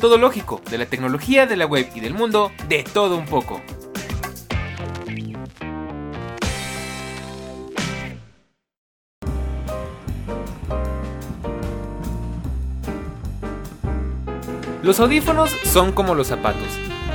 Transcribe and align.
Todo 0.00 0.16
lógico, 0.16 0.62
de 0.70 0.78
la 0.78 0.86
tecnología, 0.86 1.46
de 1.46 1.56
la 1.56 1.66
web 1.66 1.86
y 1.94 2.00
del 2.00 2.14
mundo, 2.14 2.50
de 2.68 2.84
todo 2.84 3.18
un 3.18 3.26
poco. 3.26 3.60
Los 14.82 14.98
audífonos 14.98 15.50
son 15.64 15.92
como 15.92 16.14
los 16.14 16.28
zapatos. 16.28 16.62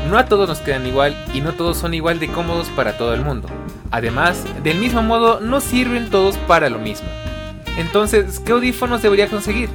No 0.08 0.20
a 0.20 0.25
todos 0.25 0.47
nos 0.47 0.59
quedan 0.59 0.86
igual 0.86 1.17
y 1.33 1.41
no 1.41 1.53
todos 1.53 1.77
son 1.77 1.95
igual 1.95 2.20
de 2.20 2.27
cómodos 2.27 2.67
para 2.70 2.95
todo 2.99 3.16
el 3.16 3.22
mundo. 3.22 3.47
Además, 3.89 4.45
del 4.63 4.77
mismo 4.77 5.02
modo, 5.02 5.39
no 5.39 5.59
sirven 5.59 6.11
todos 6.11 6.38
para 6.38 6.70
lo 6.70 6.77
mismo. 6.77 7.08
Entonces, 7.77 8.39
¿qué 8.39 8.52
audífonos 8.52 9.02
debería 9.02 9.27
conseguir? 9.27 9.70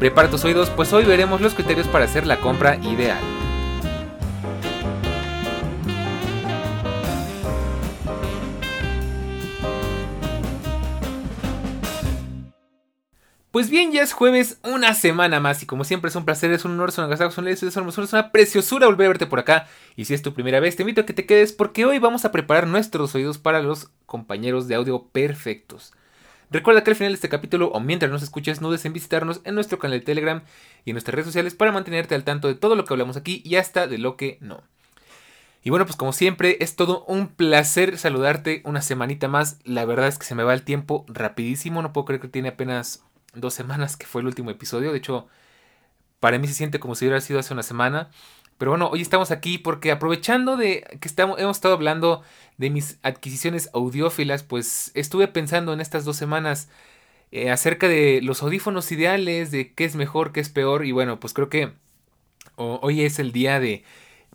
Prepara 0.00 0.30
tus 0.30 0.42
oídos, 0.46 0.70
pues 0.70 0.94
hoy 0.94 1.04
veremos 1.04 1.42
los 1.42 1.52
criterios 1.52 1.86
para 1.86 2.06
hacer 2.06 2.26
la 2.26 2.40
compra 2.40 2.76
ideal. 2.76 3.20
Pues 13.50 13.68
bien, 13.68 13.92
ya 13.92 14.00
es 14.00 14.14
jueves, 14.14 14.58
una 14.64 14.94
semana 14.94 15.38
más 15.38 15.62
y 15.62 15.66
como 15.66 15.84
siempre 15.84 16.08
es 16.08 16.16
un 16.16 16.24
placer, 16.24 16.50
es 16.50 16.64
un 16.64 16.72
honor, 16.72 16.88
es 16.88 16.96
un 16.96 17.04
agasajo, 17.04 17.42
es 17.46 17.76
una 17.76 18.32
preciosura 18.32 18.86
volver 18.86 19.04
a 19.04 19.08
verte 19.08 19.26
por 19.26 19.40
acá. 19.40 19.68
Y 19.96 20.06
si 20.06 20.14
es 20.14 20.22
tu 20.22 20.32
primera 20.32 20.60
vez, 20.60 20.76
te 20.76 20.82
invito 20.82 21.02
a 21.02 21.04
que 21.04 21.12
te 21.12 21.26
quedes 21.26 21.52
porque 21.52 21.84
hoy 21.84 21.98
vamos 21.98 22.24
a 22.24 22.32
preparar 22.32 22.66
nuestros 22.66 23.14
oídos 23.14 23.36
para 23.36 23.60
los 23.60 23.90
compañeros 24.06 24.66
de 24.66 24.76
audio 24.76 25.08
perfectos. 25.12 25.92
Recuerda 26.50 26.82
que 26.82 26.90
al 26.90 26.96
final 26.96 27.12
de 27.12 27.14
este 27.14 27.28
capítulo 27.28 27.68
o 27.68 27.78
mientras 27.80 28.10
nos 28.10 28.22
escuches, 28.22 28.60
no 28.60 28.68
dudes 28.68 28.84
en 28.84 28.92
visitarnos 28.92 29.40
en 29.44 29.54
nuestro 29.54 29.78
canal 29.78 30.00
de 30.00 30.04
Telegram 30.04 30.42
y 30.84 30.90
en 30.90 30.94
nuestras 30.94 31.14
redes 31.14 31.26
sociales 31.26 31.54
para 31.54 31.70
mantenerte 31.70 32.16
al 32.16 32.24
tanto 32.24 32.48
de 32.48 32.56
todo 32.56 32.74
lo 32.74 32.84
que 32.84 32.92
hablamos 32.92 33.16
aquí 33.16 33.40
y 33.44 33.54
hasta 33.56 33.86
de 33.86 33.98
lo 33.98 34.16
que 34.16 34.38
no. 34.40 34.62
Y 35.62 35.70
bueno, 35.70 35.84
pues 35.84 35.96
como 35.96 36.12
siempre, 36.12 36.56
es 36.60 36.74
todo 36.74 37.04
un 37.04 37.28
placer 37.28 37.98
saludarte 37.98 38.62
una 38.64 38.82
semanita 38.82 39.28
más. 39.28 39.58
La 39.64 39.84
verdad 39.84 40.08
es 40.08 40.18
que 40.18 40.24
se 40.24 40.34
me 40.34 40.42
va 40.42 40.54
el 40.54 40.62
tiempo 40.62 41.04
rapidísimo, 41.06 41.82
no 41.82 41.92
puedo 41.92 42.06
creer 42.06 42.20
que 42.20 42.28
tiene 42.28 42.48
apenas 42.48 43.04
dos 43.34 43.54
semanas 43.54 43.96
que 43.96 44.06
fue 44.06 44.22
el 44.22 44.26
último 44.26 44.50
episodio. 44.50 44.90
De 44.90 44.98
hecho, 44.98 45.28
para 46.18 46.38
mí 46.38 46.48
se 46.48 46.54
siente 46.54 46.80
como 46.80 46.94
si 46.94 47.04
hubiera 47.04 47.20
sido 47.20 47.38
hace 47.38 47.52
una 47.52 47.62
semana. 47.62 48.10
Pero 48.60 48.72
bueno, 48.72 48.90
hoy 48.90 49.00
estamos 49.00 49.30
aquí 49.30 49.56
porque 49.56 49.90
aprovechando 49.90 50.58
de 50.58 50.84
que 51.00 51.08
estamos, 51.08 51.40
hemos 51.40 51.56
estado 51.56 51.72
hablando 51.72 52.22
de 52.58 52.68
mis 52.68 52.98
adquisiciones 53.02 53.70
audiófilas, 53.72 54.42
pues 54.42 54.90
estuve 54.92 55.28
pensando 55.28 55.72
en 55.72 55.80
estas 55.80 56.04
dos 56.04 56.18
semanas 56.18 56.68
eh, 57.32 57.50
acerca 57.50 57.88
de 57.88 58.20
los 58.22 58.42
audífonos 58.42 58.92
ideales, 58.92 59.50
de 59.50 59.72
qué 59.72 59.86
es 59.86 59.96
mejor, 59.96 60.32
qué 60.32 60.40
es 60.40 60.50
peor. 60.50 60.84
Y 60.84 60.92
bueno, 60.92 61.18
pues 61.18 61.32
creo 61.32 61.48
que 61.48 61.72
hoy 62.56 63.00
es 63.00 63.18
el 63.18 63.32
día 63.32 63.60
de 63.60 63.82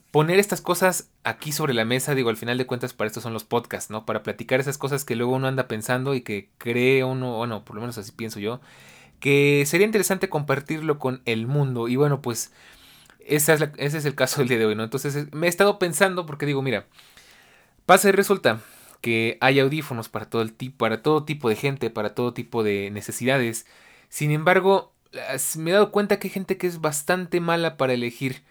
poner 0.09 0.40
estas 0.40 0.59
cosas 0.59 1.12
aquí 1.23 1.52
sobre 1.52 1.75
la 1.75 1.86
mesa. 1.86 2.16
Digo, 2.16 2.31
al 2.31 2.38
final 2.38 2.57
de 2.57 2.66
cuentas, 2.66 2.94
para 2.94 3.06
esto 3.07 3.22
son 3.22 3.31
los 3.31 3.44
podcasts, 3.44 3.92
¿no? 3.92 4.07
Para 4.07 4.24
platicar 4.24 4.59
esas 4.59 4.80
cosas 4.80 5.06
que 5.06 5.16
luego 5.16 5.34
uno 5.34 5.47
anda 5.47 5.68
pensando 5.68 6.16
y 6.16 6.22
que 6.22 6.50
cree 6.57 7.03
uno, 7.03 7.38
bueno, 7.38 7.63
por 7.63 7.75
lo 7.75 7.81
menos 7.81 8.00
así 8.00 8.12
pienso 8.12 8.40
yo, 8.40 8.59
que 9.19 9.66
sería 9.68 9.86
interesante 9.86 10.30
compartirlo 10.30 10.97
con 10.97 11.22
el 11.25 11.46
mundo. 11.46 11.88
Y 11.88 11.96
bueno, 11.96 12.24
pues 12.24 12.52
ese 13.25 13.53
es 13.78 14.06
el 14.06 14.16
caso 14.16 14.40
del 14.40 14.47
día 14.47 14.59
de 14.59 14.66
hoy, 14.66 14.75
¿no? 14.75 14.84
Entonces 14.84 15.34
me 15.34 15.47
he 15.47 15.50
estado 15.50 15.80
pensando 15.80 16.25
porque 16.25 16.46
digo, 16.46 16.62
mira, 16.62 16.86
pasa 17.86 18.09
y 18.09 18.12
resulta 18.12 18.62
que 19.02 19.38
hay 19.41 19.59
audífonos 19.59 20.09
para 20.09 20.30
todo 20.30 20.41
el 20.41 20.53
tipo, 20.53 20.78
para 20.78 21.02
todo 21.02 21.25
tipo 21.25 21.50
de 21.50 21.56
gente, 21.56 21.90
para 21.90 22.16
todo 22.16 22.34
tipo 22.34 22.63
de 22.63 22.90
necesidades. 22.91 23.66
Sin 24.09 24.31
embargo, 24.31 24.94
me 25.58 25.72
he 25.72 25.74
dado 25.74 25.91
cuenta 25.91 26.19
que 26.19 26.28
hay 26.28 26.34
gente 26.34 26.58
que 26.58 26.68
es 26.68 26.81
bastante 26.81 27.40
mala 27.40 27.78
para 27.78 27.94
elegir 27.94 28.44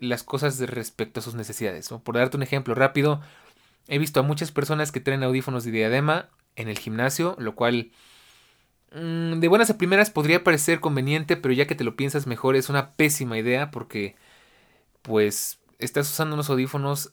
las 0.00 0.22
cosas 0.22 0.58
respecto 0.58 1.20
a 1.20 1.22
sus 1.22 1.34
necesidades. 1.34 1.88
Por 1.88 2.16
darte 2.16 2.36
un 2.36 2.42
ejemplo 2.42 2.74
rápido, 2.74 3.20
he 3.88 3.98
visto 3.98 4.20
a 4.20 4.22
muchas 4.22 4.52
personas 4.52 4.92
que 4.92 5.00
traen 5.00 5.22
audífonos 5.22 5.64
de 5.64 5.70
diadema 5.70 6.28
en 6.56 6.68
el 6.68 6.78
gimnasio, 6.78 7.36
lo 7.38 7.54
cual 7.54 7.90
Mm, 8.94 9.40
de 9.40 9.48
buenas 9.48 9.70
a 9.70 9.78
primeras 9.78 10.10
podría 10.10 10.44
parecer 10.44 10.80
conveniente, 10.80 11.36
pero 11.36 11.52
ya 11.52 11.66
que 11.66 11.74
te 11.74 11.84
lo 11.84 11.96
piensas 11.96 12.26
mejor 12.26 12.56
es 12.56 12.68
una 12.68 12.92
pésima 12.92 13.36
idea 13.38 13.70
porque 13.70 14.14
pues 15.02 15.58
estás 15.78 16.10
usando 16.10 16.34
unos 16.34 16.50
audífonos 16.50 17.12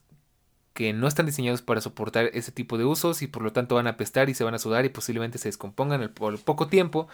que 0.74 0.94
no 0.94 1.08
están 1.08 1.26
diseñados 1.26 1.62
para 1.62 1.82
soportar 1.82 2.32
ese 2.34 2.52
tipo 2.52 2.78
de 2.78 2.86
usos 2.86 3.22
y 3.22 3.28
por 3.28 3.44
lo 3.44 3.54
tanto 3.54 3.76
van 3.76 3.88
a 3.88 3.92
apestar 3.92 4.30
y 4.30 4.36
se 4.36 4.44
van 4.44 4.56
a 4.56 4.60
sudar 4.60 4.86
y 4.86 4.90
posiblemente 4.90 5.38
se 5.40 5.50
descompongan 5.50 6.14
por 6.14 6.40
poco 6.42 6.68
tiempo. 6.68 7.08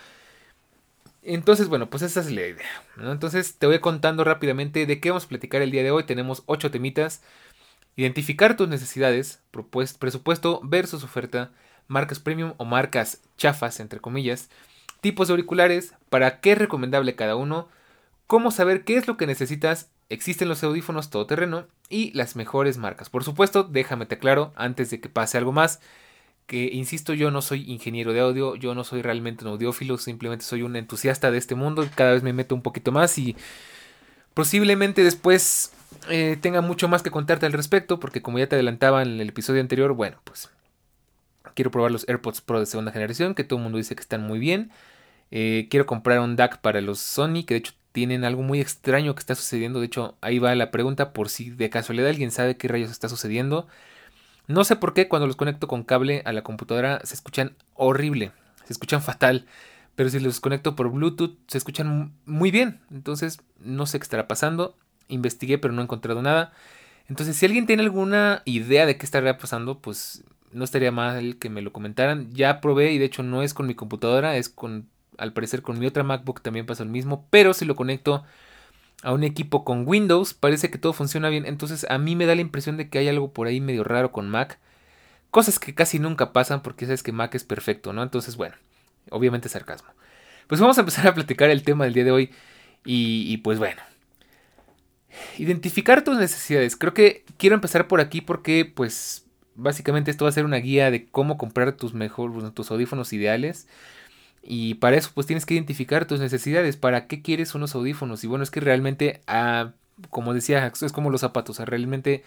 Entonces, 1.23 1.67
bueno, 1.67 1.89
pues 1.89 2.03
esa 2.03 2.21
es 2.21 2.31
la 2.31 2.47
idea. 2.47 2.83
Entonces 2.99 3.55
te 3.57 3.67
voy 3.67 3.79
contando 3.79 4.23
rápidamente 4.23 4.85
de 4.85 4.99
qué 4.99 5.09
vamos 5.09 5.25
a 5.25 5.29
platicar 5.29 5.61
el 5.61 5.71
día 5.71 5.83
de 5.83 5.91
hoy. 5.91 6.03
Tenemos 6.05 6.43
ocho 6.45 6.71
temitas. 6.71 7.21
Identificar 7.95 8.55
tus 8.55 8.69
necesidades, 8.69 9.41
presupuesto 9.99 10.61
versus 10.63 11.03
oferta, 11.03 11.51
marcas 11.87 12.19
premium 12.19 12.53
o 12.57 12.65
marcas 12.65 13.21
chafas, 13.37 13.79
entre 13.79 13.99
comillas, 13.99 14.49
tipos 15.01 15.27
de 15.27 15.33
auriculares, 15.33 15.93
para 16.09 16.39
qué 16.39 16.53
es 16.53 16.57
recomendable 16.57 17.15
cada 17.15 17.35
uno, 17.35 17.67
cómo 18.27 18.51
saber 18.51 18.83
qué 18.83 18.97
es 18.97 19.07
lo 19.07 19.17
que 19.17 19.27
necesitas, 19.27 19.89
existen 20.09 20.49
los 20.49 20.63
audífonos 20.63 21.09
todoterreno 21.09 21.65
y 21.89 22.11
las 22.11 22.35
mejores 22.35 22.77
marcas. 22.77 23.09
Por 23.09 23.23
supuesto, 23.23 23.63
déjame 23.63 24.05
te 24.05 24.15
aclaro 24.15 24.53
antes 24.55 24.89
de 24.89 24.99
que 24.99 25.09
pase 25.09 25.37
algo 25.37 25.51
más, 25.51 25.79
que 26.45 26.69
insisto, 26.71 27.13
yo 27.13 27.29
no 27.29 27.41
soy 27.41 27.69
ingeniero 27.69 28.13
de 28.13 28.21
audio, 28.21 28.55
yo 28.55 28.73
no 28.73 28.85
soy 28.85 29.01
realmente 29.01 29.43
un 29.43 29.51
audiófilo, 29.51 29.97
simplemente 29.97 30.45
soy 30.45 30.61
un 30.63 30.77
entusiasta 30.77 31.29
de 31.29 31.37
este 31.37 31.55
mundo, 31.55 31.87
cada 31.95 32.13
vez 32.13 32.23
me 32.23 32.31
meto 32.31 32.55
un 32.55 32.61
poquito 32.61 32.93
más 32.93 33.17
y 33.17 33.35
posiblemente 34.33 35.03
después 35.03 35.73
eh, 36.09 36.37
tenga 36.39 36.61
mucho 36.61 36.87
más 36.87 37.03
que 37.03 37.11
contarte 37.11 37.45
al 37.45 37.53
respecto, 37.53 37.99
porque 37.99 38.21
como 38.21 38.39
ya 38.39 38.47
te 38.47 38.55
adelantaba 38.55 39.01
en 39.01 39.19
el 39.19 39.29
episodio 39.29 39.59
anterior, 39.59 39.93
bueno, 39.93 40.19
pues 40.23 40.49
Quiero 41.55 41.71
probar 41.71 41.91
los 41.91 42.07
AirPods 42.07 42.41
Pro 42.41 42.59
de 42.59 42.65
segunda 42.65 42.91
generación, 42.91 43.35
que 43.35 43.43
todo 43.43 43.57
el 43.59 43.63
mundo 43.63 43.77
dice 43.77 43.95
que 43.95 44.01
están 44.01 44.23
muy 44.23 44.39
bien. 44.39 44.71
Eh, 45.31 45.67
quiero 45.69 45.85
comprar 45.85 46.19
un 46.19 46.35
DAC 46.35 46.59
para 46.61 46.81
los 46.81 46.99
Sony, 46.99 47.43
que 47.45 47.53
de 47.55 47.57
hecho 47.59 47.73
tienen 47.91 48.23
algo 48.25 48.43
muy 48.43 48.61
extraño 48.61 49.15
que 49.15 49.19
está 49.19 49.35
sucediendo. 49.35 49.79
De 49.79 49.87
hecho, 49.87 50.17
ahí 50.21 50.39
va 50.39 50.53
la 50.55 50.71
pregunta 50.71 51.13
por 51.13 51.29
si 51.29 51.49
de 51.49 51.69
casualidad 51.69 52.09
alguien 52.09 52.31
sabe 52.31 52.57
qué 52.57 52.67
rayos 52.67 52.91
está 52.91 53.09
sucediendo. 53.09 53.67
No 54.47 54.63
sé 54.63 54.75
por 54.75 54.93
qué 54.93 55.07
cuando 55.07 55.27
los 55.27 55.35
conecto 55.35 55.67
con 55.67 55.83
cable 55.83 56.21
a 56.25 56.31
la 56.31 56.43
computadora 56.43 57.01
se 57.03 57.15
escuchan 57.15 57.55
horrible, 57.73 58.31
se 58.65 58.73
escuchan 58.73 59.01
fatal. 59.01 59.45
Pero 59.95 60.09
si 60.09 60.19
los 60.19 60.39
conecto 60.39 60.75
por 60.75 60.91
Bluetooth 60.91 61.37
se 61.47 61.57
escuchan 61.57 62.13
muy 62.25 62.51
bien. 62.51 62.81
Entonces 62.91 63.39
no 63.59 63.87
sé 63.87 63.99
qué 63.99 64.03
estará 64.03 64.27
pasando. 64.27 64.77
Investigué 65.07 65.57
pero 65.57 65.73
no 65.73 65.81
he 65.81 65.85
encontrado 65.85 66.21
nada. 66.21 66.53
Entonces 67.09 67.35
si 67.35 67.45
alguien 67.45 67.65
tiene 67.65 67.81
alguna 67.83 68.43
idea 68.45 68.85
de 68.85 68.97
qué 68.97 69.05
estará 69.05 69.37
pasando, 69.37 69.79
pues 69.79 70.23
no 70.51 70.63
estaría 70.63 70.91
mal 70.91 71.37
que 71.37 71.49
me 71.49 71.61
lo 71.61 71.73
comentaran. 71.73 72.31
Ya 72.33 72.61
probé 72.61 72.91
y 72.91 72.97
de 72.97 73.05
hecho 73.05 73.23
no 73.23 73.43
es 73.43 73.53
con 73.53 73.67
mi 73.67 73.75
computadora, 73.75 74.37
es 74.37 74.49
con, 74.49 74.89
al 75.17 75.33
parecer 75.33 75.61
con 75.61 75.79
mi 75.79 75.85
otra 75.85 76.03
MacBook 76.03 76.41
también 76.41 76.65
pasa 76.65 76.85
lo 76.85 76.91
mismo, 76.91 77.27
pero 77.29 77.53
si 77.53 77.65
lo 77.65 77.75
conecto 77.75 78.23
a 79.03 79.13
un 79.13 79.23
equipo 79.23 79.63
con 79.63 79.87
Windows 79.87 80.33
parece 80.33 80.71
que 80.71 80.77
todo 80.77 80.93
funciona 80.93 81.29
bien, 81.29 81.45
entonces 81.45 81.85
a 81.89 81.97
mí 81.97 82.15
me 82.15 82.25
da 82.25 82.35
la 82.35 82.41
impresión 82.41 82.77
de 82.77 82.89
que 82.89 82.99
hay 82.99 83.07
algo 83.07 83.31
por 83.31 83.47
ahí 83.47 83.61
medio 83.61 83.83
raro 83.83 84.11
con 84.11 84.29
Mac. 84.29 84.59
Cosas 85.29 85.59
que 85.59 85.75
casi 85.75 85.99
nunca 85.99 86.33
pasan 86.33 86.63
porque 86.63 86.85
sabes 86.85 87.03
que 87.03 87.11
Mac 87.11 87.35
es 87.35 87.43
perfecto, 87.43 87.93
¿no? 87.93 88.01
Entonces, 88.01 88.37
bueno, 88.37 88.55
obviamente 89.11 89.49
sarcasmo. 89.49 89.89
Pues 90.47 90.61
vamos 90.61 90.77
a 90.77 90.81
empezar 90.81 91.05
a 91.07 91.13
platicar 91.13 91.49
el 91.49 91.63
tema 91.63 91.83
del 91.83 91.93
día 91.93 92.05
de 92.05 92.11
hoy 92.11 92.31
y, 92.85 93.25
y 93.27 93.37
pues 93.37 93.59
bueno. 93.59 93.81
Identificar 95.37 96.03
tus 96.03 96.17
necesidades. 96.17 96.75
Creo 96.75 96.93
que 96.93 97.25
quiero 97.37 97.55
empezar 97.55 97.87
por 97.87 97.99
aquí 97.99 98.21
porque 98.21 98.65
pues 98.65 99.26
básicamente 99.57 100.11
esto 100.11 100.25
va 100.25 100.29
a 100.29 100.33
ser 100.33 100.45
una 100.45 100.57
guía 100.57 100.91
de 100.91 101.07
cómo 101.07 101.37
comprar 101.37 101.73
tus 101.73 101.93
mejores, 101.93 102.53
tus 102.53 102.71
audífonos 102.71 103.11
ideales. 103.13 103.67
Y 104.43 104.75
para 104.75 104.97
eso 104.97 105.11
pues 105.13 105.27
tienes 105.27 105.45
que 105.45 105.55
identificar 105.55 106.05
tus 106.07 106.19
necesidades, 106.21 106.77
para 106.77 107.07
qué 107.07 107.21
quieres 107.21 107.55
unos 107.55 107.75
audífonos. 107.75 108.23
Y 108.23 108.27
bueno, 108.27 108.43
es 108.43 108.51
que 108.51 108.61
realmente, 108.61 109.21
ah, 109.27 109.73
como 110.09 110.33
decía, 110.33 110.71
es 110.81 110.93
como 110.93 111.09
los 111.09 111.21
zapatos, 111.21 111.59
realmente 111.59 112.23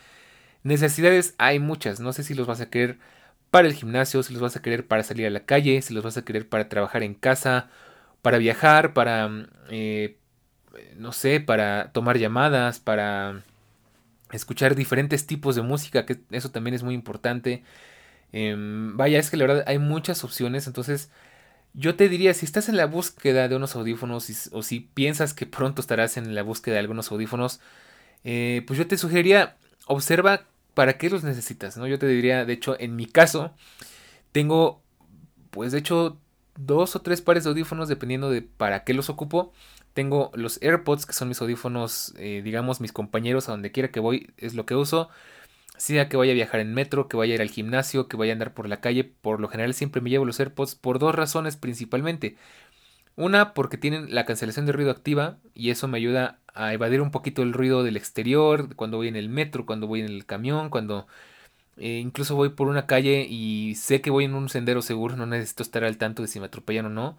necesidades 0.65 1.35
hay 1.39 1.59
muchas. 1.61 2.01
No 2.01 2.13
sé 2.13 2.25
si 2.25 2.35
los 2.35 2.47
vas 2.47 2.61
a 2.61 2.71
querer 2.71 2.99
para 3.51 3.69
el 3.69 3.75
gimnasio, 3.75 4.23
si 4.23 4.33
los 4.33 4.43
vas 4.43 4.57
a 4.57 4.63
querer 4.63 4.87
para 4.87 5.03
salir 5.03 5.27
a 5.27 5.31
la 5.31 5.41
calle, 5.47 5.83
si 5.83 5.95
los 5.95 6.05
vas 6.05 6.17
a 6.17 6.25
querer 6.25 6.49
para 6.49 6.69
trabajar 6.69 7.03
en 7.03 7.15
casa, 7.15 7.71
para 8.23 8.39
viajar, 8.39 8.95
para, 8.95 9.31
eh, 9.71 10.19
no 10.97 11.13
sé, 11.13 11.41
para 11.41 11.93
tomar 11.93 12.19
llamadas, 12.19 12.81
para 12.81 13.43
escuchar 14.33 14.75
diferentes 14.75 15.27
tipos 15.27 15.57
de 15.57 15.63
música, 15.63 16.07
que 16.07 16.21
eso 16.31 16.51
también 16.51 16.75
es 16.75 16.83
muy 16.83 16.95
importante. 16.95 17.63
Em, 18.33 18.97
vaya, 18.97 19.19
es 19.19 19.31
que 19.31 19.37
la 19.37 19.47
verdad 19.47 19.65
hay 19.67 19.79
muchas 19.79 20.25
opciones, 20.25 20.67
entonces 20.67 21.11
yo 21.75 21.97
te 21.97 22.09
diría, 22.09 22.35
si 22.35 22.47
estás 22.47 22.69
en 22.69 22.77
la 22.77 22.87
búsqueda 22.87 23.49
de 23.49 23.57
unos 23.57 23.77
audífonos 23.77 24.51
o 24.53 24.63
si 24.63 24.81
piensas 24.81 25.35
que 25.35 25.47
pronto 25.47 25.81
estarás 25.81 26.17
en 26.17 26.35
la 26.35 26.43
búsqueda 26.43 26.75
de 26.75 26.81
algunos 26.81 27.11
audífonos, 27.13 27.61
eh, 28.25 28.65
pues 28.67 28.79
yo 28.79 28.87
te 28.87 28.99
sugeriría, 28.99 29.57
observa 29.87 30.47
para 30.75 30.99
qué 30.99 31.11
los 31.11 31.25
necesitas, 31.25 31.77
¿no? 31.77 31.87
Yo 31.87 31.99
te 31.99 32.07
diría, 32.07 32.45
de 32.45 32.53
hecho, 32.53 32.77
en 32.81 32.97
mi 32.97 33.07
caso, 33.07 33.55
tengo, 34.33 34.83
pues 35.51 35.73
de 35.73 35.79
hecho, 35.79 36.19
dos 36.57 36.97
o 36.97 37.03
tres 37.03 37.23
pares 37.23 37.45
de 37.45 37.51
audífonos 37.51 37.89
dependiendo 37.89 38.31
de 38.31 38.43
para 38.43 38.85
qué 38.85 38.95
los 38.95 39.11
ocupo. 39.11 39.53
Tengo 39.95 40.31
los 40.35 40.63
AirPods, 40.63 41.07
que 41.07 41.13
son 41.13 41.29
mis 41.29 41.41
audífonos, 41.41 42.15
eh, 42.17 42.43
digamos, 42.45 42.81
mis 42.81 42.93
compañeros 42.93 43.49
a 43.49 43.53
donde 43.53 43.73
quiera 43.73 43.91
que 43.91 44.01
voy, 44.01 44.33
es 44.37 44.55
lo 44.55 44.67
que 44.67 44.75
uso. 44.77 45.09
Sea 45.77 46.09
que 46.09 46.17
vaya 46.17 46.33
a 46.33 46.35
viajar 46.35 46.61
en 46.61 46.75
metro, 46.75 47.09
que 47.09 47.17
vaya 47.17 47.33
a 47.33 47.37
ir 47.37 47.43
al 47.43 47.51
gimnasio, 47.51 48.09
que 48.09 48.17
vaya 48.17 48.33
a 48.33 48.35
andar 48.35 48.55
por 48.55 48.69
la 48.69 48.81
calle, 48.81 49.05
por 49.05 49.41
lo 49.41 49.49
general 49.49 49.75
siempre 49.75 50.03
me 50.03 50.11
llevo 50.11 50.25
los 50.25 50.39
AirPods 50.41 50.75
por 50.75 50.99
dos 50.99 51.15
razones 51.15 51.57
principalmente. 51.57 52.37
Una, 53.17 53.55
porque 53.55 53.77
tienen 53.79 54.15
la 54.15 54.25
cancelación 54.25 54.67
de 54.67 54.73
ruido 54.73 54.91
activa 54.91 55.39
y 55.55 55.71
eso 55.71 55.89
me 55.89 55.99
ayuda 55.99 56.39
a 56.55 56.73
evadir 56.73 57.01
un 57.01 57.11
poquito 57.11 57.43
el 57.43 57.53
ruido 57.53 57.83
del 57.83 57.97
exterior, 57.97 58.75
cuando 58.77 58.97
voy 58.97 59.09
en 59.09 59.17
el 59.17 59.29
metro, 59.29 59.67
cuando 59.67 59.87
voy 59.87 60.01
en 60.01 60.07
el 60.07 60.27
camión, 60.27 60.71
cuando 60.71 61.07
eh, 61.77 61.99
incluso 61.99 62.37
voy 62.37 62.51
por 62.51 62.69
una 62.69 62.87
calle 62.87 63.27
y 63.29 63.75
sé 63.77 64.01
que 64.01 64.11
voy 64.11 64.25
en 64.27 64.35
un 64.35 64.49
sendero 64.49 64.83
seguro, 64.83 65.17
no 65.17 65.27
necesito 65.27 65.63
estar 65.63 65.85
al 65.85 65.99
tanto 65.99 66.23
de 66.23 66.29
si 66.29 66.41
me 66.41 66.47
atropellan 66.47 66.87
o 66.87 66.91
no, 66.91 67.19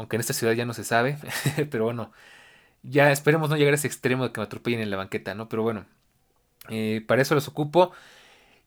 aunque 0.00 0.16
en 0.16 0.20
esta 0.20 0.32
ciudad 0.32 0.54
ya 0.54 0.64
no 0.64 0.72
se 0.72 0.82
sabe, 0.82 1.18
pero 1.70 1.84
bueno, 1.84 2.10
ya 2.82 3.12
esperemos 3.12 3.50
no 3.50 3.56
llegar 3.58 3.74
a 3.74 3.76
ese 3.76 3.86
extremo 3.86 4.24
de 4.24 4.32
que 4.32 4.40
me 4.40 4.46
atropellen 4.46 4.80
en 4.80 4.88
la 4.88 4.96
banqueta, 4.96 5.34
¿no? 5.34 5.50
Pero 5.50 5.62
bueno, 5.62 5.84
eh, 6.70 7.04
para 7.06 7.20
eso 7.20 7.34
los 7.34 7.48
ocupo. 7.48 7.92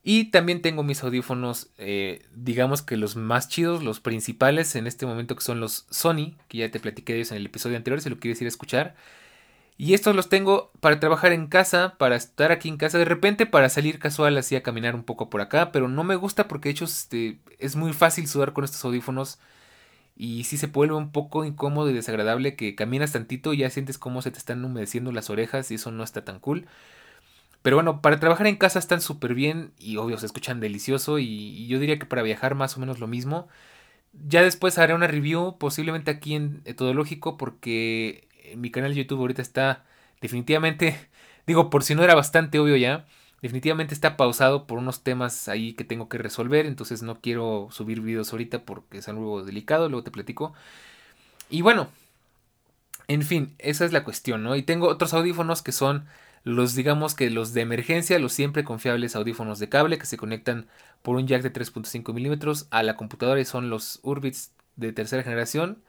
Y 0.03 0.25
también 0.25 0.61
tengo 0.61 0.83
mis 0.83 1.03
audífonos, 1.03 1.71
eh, 1.79 2.23
digamos 2.35 2.83
que 2.83 2.97
los 2.97 3.15
más 3.15 3.49
chidos, 3.49 3.83
los 3.83 3.99
principales 3.99 4.75
en 4.75 4.85
este 4.85 5.07
momento 5.07 5.35
que 5.35 5.43
son 5.43 5.59
los 5.59 5.87
Sony, 5.89 6.35
que 6.49 6.59
ya 6.59 6.69
te 6.69 6.79
platiqué 6.79 7.13
de 7.13 7.19
ellos 7.19 7.31
en 7.31 7.37
el 7.37 7.47
episodio 7.47 7.77
anterior, 7.77 7.99
si 7.99 8.11
lo 8.11 8.19
quieres 8.19 8.39
ir 8.39 8.45
a 8.45 8.49
escuchar. 8.49 8.95
Y 9.75 9.95
estos 9.95 10.15
los 10.15 10.29
tengo 10.29 10.71
para 10.81 10.99
trabajar 10.99 11.31
en 11.31 11.47
casa, 11.47 11.95
para 11.97 12.15
estar 12.15 12.51
aquí 12.51 12.69
en 12.69 12.77
casa, 12.77 12.99
de 12.99 13.05
repente 13.05 13.47
para 13.47 13.69
salir 13.69 13.97
casual 13.97 14.37
así 14.37 14.55
a 14.55 14.61
caminar 14.61 14.93
un 14.93 15.03
poco 15.03 15.31
por 15.31 15.41
acá, 15.41 15.71
pero 15.71 15.87
no 15.87 16.03
me 16.03 16.15
gusta 16.15 16.47
porque 16.47 16.69
de 16.69 16.73
hecho 16.73 16.85
este, 16.85 17.39
es 17.57 17.75
muy 17.75 17.91
fácil 17.91 18.27
sudar 18.27 18.53
con 18.53 18.65
estos 18.65 18.85
audífonos 18.85 19.39
y 20.15 20.43
sí 20.45 20.57
se 20.57 20.67
vuelve 20.67 20.95
un 20.95 21.11
poco 21.11 21.45
incómodo 21.45 21.89
y 21.89 21.93
desagradable 21.93 22.55
que 22.55 22.75
caminas 22.75 23.13
tantito 23.13 23.53
y 23.53 23.57
ya 23.57 23.69
sientes 23.69 23.97
cómo 23.97 24.21
se 24.21 24.31
te 24.31 24.37
están 24.37 24.63
humedeciendo 24.63 25.11
las 25.11 25.29
orejas 25.29 25.71
y 25.71 25.75
eso 25.75 25.91
no 25.91 26.03
está 26.03 26.23
tan 26.23 26.39
cool. 26.39 26.67
Pero 27.63 27.77
bueno, 27.77 28.01
para 28.01 28.19
trabajar 28.19 28.47
en 28.47 28.57
casa 28.57 28.77
están 28.79 29.01
súper 29.01 29.33
bien 29.33 29.71
y 29.79 29.97
obvio 29.97 30.17
se 30.17 30.25
escuchan 30.25 30.59
delicioso 30.59 31.17
y, 31.19 31.65
yo 31.67 31.79
diría 31.79 31.97
que 31.97 32.05
para 32.05 32.21
viajar 32.21 32.55
más 32.55 32.77
o 32.77 32.79
menos 32.79 32.99
lo 32.99 33.07
mismo. 33.07 33.47
Ya 34.27 34.43
después 34.43 34.77
haré 34.77 34.93
una 34.93 35.07
review 35.07 35.57
posiblemente 35.57 36.11
aquí 36.11 36.35
en 36.35 36.61
Etodológico 36.65 37.37
porque 37.37 38.27
mi 38.57 38.71
canal 38.71 38.91
de 38.91 38.97
YouTube 39.03 39.19
ahorita 39.21 39.41
está 39.41 39.85
definitivamente, 40.21 41.09
digo 41.47 41.69
por 41.69 41.83
si 41.83 41.95
no 41.95 42.03
era 42.03 42.15
bastante 42.15 42.59
obvio 42.59 42.75
ya, 42.77 43.05
definitivamente 43.43 43.93
está 43.93 44.15
pausado 44.15 44.65
por 44.65 44.79
unos 44.79 45.03
temas 45.03 45.49
ahí 45.49 45.73
que 45.73 45.83
tengo 45.83 46.07
que 46.07 46.17
resolver, 46.17 46.65
entonces 46.65 47.03
no 47.03 47.19
quiero 47.19 47.67
subir 47.71 47.99
videos 47.99 48.31
ahorita 48.31 48.63
porque 48.63 48.99
es 48.99 49.09
algo 49.09 49.43
delicado, 49.43 49.89
luego 49.89 50.03
te 50.05 50.11
platico. 50.11 50.53
Y 51.49 51.61
bueno, 51.61 51.89
en 53.09 53.21
fin, 53.21 53.53
esa 53.59 53.83
es 53.83 53.91
la 53.91 54.05
cuestión, 54.05 54.43
¿no? 54.43 54.55
Y 54.55 54.63
tengo 54.63 54.87
otros 54.87 55.13
audífonos 55.13 55.61
que 55.61 55.73
son 55.73 56.05
los 56.45 56.73
digamos 56.73 57.15
que 57.15 57.29
los 57.29 57.53
de 57.53 57.61
emergencia, 57.61 58.17
los 58.17 58.31
siempre 58.31 58.63
confiables 58.63 59.15
audífonos 59.15 59.59
de 59.59 59.67
cable 59.67 59.97
que 59.97 60.05
se 60.05 60.17
conectan 60.17 60.67
por 61.01 61.17
un 61.17 61.27
jack 61.27 61.41
de 61.41 61.51
3.5 61.51 62.13
milímetros 62.13 62.67
a 62.71 62.81
la 62.81 62.95
computadora 62.95 63.41
y 63.41 63.45
son 63.45 63.69
los 63.69 63.99
Urbits 64.03 64.51
de 64.77 64.93
tercera 64.93 65.23
generación 65.23 65.79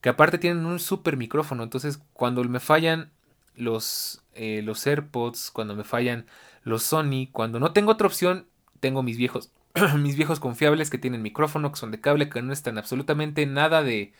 que 0.00 0.08
aparte 0.08 0.38
tienen 0.38 0.66
un 0.66 0.78
super 0.80 1.16
micrófono 1.16 1.62
entonces 1.62 2.00
cuando 2.12 2.42
me 2.44 2.60
fallan 2.60 3.10
los, 3.54 4.22
eh, 4.36 4.62
los 4.62 4.86
AirPods, 4.86 5.50
cuando 5.50 5.74
me 5.74 5.84
fallan 5.84 6.26
los 6.62 6.82
Sony, 6.82 7.28
cuando 7.32 7.60
no 7.60 7.72
tengo 7.72 7.92
otra 7.92 8.06
opción, 8.06 8.46
tengo 8.80 9.02
mis 9.02 9.16
viejos, 9.16 9.50
mis 9.98 10.16
viejos 10.16 10.40
confiables 10.40 10.90
que 10.90 10.98
tienen 10.98 11.22
micrófono, 11.22 11.72
que 11.72 11.78
son 11.78 11.90
de 11.90 12.00
cable, 12.00 12.28
que 12.28 12.42
no 12.42 12.52
están 12.52 12.78
absolutamente 12.78 13.46
nada 13.46 13.82
de, 13.82 14.12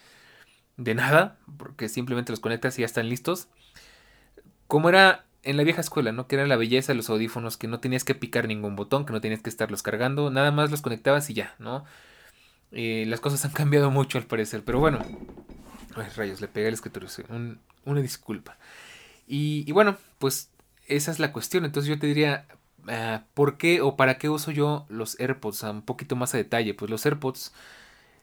de 0.76 0.94
nada, 0.94 1.38
porque 1.58 1.88
simplemente 1.88 2.32
los 2.32 2.40
conectas 2.40 2.78
y 2.78 2.82
ya 2.82 2.86
están 2.86 3.08
listos. 3.08 3.48
Como 4.66 4.88
era 4.88 5.26
en 5.42 5.56
la 5.56 5.62
vieja 5.62 5.80
escuela, 5.80 6.12
¿no? 6.12 6.26
Que 6.26 6.36
era 6.36 6.46
la 6.46 6.56
belleza 6.56 6.92
de 6.92 6.96
los 6.96 7.08
audífonos, 7.08 7.56
que 7.56 7.68
no 7.68 7.78
tenías 7.78 8.04
que 8.04 8.14
picar 8.14 8.48
ningún 8.48 8.74
botón, 8.74 9.06
que 9.06 9.12
no 9.12 9.20
tenías 9.20 9.42
que 9.42 9.50
estarlos 9.50 9.82
cargando, 9.82 10.30
nada 10.30 10.50
más 10.50 10.70
los 10.70 10.82
conectabas 10.82 11.30
y 11.30 11.34
ya, 11.34 11.54
¿no? 11.58 11.84
Eh, 12.72 13.04
las 13.06 13.20
cosas 13.20 13.44
han 13.44 13.52
cambiado 13.52 13.90
mucho 13.90 14.18
al 14.18 14.24
parecer, 14.24 14.62
pero 14.64 14.80
bueno. 14.80 14.98
Ay, 15.94 16.08
rayos, 16.16 16.40
le 16.40 16.48
pegué 16.48 16.68
al 16.68 16.74
escritorio, 16.74 17.08
una 17.84 18.00
disculpa. 18.00 18.58
Y, 19.26 19.70
bueno, 19.72 19.96
pues 20.18 20.50
esa 20.86 21.10
es 21.10 21.18
la 21.18 21.32
cuestión, 21.32 21.64
entonces 21.64 21.88
yo 21.88 21.98
te 21.98 22.06
diría, 22.06 22.46
ah, 22.88 23.24
¿por 23.34 23.58
qué 23.58 23.80
o 23.80 23.96
para 23.96 24.18
qué 24.18 24.28
uso 24.28 24.50
yo 24.52 24.86
los 24.88 25.18
AirPods? 25.18 25.62
un 25.64 25.82
poquito 25.82 26.16
más 26.16 26.34
a 26.34 26.38
detalle, 26.38 26.74
pues 26.74 26.90
los 26.90 27.04
AirPods 27.04 27.52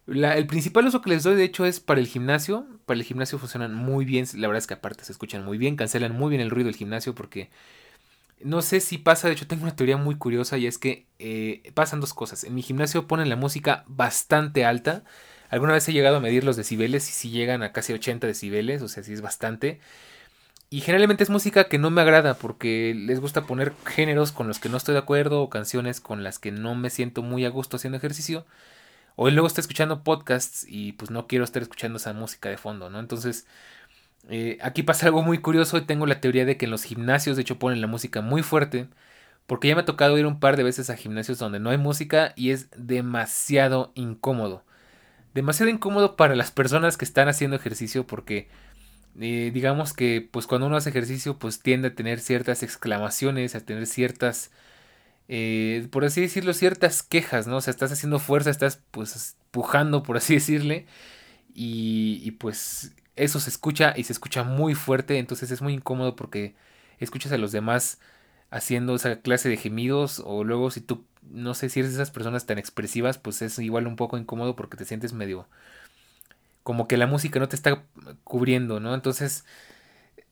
el 0.06 0.48
principal 0.48 0.86
uso 0.86 1.02
que 1.02 1.10
les 1.10 1.24
doy, 1.24 1.36
de 1.36 1.46
hecho, 1.46 1.66
es 1.66 1.80
para 1.80 2.02
el 2.02 2.08
gimnasio. 2.08 2.68
Para 2.86 3.00
el 3.00 3.06
gimnasio 3.06 3.40
funcionan 3.40 3.74
muy 3.74 4.04
bien. 4.06 4.26
La 4.36 4.48
verdad 4.48 4.60
es 4.60 4.68
que 4.68 4.74
aparte 4.74 5.06
se 5.06 5.14
escuchan 5.14 5.46
muy 5.46 5.58
bien. 5.58 5.76
Cancelan 5.76 6.14
muy 6.14 6.30
bien 6.30 6.42
el 6.42 6.50
ruido 6.50 6.68
del 6.68 6.76
gimnasio 6.76 7.16
porque 7.16 7.50
no 8.42 8.62
sé 8.62 8.82
si 8.82 8.98
pasa. 8.98 9.28
De 9.28 9.34
hecho, 9.34 9.48
tengo 9.48 9.64
una 9.64 9.76
teoría 9.76 9.98
muy 9.98 10.16
curiosa 10.16 10.58
y 10.58 10.68
es 10.68 10.78
que 10.78 11.08
eh, 11.20 11.72
pasan 11.74 12.02
dos 12.02 12.14
cosas. 12.14 12.44
En 12.44 12.54
mi 12.54 12.62
gimnasio 12.62 13.08
ponen 13.08 13.30
la 13.30 13.38
música 13.38 13.86
bastante 13.88 14.66
alta. 14.66 15.04
Alguna 15.50 15.74
vez 15.74 15.88
he 15.88 15.94
llegado 15.94 16.18
a 16.18 16.20
medir 16.20 16.44
los 16.44 16.58
decibeles 16.58 17.08
y 17.10 17.14
si 17.14 17.30
llegan 17.30 17.64
a 17.64 17.72
casi 17.72 17.94
80 17.94 18.28
decibeles, 18.28 18.82
o 18.82 18.88
sea, 18.90 19.04
sí 19.04 19.14
es 19.14 19.22
bastante. 19.22 19.80
Y 20.74 20.82
generalmente 20.82 21.24
es 21.24 21.30
música 21.30 21.66
que 21.66 21.78
no 21.78 21.92
me 21.92 22.02
agrada 22.02 22.34
porque 22.34 22.96
les 22.98 23.20
gusta 23.20 23.46
poner 23.46 23.74
géneros 23.86 24.32
con 24.32 24.48
los 24.48 24.58
que 24.58 24.70
no 24.70 24.78
estoy 24.78 24.94
de 24.94 25.02
acuerdo 25.02 25.44
o 25.44 25.50
canciones 25.52 26.02
con 26.02 26.24
las 26.24 26.40
que 26.40 26.52
no 26.52 26.74
me 26.74 26.90
siento 26.90 27.22
muy 27.22 27.46
a 27.46 27.50
gusto 27.50 27.78
haciendo 27.78 27.98
ejercicio. 27.98 28.44
O 29.16 29.30
luego 29.30 29.46
estoy 29.46 29.62
escuchando 29.62 30.04
podcasts 30.04 30.66
y 30.68 30.94
pues 30.94 31.12
no 31.12 31.28
quiero 31.28 31.46
estar 31.46 31.62
escuchando 31.62 31.98
esa 31.98 32.14
música 32.14 32.50
de 32.50 32.58
fondo, 32.58 32.90
¿no? 32.90 33.00
Entonces, 33.00 33.46
eh, 34.30 34.58
aquí 34.64 34.82
pasa 34.82 35.06
algo 35.06 35.22
muy 35.22 35.38
curioso 35.38 35.78
y 35.78 35.82
tengo 35.82 36.08
la 36.08 36.20
teoría 36.22 36.44
de 36.44 36.58
que 36.58 36.66
en 36.66 36.72
los 36.72 36.86
gimnasios 36.86 37.36
de 37.36 37.44
hecho 37.44 37.60
ponen 37.60 37.80
la 37.80 37.86
música 37.86 38.22
muy 38.22 38.42
fuerte. 38.42 38.88
Porque 39.46 39.68
ya 39.68 39.76
me 39.76 39.82
ha 39.82 39.86
tocado 39.86 40.18
ir 40.18 40.26
un 40.26 40.40
par 40.40 40.58
de 40.58 40.64
veces 40.64 40.90
a 40.90 40.98
gimnasios 40.98 41.38
donde 41.38 41.60
no 41.60 41.70
hay 41.70 41.78
música 41.78 42.34
y 42.36 42.50
es 42.50 42.70
demasiado 42.76 43.92
incómodo. 43.94 44.64
Demasiado 45.36 45.70
incómodo 45.70 46.16
para 46.16 46.36
las 46.36 46.50
personas 46.50 46.98
que 46.98 47.06
están 47.06 47.28
haciendo 47.28 47.58
ejercicio 47.58 48.08
porque 48.08 48.50
eh, 49.20 49.52
digamos 49.54 49.94
que 49.94 50.28
pues 50.32 50.48
cuando 50.48 50.68
uno 50.68 50.78
hace 50.78 50.90
ejercicio 50.90 51.38
pues 51.40 51.60
tiende 51.62 51.90
a 51.90 51.96
tener 51.96 52.20
ciertas 52.20 52.64
exclamaciones, 52.64 53.56
a 53.56 53.62
tener 53.62 53.88
ciertas 53.88 54.52
eh, 55.28 55.88
por 55.92 56.06
así 56.06 56.22
decirlo, 56.22 56.54
ciertas 56.54 57.04
quejas, 57.04 57.48
¿no? 57.48 57.58
O 57.58 57.62
sea, 57.62 57.72
estás 57.72 57.92
haciendo 57.92 58.20
fuerza, 58.20 58.50
estás 58.50 58.82
pues 58.92 59.38
pujando, 59.52 60.04
por 60.04 60.18
así 60.18 60.36
decirle, 60.36 60.86
y, 61.54 62.22
y 62.24 62.32
pues 62.32 62.94
eso 63.16 63.40
se 63.40 63.50
escucha 63.50 63.94
y 63.98 64.04
se 64.06 64.14
escucha 64.14 64.44
muy 64.44 64.76
fuerte, 64.76 65.20
entonces 65.20 65.52
es 65.52 65.62
muy 65.62 65.74
incómodo 65.74 66.16
porque 66.16 66.56
escuchas 67.00 67.32
a 67.32 67.38
los 67.38 67.52
demás 67.52 68.00
haciendo 68.52 68.96
esa 68.96 69.22
clase 69.22 69.50
de 69.50 69.58
gemidos 69.58 70.22
o 70.26 70.44
luego 70.44 70.72
si 70.72 70.82
tú 70.82 71.06
no 71.24 71.54
sé 71.56 71.70
si 71.70 71.80
eres 71.80 71.92
de 71.94 71.98
esas 71.98 72.12
personas 72.12 72.46
tan 72.46 72.58
expresivas 72.60 73.18
pues 73.18 73.42
es 73.42 73.58
igual 73.60 73.88
un 73.88 73.96
poco 73.96 74.18
incómodo 74.18 74.56
porque 74.56 74.78
te 74.78 74.86
sientes 74.86 75.14
medio 75.14 75.48
como 76.64 76.88
que 76.88 76.98
la 76.98 77.08
música 77.08 77.40
no 77.40 77.50
te 77.50 77.56
está 77.56 77.84
cubriendo, 78.24 78.80
¿no? 78.80 78.96
Entonces 78.96 79.46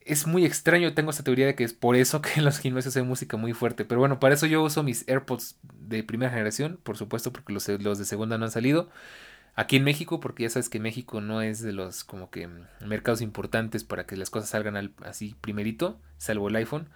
es 0.05 0.25
muy 0.27 0.45
extraño, 0.45 0.93
tengo 0.93 1.11
esta 1.11 1.23
teoría 1.23 1.45
de 1.45 1.55
que 1.55 1.63
es 1.63 1.73
por 1.73 1.95
eso 1.95 2.21
que 2.21 2.31
en 2.37 2.45
los 2.45 2.59
gimnasios 2.59 2.95
hay 2.97 3.03
música 3.03 3.37
muy 3.37 3.53
fuerte. 3.53 3.85
Pero 3.85 3.99
bueno, 3.99 4.19
para 4.19 4.33
eso 4.33 4.45
yo 4.45 4.63
uso 4.63 4.83
mis 4.83 5.07
AirPods 5.07 5.57
de 5.79 6.03
primera 6.03 6.31
generación, 6.31 6.79
por 6.83 6.97
supuesto, 6.97 7.31
porque 7.31 7.53
los, 7.53 7.65
de 7.65 8.05
segunda 8.05 8.37
no 8.37 8.45
han 8.45 8.51
salido. 8.51 8.89
Aquí 9.53 9.75
en 9.75 9.83
México, 9.83 10.21
porque 10.21 10.43
ya 10.43 10.49
sabes 10.49 10.69
que 10.69 10.79
México 10.79 11.19
no 11.19 11.41
es 11.41 11.61
de 11.61 11.73
los 11.73 12.05
como 12.05 12.29
que 12.29 12.49
mercados 12.79 13.21
importantes 13.21 13.83
para 13.83 14.05
que 14.05 14.15
las 14.15 14.29
cosas 14.29 14.49
salgan 14.49 14.93
así 15.03 15.35
primerito, 15.41 15.99
salvo 16.17 16.47
el 16.47 16.55
iPhone 16.55 16.87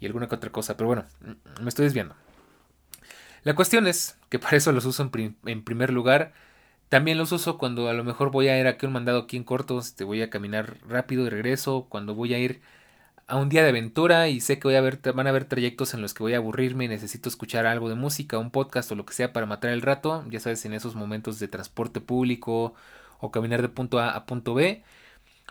y 0.00 0.06
alguna 0.06 0.28
que 0.28 0.34
otra 0.34 0.52
cosa. 0.52 0.76
Pero 0.76 0.88
bueno, 0.88 1.06
me 1.62 1.68
estoy 1.68 1.86
desviando. 1.86 2.14
La 3.42 3.54
cuestión 3.54 3.86
es 3.86 4.18
que 4.28 4.38
para 4.38 4.56
eso 4.56 4.70
los 4.72 4.84
uso 4.84 5.10
en 5.46 5.64
primer 5.64 5.90
lugar 5.90 6.34
también 6.88 7.18
los 7.18 7.32
uso 7.32 7.58
cuando 7.58 7.88
a 7.88 7.92
lo 7.94 8.04
mejor 8.04 8.30
voy 8.30 8.48
a 8.48 8.58
ir 8.58 8.66
aquí 8.66 8.86
un 8.86 8.92
mandado 8.92 9.20
aquí 9.20 9.36
en 9.36 9.44
cortos, 9.44 9.84
te 9.84 9.90
este, 9.90 10.04
voy 10.04 10.22
a 10.22 10.30
caminar 10.30 10.78
rápido 10.88 11.26
y 11.26 11.30
regreso, 11.30 11.86
cuando 11.88 12.14
voy 12.14 12.34
a 12.34 12.38
ir 12.38 12.60
a 13.26 13.36
un 13.36 13.48
día 13.48 13.62
de 13.62 13.70
aventura 13.70 14.28
y 14.28 14.40
sé 14.40 14.58
que 14.58 14.68
voy 14.68 14.76
a 14.76 14.80
ver, 14.80 15.00
van 15.14 15.26
a 15.26 15.30
haber 15.30 15.46
trayectos 15.46 15.94
en 15.94 16.02
los 16.02 16.14
que 16.14 16.22
voy 16.22 16.34
a 16.34 16.38
aburrirme 16.38 16.84
y 16.84 16.88
necesito 16.88 17.28
escuchar 17.28 17.66
algo 17.66 17.88
de 17.88 17.94
música, 17.94 18.38
un 18.38 18.50
podcast 18.50 18.92
o 18.92 18.94
lo 18.94 19.06
que 19.06 19.14
sea 19.14 19.32
para 19.32 19.46
matar 19.46 19.70
el 19.70 19.82
rato, 19.82 20.24
ya 20.28 20.40
sabes, 20.40 20.64
en 20.66 20.74
esos 20.74 20.94
momentos 20.94 21.38
de 21.38 21.48
transporte 21.48 22.00
público 22.00 22.74
o 23.20 23.30
caminar 23.30 23.62
de 23.62 23.68
punto 23.68 23.98
A 23.98 24.10
a 24.10 24.26
punto 24.26 24.54
B, 24.54 24.82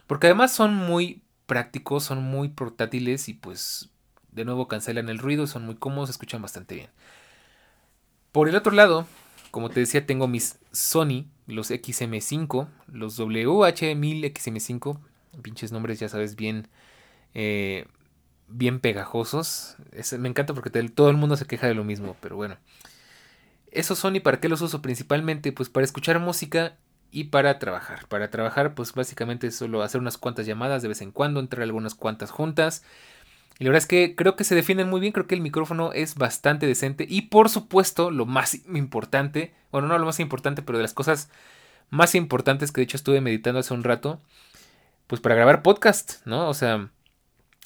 porque 0.08 0.28
además 0.28 0.54
son 0.54 0.76
muy 0.76 1.24
prácticos, 1.48 2.04
son 2.04 2.24
muy 2.24 2.50
portátiles 2.50 3.28
y 3.30 3.34
pues 3.34 3.90
de 4.32 4.46
nuevo 4.46 4.68
cancelan 4.68 5.10
el 5.10 5.20
ruido, 5.20 5.48
son 5.48 5.66
muy 5.66 5.76
cómodos, 5.76 6.10
escuchan 6.10 6.42
bastante 6.42 6.76
bien. 6.76 6.90
Por 8.32 8.50
el 8.50 8.56
otro 8.56 8.72
lado, 8.72 9.08
como 9.54 9.70
te 9.70 9.82
decía, 9.82 10.08
tengo 10.08 10.28
mis 10.28 10.58
Sony, 10.72 11.28
los 11.46 11.70
XM5, 11.70 12.70
los 12.88 13.20
WH1000XM5, 13.20 15.00
pinches 15.44 15.72
nombres 15.72 16.00
ya 16.00 16.10
sabes 16.10 16.36
bien, 16.36 16.70
eh, 17.36 17.86
bien 18.48 18.80
pegajosos. 18.80 19.76
me 20.18 20.28
encanta 20.28 20.56
porque 20.56 20.72
todo 20.90 21.12
el 21.12 21.18
mundo 21.18 21.38
se 21.38 21.46
queja 21.46 21.68
de 21.68 21.76
lo 21.76 21.84
mismo, 21.84 22.18
pero 22.20 22.36
bueno. 22.36 22.58
Esos 23.70 24.00
Sony, 24.00 24.22
¿para 24.24 24.40
qué 24.40 24.50
los 24.50 24.62
uso 24.62 24.82
principalmente? 24.82 25.52
Pues 25.52 25.70
para 25.70 25.84
escuchar 25.84 26.18
música 26.18 26.80
y 27.12 27.26
para 27.26 27.60
trabajar. 27.60 28.08
Para 28.08 28.32
trabajar, 28.32 28.74
pues 28.74 28.92
básicamente 28.94 29.46
es 29.46 29.56
solo 29.56 29.84
hacer 29.84 30.02
unas 30.02 30.18
cuantas 30.18 30.48
llamadas 30.48 30.82
de 30.82 30.88
vez 30.88 31.02
en 31.02 31.12
cuando, 31.12 31.40
entrar 31.40 31.62
algunas 31.62 31.94
cuantas 31.94 32.32
juntas. 32.32 32.84
Y 33.60 33.64
la 33.64 33.70
verdad 33.70 33.84
es 33.84 33.88
que 33.88 34.16
creo 34.16 34.36
que 34.36 34.44
se 34.44 34.56
defienden 34.56 34.90
muy 34.90 35.00
bien, 35.00 35.14
creo 35.14 35.28
que 35.28 35.36
el 35.36 35.42
micrófono 35.42 35.94
es 35.94 36.16
bastante 36.16 36.66
decente. 36.66 37.06
Y 37.08 37.24
por 37.24 37.50
supuesto, 37.50 38.12
lo 38.12 38.26
más 38.26 38.56
importante, 38.68 39.54
bueno, 39.72 39.88
no 39.88 39.98
lo 39.98 40.06
más 40.06 40.20
importante, 40.20 40.62
pero 40.62 40.80
de 40.80 40.84
las 40.84 40.94
cosas 40.94 41.30
más 41.90 42.16
importantes 42.16 42.72
que 42.72 42.82
de 42.82 42.86
hecho 42.86 42.98
estuve 42.98 43.22
meditando 43.22 43.60
hace 43.60 43.74
un 43.74 43.84
rato, 43.84 44.22
pues 45.08 45.22
para 45.22 45.36
grabar 45.36 45.62
podcast, 45.62 46.26
¿no? 46.26 46.50
O 46.50 46.54
sea, 46.54 46.90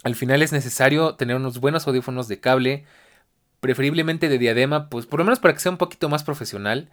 al 0.04 0.16
final 0.16 0.42
es 0.42 0.52
necesario 0.52 1.16
tener 1.16 1.36
unos 1.36 1.60
buenos 1.60 1.88
audífonos 1.88 2.28
de 2.28 2.40
cable, 2.40 2.86
preferiblemente 3.62 4.30
de 4.30 4.38
diadema, 4.38 4.90
pues 4.90 5.06
por 5.06 5.20
lo 5.20 5.26
menos 5.26 5.40
para 5.40 5.54
que 5.54 5.60
sea 5.62 5.72
un 5.72 5.78
poquito 5.78 6.10
más 6.10 6.24
profesional. 6.24 6.90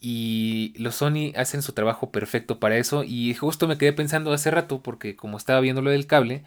Y 0.00 0.74
los 0.78 0.96
Sony 0.96 1.32
hacen 1.36 1.62
su 1.62 1.72
trabajo 1.72 2.10
perfecto 2.12 2.60
para 2.60 2.76
eso. 2.76 3.04
Y 3.04 3.34
justo 3.34 3.66
me 3.66 3.78
quedé 3.78 3.92
pensando 3.92 4.32
hace 4.32 4.50
rato, 4.50 4.82
porque 4.82 5.16
como 5.16 5.36
estaba 5.36 5.60
viendo 5.60 5.82
lo 5.82 5.90
del 5.90 6.06
cable, 6.06 6.44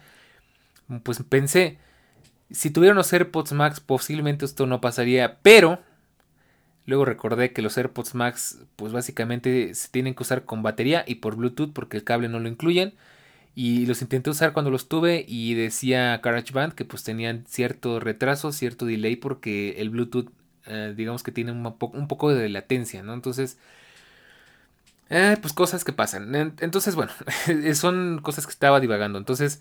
pues 1.02 1.22
pensé, 1.28 1.78
si 2.50 2.70
tuviera 2.70 2.92
unos 2.92 3.12
AirPods 3.12 3.52
Max, 3.52 3.80
posiblemente 3.80 4.44
esto 4.44 4.66
no 4.66 4.80
pasaría. 4.80 5.38
Pero 5.42 5.80
luego 6.86 7.04
recordé 7.04 7.52
que 7.52 7.62
los 7.62 7.76
AirPods 7.78 8.14
Max, 8.14 8.58
pues 8.76 8.92
básicamente 8.92 9.74
se 9.74 9.88
tienen 9.88 10.14
que 10.14 10.22
usar 10.22 10.44
con 10.44 10.62
batería 10.62 11.04
y 11.06 11.16
por 11.16 11.36
Bluetooth, 11.36 11.72
porque 11.72 11.96
el 11.96 12.04
cable 12.04 12.28
no 12.28 12.40
lo 12.40 12.48
incluyen. 12.48 12.94
Y 13.54 13.86
los 13.86 14.00
intenté 14.02 14.30
usar 14.30 14.54
cuando 14.54 14.70
los 14.70 14.88
tuve 14.88 15.24
y 15.28 15.54
decía 15.54 16.18
GarageBand 16.18 16.72
que 16.74 16.86
pues 16.86 17.04
tenían 17.04 17.44
cierto 17.46 18.00
retraso, 18.00 18.50
cierto 18.50 18.86
delay 18.86 19.16
porque 19.16 19.74
el 19.78 19.90
Bluetooth 19.90 20.30
eh, 20.66 20.94
digamos 20.96 21.22
que 21.22 21.32
tiene 21.32 21.52
un, 21.52 22.08
poco 22.08 22.32
de 22.32 22.48
latencia, 22.48 23.02
¿no? 23.02 23.14
Entonces, 23.14 23.58
eh, 25.10 25.36
pues 25.40 25.52
cosas 25.52 25.84
que 25.84 25.92
pasan. 25.92 26.34
Entonces, 26.60 26.94
bueno, 26.94 27.12
son 27.74 28.20
cosas 28.22 28.46
que 28.46 28.52
estaba 28.52 28.80
divagando. 28.80 29.18
Entonces, 29.18 29.60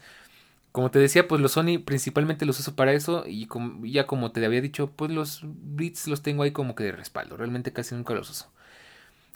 como 0.72 0.90
te 0.90 1.00
decía, 1.00 1.28
pues 1.28 1.42
los 1.42 1.54
Sony 1.54 1.80
principalmente 1.84 2.46
los 2.46 2.60
uso 2.60 2.76
para 2.76 2.94
eso 2.94 3.26
y 3.28 3.48
ya 3.92 4.08
como 4.08 4.32
te 4.32 4.46
había 4.46 4.62
dicho, 4.62 4.92
pues 4.96 5.12
los 5.12 5.42
Beats 5.44 6.08
los 6.08 6.22
tengo 6.22 6.44
ahí 6.44 6.52
como 6.52 6.76
que 6.76 6.86
de 6.86 6.92
respaldo. 6.94 7.36
Realmente 7.36 7.74
casi 7.74 7.94
nunca 7.96 8.14
los 8.14 8.30
uso. 8.30 8.52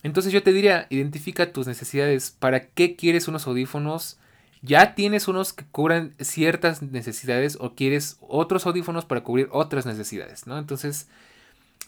Entonces 0.02 0.32
yo 0.32 0.44
te 0.44 0.54
diría, 0.54 0.88
identifica 0.90 1.52
tus 1.52 1.68
necesidades. 1.68 2.32
¿Para 2.32 2.68
qué 2.68 2.96
quieres 2.96 3.28
unos 3.28 3.48
audífonos? 3.48 4.18
Ya 4.62 4.96
tienes 4.96 5.28
unos 5.28 5.52
que 5.52 5.66
cubran 5.66 6.14
ciertas 6.20 6.82
necesidades 6.82 7.58
o 7.60 7.76
quieres 7.76 8.18
otros 8.22 8.66
audífonos 8.66 9.06
para 9.06 9.24
cubrir 9.24 9.50
otras 9.52 9.86
necesidades, 9.86 10.48
¿no? 10.48 10.58
Entonces, 10.58 11.08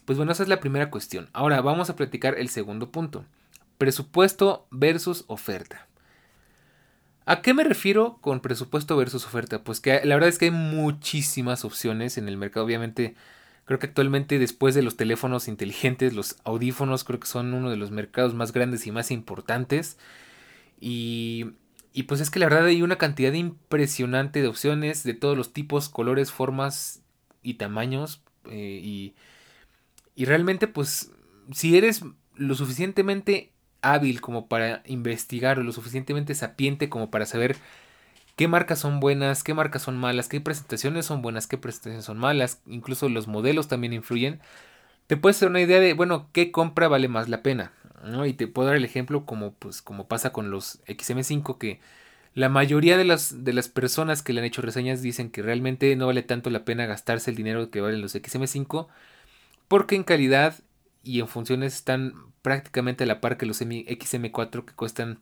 pues 0.06 0.18
bueno, 0.18 0.32
esa 0.32 0.44
es 0.44 0.50
la 0.50 0.60
primera 0.60 0.92
cuestión. 0.92 1.30
Ahora 1.34 1.62
vamos 1.62 1.89
a 1.89 1.96
platicar 1.96 2.38
el 2.38 2.50
segundo 2.50 2.92
punto. 2.92 3.24
Presupuesto 3.77 4.68
versus 4.72 5.24
oferta. 5.27 5.87
¿A 7.27 7.41
qué 7.41 7.53
me 7.53 7.63
refiero 7.63 8.19
con 8.22 8.39
presupuesto 8.39 8.96
versus 8.96 9.25
oferta? 9.25 9.63
Pues 9.63 9.81
que 9.81 10.01
la 10.05 10.15
verdad 10.15 10.29
es 10.29 10.38
que 10.38 10.46
hay 10.46 10.51
muchísimas 10.51 11.65
opciones 11.65 12.17
en 12.17 12.27
el 12.29 12.38
mercado. 12.38 12.65
Obviamente, 12.65 13.15
creo 13.65 13.79
que 13.79 13.88
actualmente 13.88 14.39
después 14.39 14.75
de 14.75 14.81
los 14.81 14.96
teléfonos 14.96 15.50
inteligentes, 15.50 16.13
los 16.13 16.38
audífonos 16.46 17.03
creo 17.03 17.19
que 17.19 17.27
son 17.27 17.53
uno 17.53 17.69
de 17.69 17.77
los 17.77 17.91
mercados 17.91 18.34
más 18.34 18.53
grandes 18.53 18.88
y 18.88 18.91
más 18.91 19.12
importantes. 19.12 19.98
Y, 20.79 21.48
y 21.93 22.03
pues 22.03 22.22
es 22.22 22.29
que 22.31 22.39
la 22.39 22.48
verdad 22.48 22.65
hay 22.65 22.81
una 22.81 22.98
cantidad 22.98 23.34
impresionante 23.34 24.41
de 24.41 24.48
opciones 24.48 25.03
de 25.03 25.13
todos 25.13 25.38
los 25.38 25.53
tipos, 25.53 25.89
colores, 25.89 26.31
formas 26.31 27.03
y 27.43 27.55
tamaños. 27.55 28.24
Eh, 28.50 28.79
y 28.81 29.15
y 30.17 30.25
realmente, 30.25 30.67
pues, 30.67 31.12
si 31.51 31.77
eres 31.77 32.01
lo 32.34 32.55
suficientemente 32.55 33.53
hábil 33.94 34.22
como 34.22 34.48
para 34.48 34.82
investigar 34.86 35.60
o 35.60 35.63
lo 35.63 35.72
suficientemente 35.72 36.36
sapiente 36.36 36.89
como 36.89 37.10
para 37.12 37.25
saber 37.25 37.58
qué 38.36 38.48
marcas 38.48 38.79
son 38.79 39.00
buenas, 39.00 39.44
qué 39.44 39.53
marcas 39.53 39.84
son 39.84 39.98
malas, 39.98 40.29
qué 40.29 40.41
presentaciones 40.41 41.06
son 41.06 41.22
buenas, 41.22 41.48
qué 41.48 41.58
presentaciones 41.58 42.06
son 42.06 42.17
malas, 42.17 42.62
incluso 42.67 43.10
los 43.10 43.27
modelos 43.27 43.67
también 43.67 43.94
influyen, 43.94 44.39
te 45.08 45.17
puedes 45.17 45.38
hacer 45.38 45.50
una 45.50 45.62
idea 45.62 45.79
de, 45.79 45.94
bueno, 45.94 46.29
qué 46.34 46.51
compra 46.51 46.88
vale 46.88 47.08
más 47.08 47.29
la 47.29 47.41
pena. 47.41 47.72
¿no? 48.03 48.25
Y 48.25 48.34
te 48.34 48.48
puedo 48.48 48.67
dar 48.67 48.77
el 48.77 48.86
ejemplo 48.86 49.25
como, 49.25 49.53
pues, 49.53 49.82
como 49.82 50.08
pasa 50.08 50.32
con 50.32 50.51
los 50.51 50.79
XM5 50.88 51.58
que 51.58 51.79
la 52.34 52.50
mayoría 52.50 52.98
de 52.98 53.06
las, 53.06 53.44
de 53.44 53.53
las 53.53 53.67
personas 53.67 54.22
que 54.22 54.34
le 54.34 54.41
han 54.41 54.46
hecho 54.46 54.62
reseñas 54.62 55.01
dicen 55.01 55.32
que 55.32 55.41
realmente 55.41 55.96
no 55.96 56.08
vale 56.08 56.24
tanto 56.24 56.50
la 56.50 56.65
pena 56.65 56.86
gastarse 56.86 57.32
el 57.32 57.36
dinero 57.36 57.72
que 57.72 57.82
valen 57.82 58.01
los 58.01 58.15
XM5 58.15 58.88
porque 59.67 59.96
en 59.96 60.03
calidad 60.03 60.56
y 61.08 61.20
en 61.22 61.28
funciones 61.28 61.74
están 61.74 62.14
prácticamente 62.42 63.04
a 63.04 63.08
la 63.08 63.22
par 63.22 63.38
que 63.38 63.46
los 63.46 63.62
XM4 63.62 64.66
que 64.66 64.74
cuestan 64.74 65.20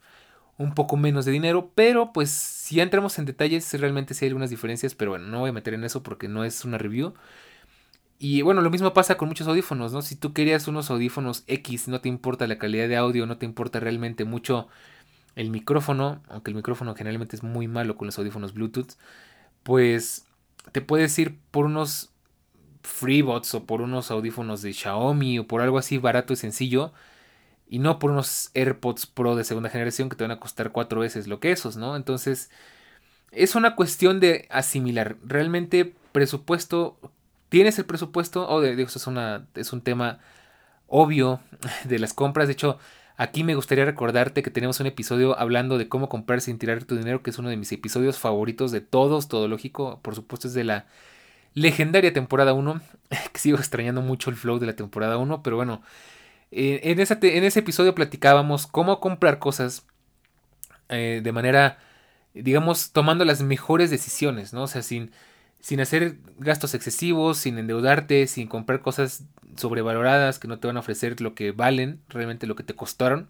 un 0.58 0.74
poco 0.74 0.98
menos 0.98 1.26
de 1.26 1.32
dinero, 1.32 1.72
pero 1.76 2.14
pues 2.14 2.32
si 2.32 2.80
entramos 2.80 3.20
en 3.20 3.26
detalles 3.26 3.72
realmente 3.80 4.14
sí 4.14 4.26
hay 4.26 4.30
algunas 4.30 4.50
diferencias, 4.50 4.96
pero 4.96 5.12
bueno, 5.12 5.28
no 5.28 5.40
voy 5.42 5.50
a 5.50 5.54
meter 5.54 5.74
en 5.74 5.84
eso 5.84 6.02
porque 6.02 6.28
no 6.28 6.44
es 6.44 6.66
una 6.66 6.78
review. 6.78 7.14
Y 8.18 8.42
bueno, 8.42 8.62
lo 8.62 8.70
mismo 8.70 8.94
pasa 8.94 9.18
con 9.18 9.28
muchos 9.28 9.48
audífonos, 9.48 9.92
¿no? 9.92 10.02
Si 10.02 10.16
tú 10.16 10.34
querías 10.34 10.68
unos 10.68 10.90
audífonos 10.90 11.44
X, 11.48 11.88
no 11.90 12.00
te 12.02 12.10
importa 12.10 12.48
la 12.48 12.58
calidad 12.58 12.88
de 12.88 12.96
audio, 12.96 13.26
no 13.26 13.38
te 13.38 13.46
importa 13.46 13.80
realmente 13.82 14.24
mucho 14.24 14.70
el 15.36 15.50
micrófono, 15.50 16.24
aunque 16.30 16.52
el 16.52 16.56
micrófono 16.56 16.96
generalmente 16.96 17.36
es 17.36 17.44
muy 17.44 17.68
malo 17.68 17.98
con 17.98 18.06
los 18.08 18.18
audífonos 18.18 18.54
Bluetooth, 18.54 18.94
pues 19.64 20.26
te 20.72 20.82
puedes 20.82 21.18
ir 21.20 21.38
por 21.52 21.66
unos 21.66 22.15
FreeBots 22.86 23.56
o 23.56 23.66
por 23.66 23.82
unos 23.82 24.12
audífonos 24.12 24.62
de 24.62 24.74
Xiaomi 24.74 25.40
o 25.40 25.48
por 25.48 25.62
algo 25.62 25.78
así 25.78 25.98
barato 25.98 26.34
y 26.34 26.36
sencillo 26.36 26.94
y 27.68 27.80
no 27.80 28.00
por 28.00 28.12
unos 28.12 28.52
AirPods 28.54 29.08
Pro 29.08 29.36
de 29.36 29.44
segunda 29.44 29.70
generación 29.70 30.10
que 30.10 30.16
te 30.16 30.24
van 30.24 30.32
a 30.32 30.40
costar 30.40 30.72
cuatro 30.72 31.02
veces 31.02 31.28
lo 31.28 31.40
que 31.40 31.52
esos, 31.52 31.78
¿no? 31.78 31.96
Entonces 31.96 32.50
es 33.32 33.56
una 33.56 33.76
cuestión 33.76 34.20
de 34.20 34.48
asimilar. 34.50 35.18
Realmente 35.24 35.94
presupuesto, 36.12 36.98
tienes 37.50 37.78
el 37.80 37.86
presupuesto 37.86 38.48
o 38.48 38.62
de, 38.62 38.82
eso 38.82 39.00
es, 39.00 39.08
una, 39.08 39.48
es 39.56 39.74
un 39.74 39.82
tema 39.82 40.20
obvio 40.88 41.40
de 41.86 42.00
las 42.00 42.14
compras. 42.14 42.48
De 42.48 42.54
hecho, 42.54 42.80
aquí 43.18 43.44
me 43.44 43.56
gustaría 43.56 43.86
recordarte 43.86 44.44
que 44.44 44.52
tenemos 44.52 44.80
un 44.80 44.88
episodio 44.88 45.38
hablando 45.38 45.78
de 45.78 45.90
cómo 45.90 46.10
comprar 46.10 46.42
sin 46.42 46.60
tirar 46.60 46.84
tu 46.84 46.96
dinero, 46.96 47.24
que 47.24 47.32
es 47.32 47.40
uno 47.40 47.50
de 47.50 47.58
mis 47.58 47.72
episodios 47.72 48.20
favoritos 48.20 48.72
de 48.72 48.82
todos, 48.82 49.28
todo 49.28 49.48
lógico, 49.48 50.00
por 50.02 50.16
supuesto 50.16 50.48
es 50.48 50.54
de 50.54 50.64
la 50.64 50.86
legendaria 51.56 52.14
temporada 52.14 52.54
1, 52.54 52.82
que 53.34 53.40
sigo 53.40 53.58
extrañando 53.58 54.02
mucho 54.02 54.30
el 54.30 54.36
flow 54.36 54.60
de 54.60 54.68
la 54.68 54.76
temporada 54.76 55.18
1, 55.18 55.42
pero 55.42 55.56
bueno, 55.56 55.82
eh, 56.52 56.82
en, 56.84 57.00
en, 57.00 57.44
ese 57.44 57.60
episodio 57.60 57.96
platicábamos 57.96 58.68
cómo 58.68 59.00
comprar 59.00 59.40
cosas 59.40 59.86
eh, 60.90 61.22
de 61.24 61.32
manera, 61.32 61.80
digamos, 62.34 62.92
tomando 62.92 63.26
las 63.26 63.42
mejores 63.42 63.90
decisiones, 63.90 64.54
¿no? 64.54 64.64
O 64.64 64.68
sea, 64.68 64.84
sin, 64.84 65.12
sin 65.60 65.80
hacer 65.82 66.18
gastos 66.38 66.76
excesivos, 66.76 67.38
sin 67.40 67.58
endeudarte, 67.58 68.28
sin 68.28 68.48
comprar 68.48 68.82
cosas 68.82 69.24
sobrevaloradas 69.56 70.40
que 70.40 70.48
no 70.48 70.60
te 70.60 70.68
van 70.68 70.78
a 70.78 70.82
ofrecer 70.82 71.20
lo 71.22 71.34
que 71.34 71.52
valen, 71.52 72.02
realmente 72.10 72.48
lo 72.48 72.56
que 72.56 72.64
te 72.64 72.76
costaron. 72.76 73.30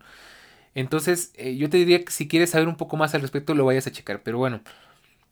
Entonces, 0.75 1.31
eh, 1.35 1.55
yo 1.55 1.69
te 1.69 1.77
diría 1.77 2.03
que 2.03 2.11
si 2.11 2.27
quieres 2.27 2.49
saber 2.51 2.67
un 2.67 2.77
poco 2.77 2.97
más 2.97 3.15
al 3.15 3.21
respecto, 3.21 3.55
lo 3.55 3.65
vayas 3.65 3.87
a 3.87 3.91
checar. 3.91 4.23
Pero 4.23 4.37
bueno, 4.37 4.61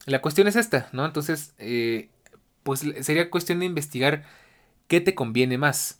la 0.05 0.21
cuestión 0.21 0.47
es 0.47 0.55
esta, 0.55 0.89
¿no? 0.93 1.05
Entonces, 1.05 1.53
pues 2.63 2.85
sería 3.01 3.29
cuestión 3.29 3.59
de 3.59 3.65
investigar 3.65 4.23
qué 4.87 5.01
te 5.01 5.15
conviene 5.15 5.57
más. 5.57 5.99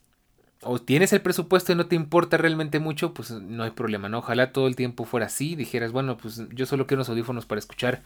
O 0.61 0.79
tienes 0.79 1.11
el 1.13 1.21
presupuesto 1.21 1.73
y 1.73 1.75
no 1.75 1.87
te 1.87 1.95
importa 1.95 2.37
realmente 2.37 2.79
mucho, 2.79 3.13
pues 3.13 3.31
no 3.31 3.63
hay 3.63 3.71
problema, 3.71 4.07
¿no? 4.09 4.19
Ojalá 4.19 4.53
todo 4.53 4.67
el 4.67 4.77
tiempo 4.77 5.03
fuera 5.05 5.25
así, 5.25 5.55
dijeras, 5.55 5.91
bueno, 5.91 6.17
pues 6.17 6.41
yo 6.51 6.65
solo 6.65 6.87
quiero 6.87 6.99
unos 6.99 7.09
audífonos 7.09 7.45
para 7.45 7.59
escuchar 7.59 8.03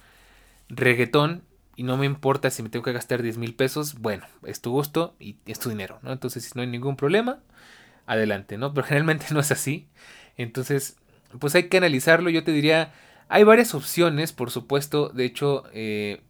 reggaetón 0.69 1.43
y 1.75 1.83
no 1.83 1.97
me 1.97 2.07
importa 2.07 2.49
si 2.49 2.63
me 2.63 2.69
tengo 2.69 2.83
que 2.83 2.93
gastar 2.93 3.21
10 3.21 3.37
mil 3.37 3.53
pesos, 3.53 3.99
bueno, 3.99 4.25
es 4.43 4.61
tu 4.61 4.71
gusto 4.71 5.15
y 5.19 5.37
es 5.45 5.59
tu 5.59 5.69
dinero, 5.69 5.99
¿no? 6.01 6.11
Entonces, 6.11 6.45
si 6.45 6.51
no 6.55 6.61
hay 6.61 6.67
ningún 6.67 6.95
problema, 6.95 7.39
adelante, 8.07 8.57
¿no? 8.57 8.73
Pero 8.73 8.87
generalmente 8.87 9.27
no 9.31 9.39
es 9.39 9.51
así. 9.51 9.87
Entonces, 10.37 10.97
pues 11.39 11.53
hay 11.53 11.69
que 11.69 11.77
analizarlo. 11.77 12.31
Yo 12.31 12.43
te 12.43 12.51
diría, 12.51 12.93
hay 13.29 13.43
varias 13.43 13.75
opciones, 13.75 14.33
por 14.33 14.49
supuesto. 14.49 15.09
De 15.09 15.25
hecho, 15.25 15.65
eh, 15.73 16.21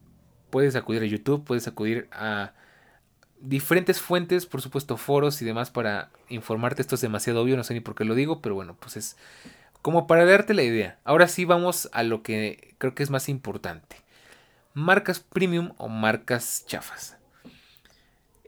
puedes 0.57 0.75
acudir 0.75 1.03
a 1.03 1.05
YouTube, 1.05 1.43
puedes 1.43 1.67
acudir 1.67 2.07
a 2.11 2.53
diferentes 3.39 4.01
fuentes, 4.01 4.47
por 4.47 4.59
supuesto 4.59 4.97
foros 4.97 5.39
y 5.43 5.45
demás 5.45 5.69
para 5.69 6.09
informarte. 6.29 6.81
Esto 6.81 6.95
es 6.95 7.01
demasiado 7.01 7.43
obvio, 7.43 7.55
no 7.55 7.63
sé 7.63 7.75
ni 7.75 7.79
por 7.79 7.93
qué 7.93 8.05
lo 8.05 8.15
digo, 8.15 8.41
pero 8.41 8.55
bueno, 8.55 8.75
pues 8.79 8.97
es 8.97 9.17
como 9.83 10.07
para 10.07 10.25
darte 10.25 10.55
la 10.55 10.63
idea. 10.63 10.97
Ahora 11.03 11.27
sí 11.27 11.45
vamos 11.45 11.91
a 11.93 12.01
lo 12.01 12.23
que 12.23 12.73
creo 12.79 12.95
que 12.95 13.03
es 13.03 13.11
más 13.11 13.29
importante. 13.29 13.97
Marcas 14.73 15.19
premium 15.19 15.73
o 15.77 15.89
marcas 15.89 16.63
chafas. 16.65 17.17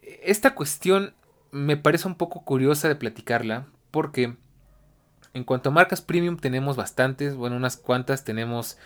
esta 0.02 0.56
cuestión 0.56 1.14
me 1.52 1.78
parece 1.78 2.08
un 2.08 2.16
poco 2.16 2.44
curiosa 2.44 2.88
de 2.88 2.96
platicarla 2.96 3.68
porque 3.92 4.36
en 5.36 5.44
cuanto 5.44 5.70
a 5.70 5.74
marcas 5.74 6.02
premium 6.02 6.38
tenemos 6.38 6.76
bastantes, 6.76 7.36
bueno, 7.36 7.56
unas 7.56 7.78
cuantas 7.78 8.24
tenemos, 8.24 8.80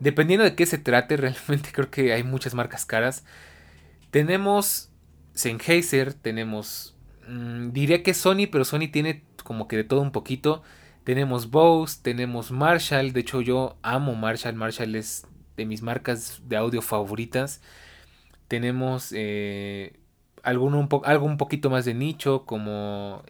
dependiendo 0.00 0.44
de 0.44 0.54
qué 0.54 0.66
se 0.66 0.78
trate, 0.78 1.16
realmente 1.18 1.70
creo 1.72 1.90
que 1.90 2.12
hay 2.12 2.22
muchas 2.22 2.54
marcas 2.54 2.86
caras. 2.86 3.24
Tenemos 4.10 4.90
Sennheiser, 5.34 6.14
tenemos, 6.14 6.96
mm, 7.28 7.70
diría 7.70 8.02
que 8.02 8.14
Sony, 8.14 8.48
pero 8.50 8.64
Sony 8.64 8.88
tiene 8.90 9.24
como 9.44 9.68
que 9.68 9.76
de 9.76 9.84
todo 9.84 10.00
un 10.00 10.12
poquito. 10.12 10.62
Tenemos 11.04 11.50
Bose, 11.50 12.00
tenemos 12.02 12.50
Marshall, 12.50 13.12
de 13.12 13.20
hecho 13.20 13.40
yo 13.40 13.76
amo 13.82 14.14
Marshall, 14.14 14.54
Marshall 14.54 14.94
es 14.94 15.26
de 15.56 15.64
mis 15.64 15.82
marcas 15.82 16.42
de 16.46 16.56
audio 16.56 16.82
favoritas. 16.82 17.62
Tenemos 18.46 19.12
eh, 19.14 19.98
algo 20.42 20.66
un 20.66 21.36
poquito 21.36 21.70
más 21.70 21.84
de 21.84 21.94
nicho, 21.94 22.44
como 22.46 23.22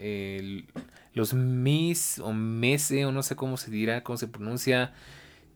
los 1.14 1.34
Mis 1.34 2.18
o 2.20 2.32
Mese, 2.32 3.04
o 3.04 3.12
no 3.12 3.22
sé 3.22 3.36
cómo 3.36 3.56
se 3.56 3.70
dirá, 3.70 4.02
cómo 4.02 4.16
se 4.16 4.28
pronuncia. 4.28 4.92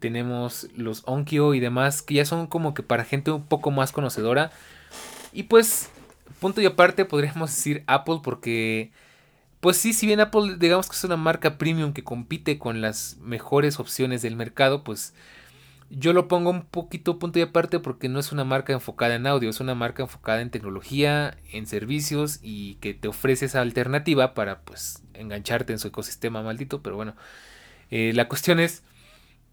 Tenemos 0.02 0.66
los 0.76 1.04
Onkyo 1.06 1.54
y 1.54 1.60
demás, 1.60 2.02
que 2.02 2.14
ya 2.14 2.24
son 2.24 2.48
como 2.48 2.74
que 2.74 2.82
para 2.82 3.04
gente 3.04 3.30
un 3.30 3.46
poco 3.46 3.70
más 3.70 3.92
conocedora. 3.92 4.50
Y 5.32 5.44
pues, 5.44 5.90
punto 6.40 6.60
y 6.60 6.66
aparte, 6.66 7.04
podríamos 7.04 7.54
decir 7.54 7.84
Apple, 7.86 8.18
porque, 8.24 8.90
pues 9.60 9.76
sí, 9.76 9.92
si 9.92 10.06
bien 10.06 10.18
Apple, 10.18 10.56
digamos 10.58 10.88
que 10.88 10.96
es 10.96 11.04
una 11.04 11.16
marca 11.16 11.56
premium 11.56 11.92
que 11.92 12.02
compite 12.02 12.58
con 12.58 12.80
las 12.80 13.16
mejores 13.20 13.78
opciones 13.78 14.22
del 14.22 14.34
mercado, 14.34 14.82
pues 14.82 15.14
yo 15.88 16.12
lo 16.12 16.26
pongo 16.26 16.50
un 16.50 16.62
poquito 16.62 17.20
punto 17.20 17.38
y 17.38 17.42
aparte 17.42 17.78
porque 17.78 18.08
no 18.08 18.18
es 18.18 18.32
una 18.32 18.42
marca 18.44 18.72
enfocada 18.72 19.14
en 19.14 19.28
audio, 19.28 19.50
es 19.50 19.60
una 19.60 19.76
marca 19.76 20.02
enfocada 20.02 20.40
en 20.40 20.50
tecnología, 20.50 21.36
en 21.52 21.66
servicios 21.66 22.40
y 22.42 22.74
que 22.80 22.92
te 22.92 23.06
ofrece 23.06 23.44
esa 23.44 23.60
alternativa 23.60 24.34
para 24.34 24.62
pues 24.62 25.04
engancharte 25.14 25.72
en 25.72 25.78
su 25.78 25.86
ecosistema 25.88 26.42
maldito. 26.42 26.82
Pero 26.82 26.96
bueno, 26.96 27.14
eh, 27.92 28.12
la 28.14 28.26
cuestión 28.26 28.58
es 28.58 28.82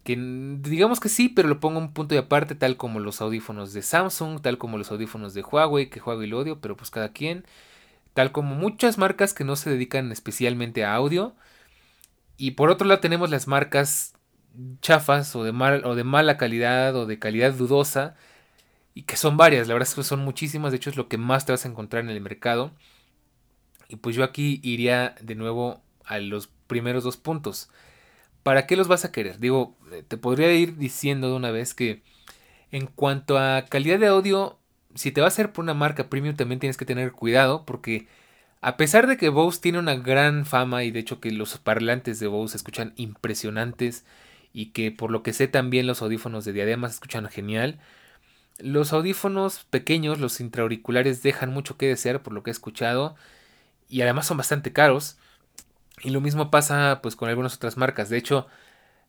que 0.04 0.16
digamos 0.16 1.00
que 1.00 1.08
sí, 1.08 1.28
pero 1.28 1.48
lo 1.48 1.60
pongo 1.60 1.78
un 1.78 1.92
punto 1.92 2.14
y 2.14 2.18
aparte, 2.18 2.54
tal 2.54 2.76
como 2.76 3.00
los 3.00 3.20
audífonos 3.20 3.72
de 3.72 3.82
Samsung, 3.82 4.40
tal 4.40 4.58
como 4.58 4.78
los 4.78 4.90
audífonos 4.90 5.34
de 5.34 5.42
Huawei, 5.42 5.90
que 5.90 6.00
Huawei 6.00 6.28
lo 6.28 6.38
odio, 6.38 6.60
pero 6.60 6.76
pues 6.76 6.90
cada 6.90 7.12
quien, 7.12 7.44
tal 8.14 8.32
como 8.32 8.54
muchas 8.54 8.98
marcas 8.98 9.34
que 9.34 9.44
no 9.44 9.56
se 9.56 9.70
dedican 9.70 10.12
especialmente 10.12 10.84
a 10.84 10.94
audio. 10.94 11.34
Y 12.36 12.52
por 12.52 12.70
otro 12.70 12.86
lado 12.86 13.00
tenemos 13.00 13.30
las 13.30 13.46
marcas 13.46 14.14
chafas 14.80 15.36
o 15.36 15.44
de, 15.44 15.52
mal, 15.52 15.84
o 15.84 15.94
de 15.94 16.04
mala 16.04 16.36
calidad 16.36 16.96
o 16.96 17.06
de 17.06 17.18
calidad 17.18 17.52
dudosa 17.52 18.16
y 18.94 19.02
que 19.04 19.16
son 19.16 19.36
varias, 19.36 19.68
la 19.68 19.74
verdad 19.74 19.88
es 19.88 19.94
que 19.94 20.02
son 20.02 20.20
muchísimas, 20.20 20.72
de 20.72 20.76
hecho 20.78 20.90
es 20.90 20.96
lo 20.96 21.08
que 21.08 21.18
más 21.18 21.46
te 21.46 21.52
vas 21.52 21.64
a 21.64 21.68
encontrar 21.68 22.04
en 22.04 22.10
el 22.10 22.20
mercado. 22.20 22.72
Y 23.88 23.96
pues 23.96 24.16
yo 24.16 24.24
aquí 24.24 24.60
iría 24.62 25.14
de 25.20 25.34
nuevo 25.34 25.82
a 26.04 26.18
los 26.18 26.48
primeros 26.66 27.04
dos 27.04 27.16
puntos. 27.16 27.70
¿Para 28.42 28.66
qué 28.66 28.76
los 28.76 28.88
vas 28.88 29.04
a 29.04 29.12
querer? 29.12 29.38
Digo, 29.38 29.76
eh, 29.92 30.02
te 30.06 30.16
podría 30.16 30.52
ir 30.54 30.76
diciendo 30.76 31.28
de 31.28 31.36
una 31.36 31.50
vez 31.50 31.74
que 31.74 32.02
en 32.72 32.86
cuanto 32.86 33.38
a 33.38 33.66
calidad 33.68 33.98
de 33.98 34.06
audio, 34.06 34.58
si 34.94 35.12
te 35.12 35.20
va 35.20 35.26
a 35.26 35.28
hacer 35.28 35.52
por 35.52 35.64
una 35.64 35.74
marca 35.74 36.08
premium 36.08 36.36
también 36.36 36.60
tienes 36.60 36.76
que 36.76 36.84
tener 36.84 37.12
cuidado 37.12 37.64
porque 37.66 38.08
a 38.60 38.76
pesar 38.76 39.06
de 39.06 39.16
que 39.16 39.28
Bose 39.28 39.60
tiene 39.60 39.78
una 39.78 39.94
gran 39.96 40.46
fama 40.46 40.84
y 40.84 40.90
de 40.90 41.00
hecho 41.00 41.20
que 41.20 41.30
los 41.30 41.58
parlantes 41.58 42.20
de 42.20 42.26
Bose 42.26 42.52
se 42.52 42.58
escuchan 42.58 42.92
impresionantes, 42.96 44.04
y 44.52 44.66
que 44.66 44.90
por 44.90 45.10
lo 45.10 45.22
que 45.22 45.32
sé 45.32 45.48
también 45.48 45.86
los 45.86 46.02
audífonos 46.02 46.44
de 46.44 46.52
diadema 46.52 46.88
se 46.88 46.94
escuchan 46.94 47.28
genial. 47.28 47.78
Los 48.58 48.92
audífonos 48.92 49.64
pequeños, 49.70 50.18
los 50.20 50.40
intraauriculares, 50.40 51.22
dejan 51.22 51.52
mucho 51.52 51.76
que 51.76 51.86
desear 51.88 52.22
por 52.22 52.32
lo 52.32 52.42
que 52.42 52.50
he 52.50 52.52
escuchado 52.52 53.16
y 53.88 54.02
además 54.02 54.26
son 54.26 54.38
bastante 54.38 54.72
caros. 54.72 55.18
Y 56.02 56.10
lo 56.10 56.20
mismo 56.20 56.50
pasa 56.50 57.00
pues 57.02 57.16
con 57.16 57.28
algunas 57.28 57.54
otras 57.54 57.76
marcas. 57.76 58.08
De 58.08 58.18
hecho, 58.18 58.46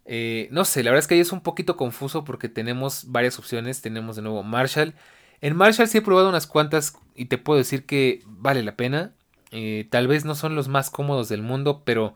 eh, 0.05 0.47
no 0.51 0.65
sé, 0.65 0.83
la 0.83 0.91
verdad 0.91 0.99
es 0.99 1.07
que 1.07 1.15
ahí 1.15 1.21
es 1.21 1.31
un 1.31 1.41
poquito 1.41 1.77
confuso 1.77 2.23
porque 2.23 2.49
tenemos 2.49 3.11
varias 3.11 3.39
opciones. 3.39 3.81
Tenemos 3.81 4.15
de 4.15 4.21
nuevo 4.23 4.43
Marshall. 4.43 4.93
En 5.41 5.55
Marshall 5.55 5.87
sí 5.87 5.99
he 5.99 6.01
probado 6.01 6.29
unas 6.29 6.47
cuantas 6.47 6.97
y 7.15 7.25
te 7.25 7.37
puedo 7.37 7.57
decir 7.57 7.85
que 7.85 8.21
vale 8.25 8.63
la 8.63 8.75
pena. 8.75 9.13
Eh, 9.51 9.87
tal 9.89 10.07
vez 10.07 10.25
no 10.25 10.35
son 10.35 10.55
los 10.55 10.67
más 10.67 10.89
cómodos 10.89 11.29
del 11.29 11.41
mundo, 11.41 11.83
pero 11.85 12.15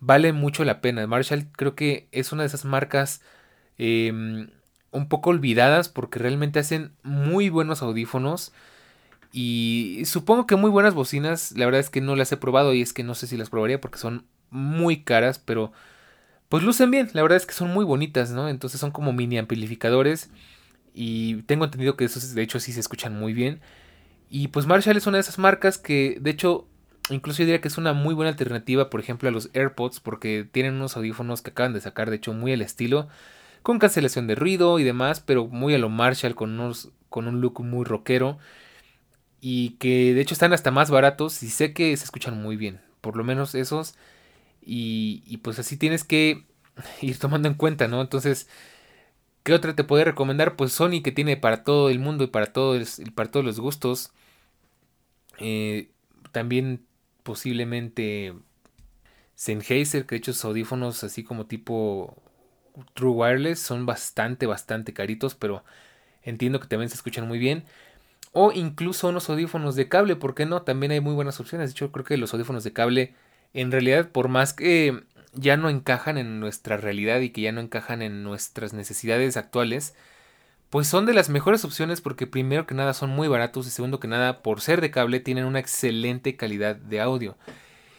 vale 0.00 0.32
mucho 0.32 0.64
la 0.64 0.80
pena. 0.80 1.06
Marshall 1.06 1.46
creo 1.52 1.74
que 1.74 2.08
es 2.12 2.32
una 2.32 2.42
de 2.42 2.48
esas 2.48 2.64
marcas 2.64 3.22
em, 3.78 4.50
un 4.92 5.08
poco 5.08 5.30
olvidadas 5.30 5.88
porque 5.88 6.18
realmente 6.18 6.58
hacen 6.60 6.92
muy 7.02 7.48
buenos 7.48 7.82
audífonos 7.82 8.52
y 9.36 10.04
supongo 10.04 10.46
que 10.46 10.54
muy 10.54 10.70
buenas 10.70 10.94
bocinas. 10.94 11.50
La 11.56 11.64
verdad 11.64 11.80
es 11.80 11.90
que 11.90 12.00
no 12.00 12.14
las 12.14 12.30
he 12.30 12.36
probado 12.36 12.72
y 12.72 12.82
es 12.82 12.92
que 12.92 13.02
no 13.02 13.16
sé 13.16 13.26
si 13.26 13.36
las 13.36 13.50
probaría 13.50 13.80
porque 13.80 13.98
son 13.98 14.24
muy 14.50 15.02
caras, 15.02 15.40
pero 15.40 15.72
pues 16.48 16.62
lucen 16.62 16.92
bien. 16.92 17.10
La 17.14 17.22
verdad 17.22 17.38
es 17.38 17.44
que 17.44 17.52
son 17.52 17.74
muy 17.74 17.84
bonitas, 17.84 18.30
¿no? 18.30 18.48
Entonces 18.48 18.78
son 18.78 18.92
como 18.92 19.12
mini 19.12 19.36
amplificadores 19.38 20.30
y 20.94 21.42
tengo 21.42 21.64
entendido 21.64 21.96
que 21.96 22.04
esos 22.04 22.32
de 22.32 22.42
hecho 22.42 22.60
sí 22.60 22.72
se 22.72 22.78
escuchan 22.78 23.18
muy 23.18 23.32
bien. 23.32 23.60
Y 24.30 24.48
pues 24.48 24.66
Marshall 24.66 24.96
es 24.96 25.08
una 25.08 25.16
de 25.16 25.22
esas 25.22 25.38
marcas 25.38 25.78
que 25.78 26.16
de 26.20 26.30
hecho 26.30 26.68
Incluso 27.10 27.40
yo 27.40 27.44
diría 27.44 27.60
que 27.60 27.68
es 27.68 27.76
una 27.76 27.92
muy 27.92 28.14
buena 28.14 28.30
alternativa, 28.30 28.88
por 28.88 28.98
ejemplo, 28.98 29.28
a 29.28 29.32
los 29.32 29.50
AirPods, 29.52 30.00
porque 30.00 30.48
tienen 30.50 30.74
unos 30.76 30.96
audífonos 30.96 31.42
que 31.42 31.50
acaban 31.50 31.74
de 31.74 31.82
sacar, 31.82 32.08
de 32.08 32.16
hecho, 32.16 32.32
muy 32.32 32.52
al 32.54 32.62
estilo, 32.62 33.08
con 33.62 33.78
cancelación 33.78 34.26
de 34.26 34.34
ruido 34.34 34.78
y 34.78 34.84
demás, 34.84 35.20
pero 35.20 35.46
muy 35.46 35.74
a 35.74 35.78
lo 35.78 35.90
Marshall, 35.90 36.34
con, 36.34 36.72
con 37.10 37.28
un 37.28 37.42
look 37.42 37.60
muy 37.62 37.84
rockero. 37.84 38.38
Y 39.46 39.72
que 39.72 40.14
de 40.14 40.22
hecho 40.22 40.32
están 40.34 40.54
hasta 40.54 40.70
más 40.70 40.90
baratos 40.90 41.42
y 41.42 41.50
sé 41.50 41.74
que 41.74 41.94
se 41.98 42.04
escuchan 42.04 42.40
muy 42.40 42.56
bien, 42.56 42.80
por 43.02 43.16
lo 43.16 43.24
menos 43.24 43.54
esos. 43.54 43.94
Y, 44.62 45.22
y 45.26 45.38
pues 45.38 45.58
así 45.58 45.76
tienes 45.76 46.04
que 46.04 46.46
ir 47.02 47.18
tomando 47.18 47.48
en 47.48 47.54
cuenta, 47.54 47.88
¿no? 47.88 48.00
Entonces, 48.02 48.48
¿qué 49.44 49.54
otra 49.54 49.74
te 49.76 49.84
puede 49.84 50.04
recomendar? 50.04 50.56
Pues 50.56 50.72
Sony, 50.72 51.02
que 51.04 51.12
tiene 51.12 51.36
para 51.36 51.64
todo 51.64 51.90
el 51.90 51.98
mundo 52.00 52.24
y 52.24 52.28
para, 52.28 52.52
para 52.52 53.30
todos 53.30 53.44
los 53.44 53.60
gustos. 53.60 54.12
Eh, 55.38 55.90
también 56.32 56.86
posiblemente 57.22 58.34
Sennheiser, 59.34 60.06
que 60.06 60.14
de 60.14 60.18
hecho 60.18 60.32
sus 60.32 60.44
audífonos 60.44 61.02
así 61.04 61.24
como 61.24 61.46
tipo 61.46 62.16
True 62.94 63.12
Wireless 63.12 63.60
son 63.60 63.86
bastante, 63.86 64.46
bastante 64.46 64.92
caritos, 64.94 65.34
pero 65.34 65.64
entiendo 66.22 66.60
que 66.60 66.68
también 66.68 66.90
se 66.90 66.96
escuchan 66.96 67.28
muy 67.28 67.38
bien. 67.38 67.64
O 68.34 68.52
incluso 68.52 69.08
unos 69.08 69.30
audífonos 69.30 69.76
de 69.76 69.88
cable, 69.88 70.16
¿por 70.16 70.34
qué 70.34 70.44
no? 70.44 70.62
También 70.62 70.92
hay 70.92 71.00
muy 71.00 71.14
buenas 71.14 71.38
opciones. 71.40 71.70
De 71.70 71.72
hecho, 71.72 71.92
creo 71.92 72.04
que 72.04 72.16
los 72.16 72.34
audífonos 72.34 72.64
de 72.64 72.72
cable, 72.72 73.14
en 73.54 73.70
realidad, 73.70 74.10
por 74.10 74.28
más 74.28 74.52
que 74.52 75.04
ya 75.34 75.56
no 75.56 75.70
encajan 75.70 76.18
en 76.18 76.40
nuestra 76.40 76.76
realidad 76.76 77.20
y 77.20 77.30
que 77.30 77.42
ya 77.42 77.52
no 77.52 77.60
encajan 77.60 78.02
en 78.02 78.24
nuestras 78.24 78.72
necesidades 78.72 79.36
actuales, 79.36 79.94
pues 80.68 80.88
son 80.88 81.06
de 81.06 81.14
las 81.14 81.28
mejores 81.30 81.64
opciones 81.64 82.00
porque 82.00 82.26
primero 82.26 82.66
que 82.66 82.74
nada 82.74 82.94
son 82.94 83.10
muy 83.10 83.28
baratos 83.28 83.68
y 83.68 83.70
segundo 83.70 84.00
que 84.00 84.08
nada 84.08 84.42
por 84.42 84.60
ser 84.60 84.80
de 84.80 84.90
cable 84.90 85.20
tienen 85.20 85.44
una 85.44 85.60
excelente 85.60 86.36
calidad 86.36 86.74
de 86.74 87.00
audio. 87.00 87.36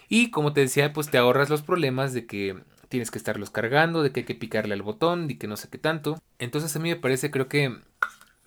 Y 0.10 0.32
como 0.32 0.52
te 0.52 0.62
decía, 0.62 0.92
pues 0.92 1.10
te 1.10 1.18
ahorras 1.18 1.50
los 1.50 1.62
problemas 1.62 2.14
de 2.14 2.26
que 2.26 2.62
tienes 2.90 3.10
que 3.10 3.18
estarlos 3.18 3.50
cargando, 3.50 4.04
de 4.04 4.12
que 4.12 4.22
hay 4.22 4.26
que 4.26 4.36
picarle 4.36 4.74
al 4.74 4.82
botón, 4.82 5.32
y 5.32 5.36
que 5.36 5.48
no 5.48 5.58
sé 5.58 5.70
qué 5.70 5.78
tanto. 5.78 6.22
Entonces 6.40 6.76
a 6.76 6.80
mí 6.80 6.90
me 6.90 6.96
parece 6.96 7.32
creo 7.32 7.48
que 7.48 7.80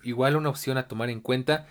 igual 0.03 0.35
una 0.35 0.49
opción 0.49 0.77
a 0.77 0.87
tomar 0.87 1.09
en 1.09 1.21
cuenta. 1.21 1.67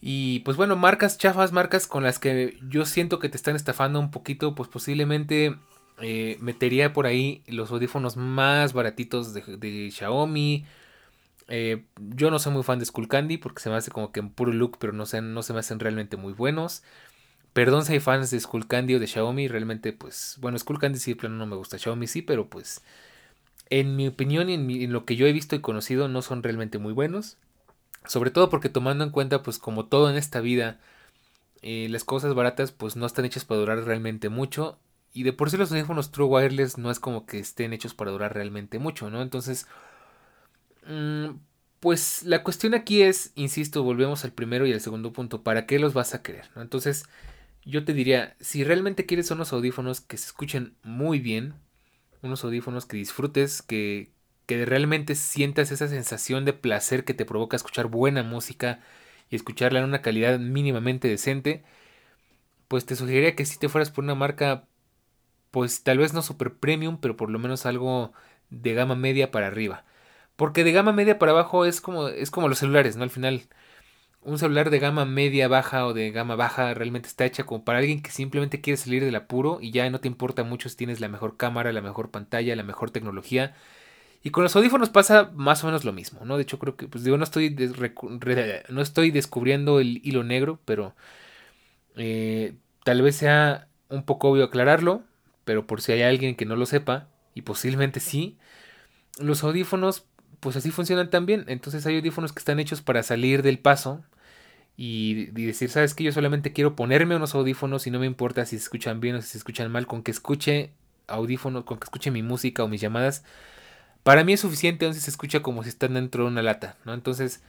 Y 0.00 0.40
pues 0.40 0.56
bueno, 0.56 0.76
marcas 0.76 1.18
chafas, 1.18 1.52
marcas 1.52 1.86
con 1.86 2.02
las 2.02 2.18
que 2.18 2.58
yo 2.68 2.84
siento 2.84 3.18
que 3.18 3.28
te 3.28 3.36
están 3.36 3.56
estafando 3.56 3.98
un 4.00 4.10
poquito, 4.10 4.54
pues 4.54 4.68
posiblemente 4.68 5.56
eh, 6.00 6.36
metería 6.40 6.92
por 6.92 7.06
ahí 7.06 7.42
los 7.46 7.70
audífonos 7.70 8.16
más 8.16 8.72
baratitos 8.74 9.32
de, 9.32 9.42
de 9.56 9.90
Xiaomi 9.90 10.64
eh, 11.48 11.84
yo 11.98 12.30
no 12.30 12.38
soy 12.38 12.52
muy 12.52 12.62
fan 12.62 12.78
de 12.78 12.86
Skull 12.86 13.08
Candy 13.08 13.36
porque 13.38 13.60
se 13.62 13.70
me 13.70 13.76
hace 13.76 13.90
como 13.90 14.12
que 14.12 14.20
en 14.20 14.30
puro 14.30 14.52
look, 14.52 14.78
pero 14.78 14.92
no, 14.92 15.04
no 15.04 15.42
se 15.42 15.52
me 15.52 15.58
hacen 15.60 15.78
realmente 15.80 16.16
muy 16.16 16.32
buenos. 16.32 16.82
Perdón 17.52 17.84
si 17.84 17.94
hay 17.94 18.00
fans 18.00 18.30
de 18.30 18.40
Skull 18.40 18.66
Candy 18.66 18.94
o 18.96 19.00
de 19.00 19.06
Xiaomi, 19.06 19.48
realmente 19.48 19.92
pues, 19.92 20.36
bueno, 20.40 20.58
Skull 20.58 20.78
Candy 20.78 20.98
sí, 20.98 21.14
plano 21.14 21.36
no 21.36 21.46
me 21.46 21.56
gusta, 21.56 21.78
Xiaomi 21.78 22.06
sí, 22.08 22.22
pero 22.22 22.48
pues, 22.48 22.82
en 23.70 23.96
mi 23.96 24.08
opinión 24.08 24.50
y 24.50 24.54
en, 24.84 24.92
lo 24.92 25.04
que 25.04 25.16
yo 25.16 25.26
he 25.26 25.32
visto 25.32 25.56
y 25.56 25.60
conocido 25.60 26.08
no 26.08 26.22
son 26.22 26.42
realmente 26.42 26.78
muy 26.78 26.92
buenos. 26.92 27.36
Sobre 28.06 28.30
todo 28.30 28.50
porque 28.50 28.68
tomando 28.68 29.04
en 29.04 29.10
cuenta 29.10 29.42
pues 29.42 29.58
como 29.58 29.86
todo 29.86 30.10
en 30.10 30.16
esta 30.16 30.40
vida, 30.40 30.78
eh, 31.62 31.88
las 31.90 32.04
cosas 32.04 32.34
baratas 32.34 32.72
pues 32.72 32.96
no 32.96 33.06
están 33.06 33.24
hechas 33.24 33.44
para 33.44 33.60
durar 33.60 33.78
realmente 33.84 34.28
mucho. 34.28 34.78
Y 35.12 35.22
de 35.22 35.32
por 35.32 35.50
sí 35.50 35.56
los 35.56 35.70
teléfonos 35.70 36.10
True 36.10 36.26
Wireless 36.26 36.78
no 36.78 36.90
es 36.90 37.00
como 37.00 37.26
que 37.26 37.38
estén 37.38 37.72
hechos 37.72 37.94
para 37.94 38.10
durar 38.10 38.34
realmente 38.34 38.78
mucho, 38.78 39.10
¿no? 39.10 39.22
Entonces 39.22 39.66
Mm, 40.86 41.38
pues 41.80 42.22
la 42.24 42.42
cuestión 42.42 42.74
aquí 42.74 43.02
es, 43.02 43.32
insisto, 43.34 43.82
volvemos 43.82 44.24
al 44.24 44.32
primero 44.32 44.66
y 44.66 44.72
al 44.72 44.80
segundo 44.80 45.12
punto, 45.12 45.42
¿para 45.42 45.66
qué 45.66 45.78
los 45.78 45.94
vas 45.94 46.14
a 46.14 46.22
querer? 46.22 46.46
Entonces, 46.56 47.04
yo 47.64 47.84
te 47.84 47.92
diría, 47.94 48.36
si 48.40 48.64
realmente 48.64 49.06
quieres 49.06 49.30
unos 49.30 49.52
audífonos 49.52 50.00
que 50.00 50.16
se 50.16 50.26
escuchen 50.26 50.74
muy 50.82 51.20
bien, 51.20 51.54
unos 52.24 52.44
audífonos 52.44 52.86
que 52.86 52.96
disfrutes, 52.96 53.62
que, 53.62 54.10
que 54.46 54.64
realmente 54.66 55.14
sientas 55.14 55.70
esa 55.72 55.88
sensación 55.88 56.44
de 56.44 56.52
placer 56.54 57.04
que 57.04 57.14
te 57.14 57.24
provoca 57.26 57.56
escuchar 57.56 57.86
buena 57.88 58.22
música 58.22 58.80
y 59.30 59.36
escucharla 59.36 59.80
en 59.80 59.86
una 59.86 60.02
calidad 60.02 60.38
mínimamente 60.38 61.08
decente, 61.08 61.64
pues 62.68 62.86
te 62.86 62.96
sugeriría 62.96 63.36
que 63.36 63.46
si 63.46 63.58
te 63.58 63.68
fueras 63.68 63.90
por 63.90 64.04
una 64.04 64.14
marca, 64.14 64.64
pues 65.50 65.82
tal 65.84 65.98
vez 65.98 66.14
no 66.14 66.22
super 66.22 66.54
premium, 66.54 66.98
pero 67.00 67.16
por 67.16 67.30
lo 67.30 67.38
menos 67.38 67.66
algo 67.66 68.12
de 68.50 68.74
gama 68.74 68.96
media 68.96 69.30
para 69.30 69.48
arriba. 69.48 69.84
Porque 70.36 70.64
de 70.64 70.72
gama 70.72 70.92
media 70.92 71.18
para 71.18 71.32
abajo 71.32 71.66
es 71.66 71.80
como, 71.80 72.08
es 72.08 72.30
como 72.30 72.48
los 72.48 72.58
celulares, 72.60 72.96
¿no? 72.96 73.04
Al 73.04 73.10
final, 73.10 73.44
un 74.24 74.38
celular 74.38 74.70
de 74.70 74.78
gama 74.78 75.04
media 75.04 75.48
baja 75.48 75.86
o 75.86 75.92
de 75.94 76.10
gama 76.10 76.34
baja 76.34 76.74
realmente 76.74 77.08
está 77.08 77.26
hecha 77.26 77.44
como 77.44 77.64
para 77.64 77.78
alguien 77.78 78.02
que 78.02 78.10
simplemente 78.10 78.60
quiere 78.60 78.76
salir 78.76 79.04
del 79.04 79.14
apuro 79.16 79.58
y 79.60 79.70
ya 79.70 79.88
no 79.90 80.00
te 80.00 80.08
importa 80.08 80.44
mucho 80.44 80.68
si 80.68 80.76
tienes 80.76 81.00
la 81.00 81.08
mejor 81.08 81.36
cámara, 81.36 81.72
la 81.72 81.82
mejor 81.82 82.10
pantalla, 82.10 82.56
la 82.56 82.62
mejor 82.62 82.90
tecnología. 82.90 83.54
Y 84.22 84.30
con 84.30 84.42
los 84.42 84.56
audífonos 84.56 84.88
pasa 84.88 85.30
más 85.34 85.62
o 85.62 85.66
menos 85.66 85.84
lo 85.84 85.92
mismo, 85.92 86.24
¿no? 86.24 86.36
De 86.36 86.42
hecho, 86.42 86.58
creo 86.58 86.76
que, 86.76 86.88
pues 86.88 87.04
digo, 87.04 87.18
no 87.18 87.24
estoy, 87.24 87.54
no 88.70 88.80
estoy 88.80 89.10
descubriendo 89.10 89.80
el 89.80 90.00
hilo 90.02 90.24
negro, 90.24 90.58
pero 90.64 90.94
eh, 91.96 92.54
tal 92.84 93.02
vez 93.02 93.16
sea 93.16 93.68
un 93.90 94.04
poco 94.04 94.30
obvio 94.30 94.44
aclararlo, 94.44 95.02
pero 95.44 95.66
por 95.66 95.82
si 95.82 95.92
hay 95.92 96.02
alguien 96.02 96.36
que 96.36 96.46
no 96.46 96.56
lo 96.56 96.64
sepa, 96.64 97.08
y 97.34 97.42
posiblemente 97.42 98.00
sí, 98.00 98.38
los 99.18 99.44
audífonos 99.44 100.06
pues 100.40 100.56
así 100.56 100.70
funcionan 100.70 101.10
también. 101.10 101.44
Entonces 101.48 101.84
hay 101.86 101.96
audífonos 101.96 102.32
que 102.32 102.38
están 102.38 102.60
hechos 102.60 102.82
para 102.82 103.02
salir 103.02 103.42
del 103.42 103.58
paso 103.58 104.04
y, 104.76 105.26
decir, 105.26 105.70
sabes 105.70 105.94
que 105.94 106.02
yo 106.02 106.12
solamente 106.12 106.52
quiero 106.52 106.74
ponerme 106.74 107.14
unos 107.14 107.34
audífonos 107.34 107.86
y 107.86 107.90
no 107.90 108.00
me 108.00 108.06
importa 108.06 108.44
si 108.44 108.56
se 108.56 108.64
escuchan 108.64 109.00
bien 109.00 109.14
o 109.16 109.22
si 109.22 109.28
se 109.28 109.38
escuchan 109.38 109.70
mal, 109.70 109.86
con 109.86 110.02
que 110.02 110.10
escuche 110.10 110.70
audífonos, 111.06 111.64
con 111.64 111.78
que 111.78 111.84
escuche 111.84 112.10
mi 112.10 112.22
música 112.22 112.64
o 112.64 112.68
mis 112.68 112.80
llamadas. 112.80 113.24
Para 114.02 114.24
mí 114.24 114.32
es 114.32 114.40
suficiente, 114.40 114.84
entonces 114.84 115.04
se 115.04 115.10
escucha 115.10 115.40
como 115.40 115.62
si 115.62 115.68
están 115.68 115.94
dentro 115.94 116.24
de 116.24 116.30
una 116.30 116.42
lata, 116.42 116.76
¿no? 116.84 116.92
Entonces, 116.92 117.42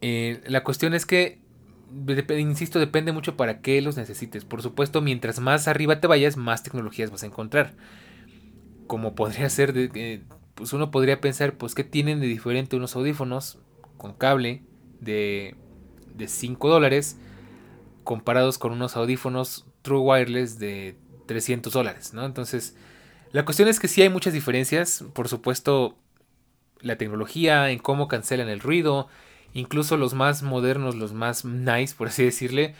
eh, 0.00 0.42
la 0.46 0.64
cuestión 0.64 0.94
es 0.94 1.04
que, 1.04 1.40
insisto, 2.38 2.78
depende 2.78 3.12
mucho 3.12 3.36
para 3.36 3.60
qué 3.60 3.80
los 3.82 3.98
necesites. 3.98 4.46
Por 4.46 4.62
supuesto, 4.62 5.02
mientras 5.02 5.40
más 5.40 5.68
arriba 5.68 6.00
te 6.00 6.06
vayas, 6.06 6.38
más 6.38 6.62
tecnologías 6.62 7.10
vas 7.10 7.22
a 7.22 7.26
encontrar. 7.26 7.74
Como 8.86 9.14
podría 9.14 9.50
ser 9.50 9.74
pues 10.54 10.72
uno 10.72 10.90
podría 10.90 11.20
pensar, 11.20 11.52
pues, 11.58 11.74
¿qué 11.74 11.84
tienen 11.84 12.18
de 12.20 12.26
diferente 12.28 12.76
unos 12.76 12.96
audífonos 12.96 13.58
con 13.98 14.14
cable 14.14 14.62
de, 15.00 15.54
de 16.16 16.28
5 16.28 16.68
dólares 16.68 17.16
comparados 18.04 18.58
con 18.58 18.72
unos 18.72 18.96
audífonos 18.96 19.66
True 19.82 20.00
Wireless 20.00 20.58
de 20.58 20.96
300 21.26 21.72
dólares, 21.72 22.14
¿no? 22.14 22.24
Entonces, 22.24 22.76
la 23.32 23.44
cuestión 23.44 23.68
es 23.68 23.80
que 23.80 23.88
sí 23.88 24.02
hay 24.02 24.08
muchas 24.08 24.32
diferencias, 24.32 25.04
por 25.12 25.28
supuesto, 25.28 25.96
la 26.80 26.96
tecnología, 26.96 27.70
en 27.70 27.78
cómo 27.78 28.08
cancelan 28.08 28.48
el 28.48 28.60
ruido, 28.60 29.08
incluso 29.52 29.96
los 29.96 30.14
más 30.14 30.42
modernos, 30.42 30.94
los 30.94 31.12
más 31.12 31.44
nice, 31.44 31.94
por 31.94 32.08
así 32.08 32.24
decirle, 32.24 32.74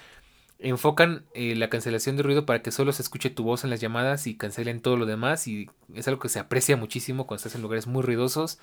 enfocan 0.59 1.25
eh, 1.35 1.55
la 1.55 1.69
cancelación 1.69 2.17
de 2.17 2.23
ruido 2.23 2.47
para 2.47 2.63
que 2.63 2.71
solo 2.71 2.93
se 2.93 3.03
escuche 3.03 3.31
tu 3.31 3.43
voz 3.43 3.65
en 3.65 3.71
las 3.71 3.81
llamadas 3.81 4.27
y 4.27 4.37
cancelen 4.37 4.81
todo 4.81 4.97
lo 4.97 5.07
demás 5.07 5.47
y 5.49 5.69
es 5.95 6.09
algo 6.09 6.21
que 6.21 6.29
se 6.29 6.39
aprecia 6.39 6.77
muchísimo 6.77 7.27
cuando 7.27 7.39
estás 7.41 7.55
en 7.55 7.63
lugares 7.63 7.87
muy 7.87 8.03
ruidosos. 8.03 8.59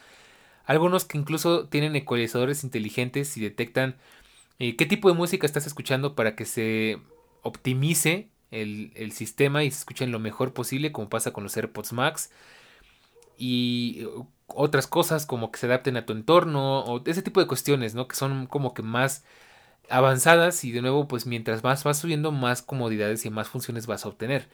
Algunos 0.66 1.06
que 1.06 1.18
incluso 1.18 1.68
tienen 1.68 1.96
ecualizadores 1.96 2.64
inteligentes 2.64 3.36
y 3.38 3.42
detectan 3.42 3.98
qué 4.58 4.86
tipo 4.86 5.10
de 5.10 5.16
música 5.16 5.46
estás 5.46 5.68
escuchando 5.68 6.16
para 6.16 6.36
que 6.36 6.46
se 6.46 7.00
optimice 7.42 8.30
el, 8.52 8.92
el, 8.96 9.12
sistema 9.12 9.64
y 9.64 9.72
se 9.72 9.80
escuchen 9.80 10.12
lo 10.12 10.20
mejor 10.20 10.54
posible 10.54 10.92
como 10.92 11.10
pasa 11.10 11.34
con 11.34 11.44
los 11.44 11.58
AirPods 11.58 11.92
Max 11.94 12.30
y 13.38 14.06
uh, 14.06 14.28
otras 14.48 14.88
cosas 14.88 15.26
como 15.26 15.52
que 15.52 15.60
se 15.60 15.66
adapten 15.66 15.98
a 15.98 16.06
tu 16.06 16.14
entorno 16.14 16.82
o 16.82 17.04
ese 17.06 17.22
tipo 17.22 17.40
de 17.40 17.48
cuestiones, 17.48 17.96
¿no? 17.96 18.08
Que 18.08 18.16
son 18.16 18.48
como 18.48 18.74
que 18.74 18.84
más 18.84 19.24
avanzadas 19.90 20.64
y 20.64 20.72
de 20.72 20.82
nuevo 20.82 21.08
pues 21.08 21.26
mientras 21.26 21.64
más 21.64 21.84
vas 21.84 22.00
subiendo 22.00 22.32
más 22.32 22.62
comodidades 22.62 23.26
y 23.26 23.30
más 23.30 23.50
funciones 23.50 23.88
vas 23.88 24.06
a 24.06 24.10
obtener. 24.10 24.48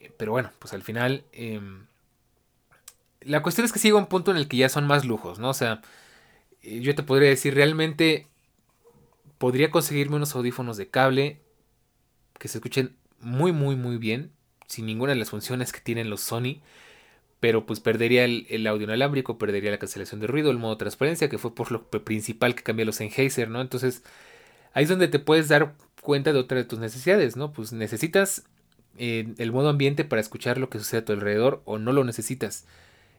Eh, 0.00 0.12
pero 0.16 0.32
bueno, 0.32 0.50
pues 0.58 0.72
al 0.74 0.82
final 0.82 1.24
em, 1.32 1.86
la 3.20 3.42
cuestión 3.42 3.64
es 3.64 3.72
que 3.72 3.78
sigue 3.78 3.94
un 3.94 4.06
punto 4.06 4.30
en 4.30 4.36
el 4.36 4.48
que 4.48 4.56
ya 4.58 4.68
son 4.68 4.86
más 4.86 5.04
lujos, 5.04 5.38
¿no? 5.38 5.50
O 5.50 5.54
sea, 5.54 5.80
eh, 6.62 6.80
yo 6.80 6.94
te 6.94 7.02
podría 7.02 7.28
decir 7.30 7.54
realmente 7.54 8.26
podría 9.38 9.70
conseguirme 9.70 10.16
unos 10.16 10.34
audífonos 10.34 10.76
de 10.76 10.88
cable 10.88 11.40
que 12.38 12.48
se 12.48 12.58
escuchen 12.58 12.96
muy 13.20 13.52
muy 13.52 13.76
muy 13.76 13.96
bien 13.96 14.32
sin 14.66 14.86
ninguna 14.86 15.12
de 15.12 15.18
las 15.18 15.30
funciones 15.30 15.72
que 15.72 15.80
tienen 15.80 16.10
los 16.10 16.20
Sony 16.20 16.60
pero 17.40 17.66
pues 17.66 17.80
perdería 17.80 18.24
el, 18.24 18.66
audio 18.66 18.84
inalámbrico, 18.84 19.38
perdería 19.38 19.70
la 19.70 19.78
cancelación 19.78 20.20
de 20.20 20.26
ruido, 20.26 20.50
el 20.50 20.58
modo 20.58 20.76
transparencia, 20.76 21.28
que 21.28 21.38
fue 21.38 21.54
por 21.54 21.70
lo 21.70 21.88
principal 21.88 22.54
que 22.54 22.62
cambió 22.62 22.84
los 22.84 22.96
Sennheiser, 22.96 23.48
¿no? 23.48 23.60
Entonces, 23.60 24.02
ahí 24.72 24.84
es 24.84 24.90
donde 24.90 25.08
te 25.08 25.18
puedes 25.20 25.48
dar 25.48 25.74
cuenta 26.02 26.32
de 26.32 26.38
otra 26.40 26.58
de 26.58 26.64
tus 26.64 26.80
necesidades, 26.80 27.36
¿no? 27.36 27.52
Pues 27.52 27.72
necesitas 27.72 28.44
eh, 28.96 29.34
el 29.38 29.52
modo 29.52 29.68
ambiente 29.68 30.04
para 30.04 30.20
escuchar 30.20 30.58
lo 30.58 30.68
que 30.68 30.78
sucede 30.78 31.00
a 31.00 31.04
tu 31.04 31.12
alrededor 31.12 31.62
o 31.64 31.78
no 31.78 31.92
lo 31.92 32.02
necesitas. 32.04 32.66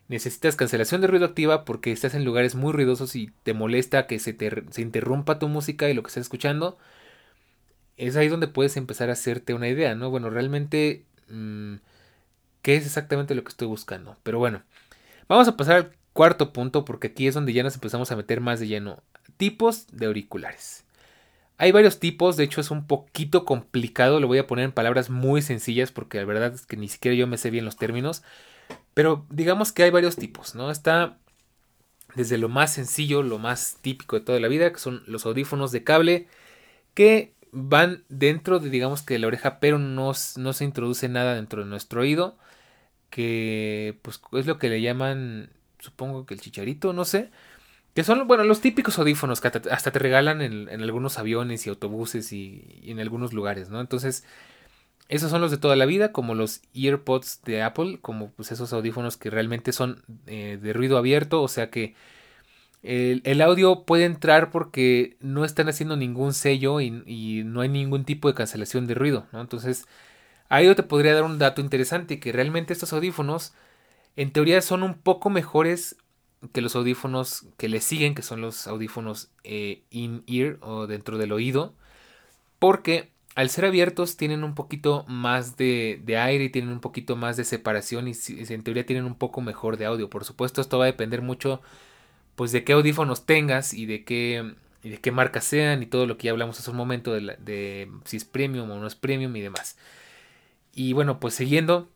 Necesitas 0.10 0.58
cancelación 0.58 1.00
de 1.00 1.08
ruido 1.08 1.26
activa 1.26 1.64
porque 1.64 1.94
estás 1.94 2.14
en 2.16 2.26
lugares 2.26 2.56
muy 2.56 2.74
ruidosos 2.74 3.16
y 3.16 3.32
te 3.44 3.54
molesta 3.54 4.08
que 4.08 4.20
se, 4.20 4.34
te, 4.34 4.64
se 4.72 4.82
interrumpa 4.82 5.40
tu 5.40 5.48
música 5.48 5.90
y 5.90 5.94
lo 5.94 6.04
que 6.04 6.08
estás 6.08 6.24
escuchando. 6.24 6.78
Es 7.96 8.18
ahí 8.18 8.28
donde 8.28 8.48
puedes 8.48 8.76
empezar 8.76 9.10
a 9.10 9.14
hacerte 9.14 9.54
una 9.54 9.70
idea, 9.70 9.96
¿no? 9.96 10.10
Bueno, 10.10 10.30
realmente... 10.30 11.06
Mm, 11.30 11.76
qué 12.62 12.76
es 12.76 12.86
exactamente 12.86 13.36
lo 13.36 13.44
que 13.44 13.50
estoy 13.50 13.68
buscando. 13.68 14.18
Pero 14.24 14.40
bueno, 14.40 14.64
vamos 15.28 15.48
a 15.48 15.58
pasar 15.58 15.76
al 15.76 15.92
cuarto 16.14 16.54
punto 16.54 16.86
porque 16.86 17.08
aquí 17.08 17.28
es 17.28 17.36
donde 17.36 17.54
ya 17.54 17.64
nos 17.64 17.76
empezamos 17.76 18.12
a 18.12 18.16
meter 18.16 18.42
más 18.42 18.60
de 18.60 18.68
lleno. 18.68 19.02
Tipos 19.38 19.88
de 19.92 20.08
auriculares. 20.08 20.86
Hay 21.58 21.72
varios 21.72 22.00
tipos, 22.00 22.38
de 22.38 22.46
hecho 22.46 22.62
es 22.62 22.72
un 22.72 22.88
poquito 22.88 23.44
complicado, 23.44 24.22
lo 24.22 24.28
voy 24.28 24.38
a 24.38 24.48
poner 24.48 24.66
en 24.66 24.72
palabras 24.72 25.10
muy 25.10 25.42
sencillas 25.42 25.92
porque 25.92 26.18
la 26.18 26.26
verdad 26.26 26.54
es 26.54 26.66
que 26.66 26.78
ni 26.78 26.88
siquiera 26.88 27.16
yo 27.16 27.28
me 27.28 27.38
sé 27.38 27.50
bien 27.50 27.66
los 27.66 27.76
términos. 27.76 28.24
Pero 29.00 29.26
digamos 29.30 29.72
que 29.72 29.84
hay 29.84 29.92
varios 29.92 30.18
tipos, 30.18 30.56
¿no? 30.56 30.70
Está 30.72 31.20
desde 32.16 32.38
lo 32.38 32.50
más 32.50 32.74
sencillo, 32.74 33.24
lo 33.24 33.40
más 33.40 33.78
típico 33.82 34.18
de 34.18 34.26
toda 34.26 34.42
la 34.42 34.50
vida, 34.50 34.74
que 34.74 34.80
son 34.80 35.04
los 35.08 35.26
audífonos 35.26 35.72
de 35.72 35.86
cable, 35.86 36.28
que 36.94 37.34
van 37.54 38.04
dentro 38.10 38.60
de, 38.60 38.70
digamos 38.70 39.02
que 39.02 39.14
de 39.14 39.22
la 39.22 39.28
oreja, 39.28 39.62
pero 39.62 39.80
no, 39.80 40.12
no 40.36 40.54
se 40.54 40.66
introduce 40.66 41.08
nada 41.08 41.36
dentro 41.36 41.64
de 41.64 41.70
nuestro 41.70 42.02
oído 42.02 42.38
que 43.10 43.98
pues 44.02 44.20
es 44.34 44.48
lo 44.48 44.60
que 44.60 44.68
le 44.68 44.82
llaman, 44.82 45.50
supongo 45.80 46.26
que 46.26 46.34
el 46.34 46.42
chicharito, 46.42 46.92
no 46.92 47.06
sé, 47.06 47.32
que 47.94 48.04
son, 48.04 48.28
bueno, 48.28 48.44
los 48.44 48.60
típicos 48.60 49.00
audífonos 49.00 49.40
que 49.40 49.48
hasta 49.48 49.92
te 49.92 50.00
regalan 50.00 50.42
en, 50.42 50.70
algunos 50.84 51.18
aviones 51.20 51.66
y 51.66 51.70
autobuses 51.70 52.34
y, 52.34 52.82
en 52.84 53.00
algunos 53.00 53.32
lugares, 53.32 53.70
¿no? 53.70 53.80
Entonces, 53.80 54.26
esos 55.10 55.32
son 55.32 55.42
los 55.42 55.52
de 55.52 55.58
toda 55.58 55.76
la 55.76 55.86
vida, 55.86 56.12
como 56.14 56.36
los 56.36 56.62
EarPods 56.74 57.42
de 57.44 57.62
Apple, 57.62 58.00
como 58.02 58.32
pues 58.32 58.52
esos 58.52 58.72
audífonos 58.74 59.18
que 59.18 59.30
realmente 59.30 59.74
son 59.74 60.04
eh, 60.28 60.58
de 60.62 60.74
ruido 60.74 60.98
abierto, 60.98 61.42
o 61.42 61.48
sea 61.48 61.70
que 61.70 61.96
el, 62.82 63.42
audio 63.42 63.84
puede 63.84 64.06
entrar 64.06 64.52
porque 64.52 65.18
no 65.20 65.44
están 65.44 65.68
haciendo 65.68 65.98
ningún 65.98 66.34
sello 66.34 66.80
y, 66.80 67.04
y 67.06 67.44
no 67.44 67.60
hay 67.62 67.68
ningún 67.70 68.06
tipo 68.06 68.30
de 68.30 68.36
cancelación 68.36 68.88
de 68.88 68.94
ruido. 68.94 69.28
Entonces, 69.34 69.86
Ahí 70.50 70.66
yo 70.66 70.76
te 70.76 70.84
podría 70.84 71.14
dar 71.14 71.24
un 71.24 71.38
dato 71.38 71.62
interesante, 71.62 72.20
que 72.20 72.32
realmente 72.32 72.74
estos 72.74 72.92
audífonos 72.92 73.54
en 74.16 74.34
teoría 74.34 74.62
son 74.62 74.84
un 74.84 74.96
poco 74.96 75.30
mejores 75.30 75.98
que 76.54 76.62
los 76.62 76.76
audífonos 76.76 77.46
que 77.58 77.70
le 77.70 77.82
siguen, 77.82 78.16
que 78.16 78.24
son 78.24 78.42
los 78.42 78.68
audífonos 78.68 79.30
eh, 79.44 79.84
in-ear 79.92 80.58
o 80.62 80.88
dentro 80.88 81.18
del 81.20 81.34
oído, 81.34 81.76
porque 82.60 83.12
al 83.40 83.50
ser 83.50 83.64
abiertos 83.64 84.18
tienen 84.18 84.44
un 84.44 84.54
poquito 84.54 85.06
más 85.08 85.56
de, 85.56 86.04
aire 86.18 86.44
y 86.44 86.50
tienen 86.50 86.74
un 86.74 86.82
poquito 86.82 87.16
más 87.16 87.38
de 87.38 87.46
separación 87.46 88.10
y 88.10 88.14
en 88.28 88.64
teoría 88.64 88.86
tienen 88.86 89.06
un 89.06 89.16
poco 89.16 89.40
mejor 89.40 89.78
de 89.78 89.86
audio. 89.86 90.10
Por 90.10 90.26
supuesto 90.26 90.60
esto 90.60 90.78
va 90.78 90.84
a 90.84 90.88
depender 90.88 91.22
mucho 91.22 91.62
pues 92.36 92.52
de 92.52 92.66
qué 92.66 92.74
audífonos 92.74 93.26
tengas 93.26 93.74
y 93.74 93.86
de 93.86 94.04
qué, 94.04 94.56
de 94.84 94.98
qué 94.98 95.12
marca 95.14 95.40
sean 95.40 95.82
y 95.82 95.86
todo 95.86 96.06
lo 96.06 96.18
que 96.18 96.26
ya 96.26 96.32
hablamos 96.32 96.60
hace 96.60 96.70
un 96.70 96.76
momento 96.76 97.14
de, 97.14 97.90
si 98.04 98.18
es 98.18 98.26
premium 98.26 98.70
o 98.72 98.78
no 98.78 98.86
es 98.86 98.96
premium 98.96 99.34
y 99.38 99.40
demás. 99.40 99.78
Y 100.74 100.92
bueno, 100.92 101.22
pues 101.22 101.34
siguiendo, 101.34 101.90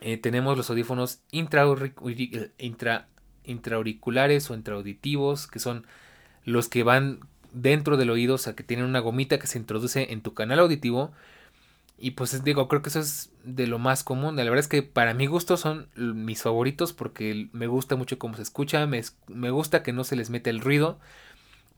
eh, 0.00 0.18
tenemos 0.18 0.56
los 0.56 0.70
audífonos 0.70 1.18
intra, 1.32 1.66
intraauriculares 3.42 4.48
o 4.52 4.54
intraauditivos, 4.54 5.48
que 5.48 5.58
son 5.58 5.84
los 6.44 6.68
que 6.68 6.84
van 6.84 7.26
dentro 7.62 7.96
del 7.96 8.10
oído, 8.10 8.36
o 8.36 8.38
sea, 8.38 8.54
que 8.54 8.62
tienen 8.62 8.86
una 8.86 9.00
gomita 9.00 9.38
que 9.38 9.46
se 9.46 9.58
introduce 9.58 10.12
en 10.12 10.22
tu 10.22 10.34
canal 10.34 10.60
auditivo. 10.60 11.12
Y 11.98 12.12
pues 12.12 12.44
digo, 12.44 12.68
creo 12.68 12.82
que 12.82 12.90
eso 12.90 13.00
es 13.00 13.30
de 13.44 13.66
lo 13.66 13.78
más 13.78 14.04
común. 14.04 14.36
La 14.36 14.44
verdad 14.44 14.60
es 14.60 14.68
que 14.68 14.82
para 14.82 15.14
mi 15.14 15.26
gusto 15.26 15.56
son 15.56 15.88
mis 15.96 16.42
favoritos 16.42 16.92
porque 16.92 17.48
me 17.52 17.66
gusta 17.66 17.96
mucho 17.96 18.18
cómo 18.18 18.36
se 18.36 18.42
escucha, 18.42 18.86
me, 18.86 19.02
gusta 19.50 19.82
que 19.82 19.92
no 19.92 20.04
se 20.04 20.16
les 20.16 20.30
mete 20.30 20.50
el 20.50 20.60
ruido, 20.60 20.98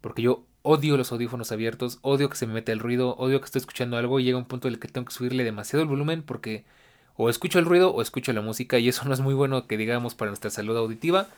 porque 0.03 0.23
yo 0.23 0.45
odio 0.63 0.97
los 0.99 1.13
audífonos 1.13 1.53
abiertos, 1.53 1.99
odio 2.03 2.29
que 2.29 2.37
se 2.37 2.47
me 2.47 2.55
mete 2.55 2.73
el 2.73 2.81
ruido, 2.81 3.17
odio 3.17 3.41
que 3.41 3.47
estoy 3.47 3.61
escuchando 3.61 3.97
algo 3.97 4.21
y 4.21 4.25
llega 4.25 4.39
un 4.39 4.45
punto 4.45 4.69
en 4.69 4.75
el 4.75 4.81
que 4.81 4.89
tengo 4.89 5.07
que 5.07 5.15
subirle 5.15 5.45
demasiado 5.45 5.83
el 5.83 5.89
volumen 5.89 6.23
porque 6.23 6.65
o 7.17 7.31
escucho 7.31 7.59
el 7.59 7.65
ruido 7.65 7.93
o 7.93 8.03
escucho 8.03 8.33
la 8.33 8.43
música 8.43 8.79
y 8.79 8.89
eso 8.89 9.05
no 9.07 9.15
es 9.15 9.21
muy 9.21 9.35
bueno 9.35 9.67
que 9.67 9.77
digamos 9.79 10.15
para 10.15 10.31
nuestra 10.31 10.51
salud 10.51 10.77
auditiva. 10.77 11.29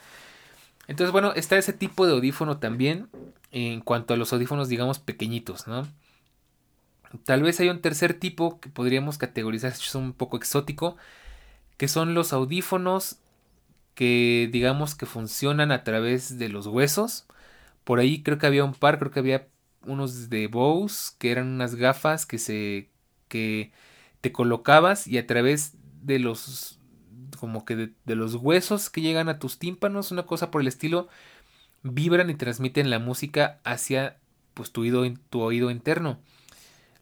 Entonces, 0.87 1.11
bueno, 1.11 1.33
está 1.33 1.57
ese 1.57 1.73
tipo 1.73 2.05
de 2.05 2.13
audífono 2.13 2.57
también 2.57 3.09
en 3.51 3.81
cuanto 3.81 4.13
a 4.13 4.17
los 4.17 4.33
audífonos, 4.33 4.67
digamos, 4.69 4.99
pequeñitos, 4.99 5.67
¿no? 5.67 5.87
Tal 7.25 7.43
vez 7.43 7.59
hay 7.59 7.69
un 7.69 7.81
tercer 7.81 8.15
tipo 8.15 8.59
que 8.59 8.69
podríamos 8.69 9.17
categorizar, 9.17 9.71
es 9.71 9.95
un 9.95 10.13
poco 10.13 10.35
exótico, 10.35 10.97
que 11.77 11.87
son 11.87 12.13
los 12.13 12.33
audífonos 12.33 13.19
que 13.93 14.49
digamos 14.51 14.95
que 14.95 15.05
funcionan 15.05 15.71
a 15.71 15.83
través 15.83 16.37
de 16.39 16.49
los 16.49 16.67
huesos. 16.67 17.25
Por 17.83 17.99
ahí 17.99 18.23
creo 18.23 18.37
que 18.39 18.47
había 18.47 18.63
un 18.63 18.73
par, 18.73 18.99
creo 18.99 19.11
que 19.11 19.19
había 19.19 19.47
unos 19.85 20.29
de 20.29 20.47
Bose, 20.47 21.13
que 21.19 21.31
eran 21.31 21.47
unas 21.47 21.75
gafas 21.75 22.25
que 22.25 22.39
se 22.39 22.89
que 23.27 23.71
te 24.21 24.31
colocabas 24.31 25.07
y 25.07 25.17
a 25.17 25.27
través 25.27 25.73
de 26.01 26.19
los 26.19 26.79
como 27.37 27.65
que 27.65 27.75
de, 28.05 28.15
los 28.15 28.35
huesos 28.35 28.89
que 28.89 29.01
llegan 29.01 29.29
a 29.29 29.39
tus 29.39 29.59
tímpanos, 29.59 30.11
una 30.11 30.23
cosa 30.23 30.51
por 30.51 30.61
el 30.61 30.67
estilo, 30.67 31.07
vibran 31.83 32.29
y 32.29 32.35
transmiten 32.35 32.89
la 32.89 32.99
música 32.99 33.59
hacia 33.63 34.17
pues 34.53 34.71
tu 34.71 34.81
oído, 34.81 35.03
tu 35.29 35.41
oído 35.41 35.71
interno. 35.71 36.19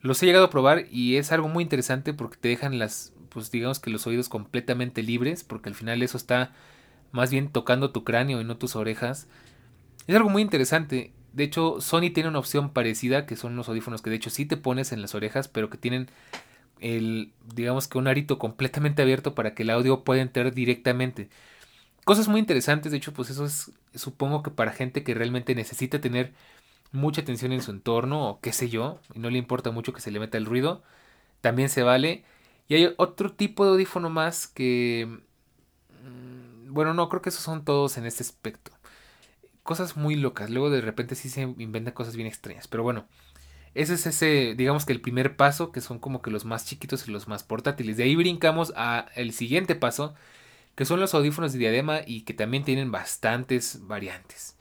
Los 0.02 0.22
he 0.22 0.26
llegado 0.26 0.46
a 0.46 0.50
probar 0.50 0.86
y 0.90 1.18
es 1.18 1.32
algo 1.32 1.48
muy 1.48 1.64
interesante 1.64 2.14
porque 2.14 2.38
te 2.38 2.50
dejan 2.50 2.80
las, 2.80 3.14
pues 3.30 3.52
digamos 3.52 3.80
que 3.80 3.92
los 3.92 4.08
oídos 4.08 4.30
completamente 4.30 5.04
libres, 5.04 5.44
porque 5.44 5.70
al 5.70 5.76
final 5.76 6.02
eso 6.02 6.18
está 6.18 6.54
más 7.12 7.30
bien 7.32 7.52
tocando 7.52 7.92
tu 7.92 8.04
cráneo 8.04 8.42
y 8.42 8.44
no 8.44 8.58
tus 8.58 8.76
orejas. 8.76 9.28
Es 10.08 10.16
algo 10.16 10.30
muy 10.30 10.42
interesante. 10.42 11.14
De 11.34 11.44
hecho, 11.44 11.80
Sony 11.80 12.12
tiene 12.14 12.30
una 12.30 12.40
opción 12.40 12.72
parecida, 12.72 13.26
que 13.26 13.36
son 13.36 13.56
los 13.56 13.70
audífonos 13.70 14.02
que 14.02 14.10
de 14.10 14.16
hecho 14.18 14.30
sí 14.30 14.46
te 14.46 14.58
pones 14.58 14.92
en 14.92 15.02
las 15.02 15.16
orejas, 15.16 15.48
pero 15.48 15.70
que 15.70 15.78
tienen 15.78 16.10
el, 16.82 17.34
digamos 17.56 17.88
que 17.88 17.98
un 17.98 18.08
arito 18.08 18.40
completamente 18.40 19.02
abierto 19.02 19.36
para 19.36 19.54
que 19.56 19.64
el 19.64 19.70
audio 19.72 20.04
pueda 20.04 20.22
entrar 20.22 20.54
directamente. 20.54 21.30
Cosas 22.06 22.28
muy 22.28 22.40
interesantes, 22.40 22.92
de 22.92 22.98
hecho, 22.98 23.14
pues 23.14 23.30
eso 23.30 23.46
es, 23.46 23.72
supongo 23.96 24.44
que 24.44 24.52
para 24.52 24.74
gente 24.74 25.04
que 25.04 25.14
realmente 25.14 25.56
necesita 25.56 26.02
tener 26.02 26.34
mucha 26.92 27.22
atención 27.22 27.52
en 27.54 27.62
su 27.62 27.72
entorno 27.72 28.30
o 28.30 28.42
qué 28.42 28.54
sé 28.54 28.70
yo, 28.70 29.00
y 29.14 29.20
no 29.20 29.30
le 29.30 29.38
importa 29.40 29.72
mucho 29.72 29.94
que 29.94 30.02
se 30.02 30.12
le 30.12 30.20
meta 30.20 30.38
el 30.38 30.46
ruido, 30.46 30.84
también 31.42 31.70
se 31.70 31.84
vale. 31.84 32.26
Y 32.68 32.76
hay 32.76 32.94
otro 32.98 33.34
tipo 33.34 33.66
de 33.66 33.72
audífono 33.72 34.10
más 34.10 34.48
que... 34.48 35.08
Mm, 36.04 36.74
bueno, 36.74 36.94
no, 36.94 37.10
creo 37.10 37.22
que 37.22 37.30
esos 37.30 37.44
son 37.44 37.66
todos 37.66 37.98
en 37.98 38.06
este 38.06 38.24
aspecto. 38.24 38.72
Cosas 39.64 39.98
muy 39.98 40.16
locas. 40.16 40.50
Luego 40.50 40.70
de 40.70 40.82
repente 40.82 41.16
sí 41.16 41.30
se 41.30 41.42
inventan 41.42 41.94
cosas 41.94 42.16
bien 42.16 42.28
extrañas. 42.28 42.68
Pero 42.68 42.84
bueno, 42.84 43.08
ese 43.74 43.94
es 43.94 44.06
ese, 44.06 44.56
digamos 44.56 44.86
que 44.86 44.94
el 44.94 45.02
primer 45.02 45.36
paso, 45.38 45.72
que 45.72 45.82
son 45.82 46.00
como 46.00 46.22
que 46.22 46.32
los 46.32 46.46
más 46.46 46.66
chiquitos 46.66 47.08
y 47.08 47.12
los 47.12 47.28
más 47.28 47.44
portátiles. 47.44 47.98
De 47.98 48.04
ahí 48.04 48.16
brincamos 48.16 48.74
a 48.76 49.08
el 49.16 49.34
siguiente 49.34 49.76
paso, 49.76 50.14
que 50.76 50.86
son 50.86 51.00
los 51.00 51.14
audífonos 51.14 51.54
de 51.54 51.60
diadema 51.60 52.02
y 52.06 52.22
que 52.22 52.34
también 52.34 52.64
tienen 52.64 52.92
bastantes 52.92 53.80
variantes. 53.88 54.58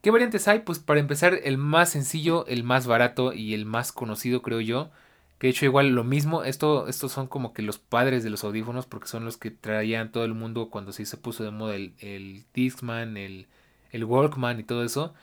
¿Qué 0.00 0.10
variantes 0.10 0.48
hay? 0.48 0.60
Pues 0.60 0.78
para 0.78 1.00
empezar, 1.00 1.40
el 1.44 1.58
más 1.58 1.90
sencillo, 1.90 2.46
el 2.46 2.62
más 2.62 2.86
barato 2.86 3.32
y 3.32 3.54
el 3.54 3.64
más 3.66 3.92
conocido, 3.92 4.42
creo 4.42 4.60
yo. 4.60 4.90
Que 5.38 5.48
de 5.48 5.52
hecho 5.52 5.64
igual 5.64 5.90
lo 5.90 6.04
mismo, 6.04 6.44
esto, 6.44 6.88
estos 6.88 7.12
son 7.12 7.26
como 7.26 7.52
que 7.52 7.62
los 7.62 7.78
padres 7.78 8.22
de 8.22 8.30
los 8.30 8.44
audífonos 8.44 8.86
porque 8.86 9.08
son 9.08 9.24
los 9.24 9.36
que 9.36 9.50
traían 9.50 10.12
todo 10.12 10.24
el 10.24 10.34
mundo 10.34 10.70
cuando 10.70 10.92
se 10.92 11.04
puso 11.16 11.42
de 11.44 11.50
moda 11.50 11.74
el, 11.74 11.94
el 11.98 12.44
Discman, 12.54 13.16
el, 13.16 13.46
el 13.92 14.04
Walkman 14.04 14.60
y 14.60 14.64
todo 14.64 14.84
eso. 14.84 15.14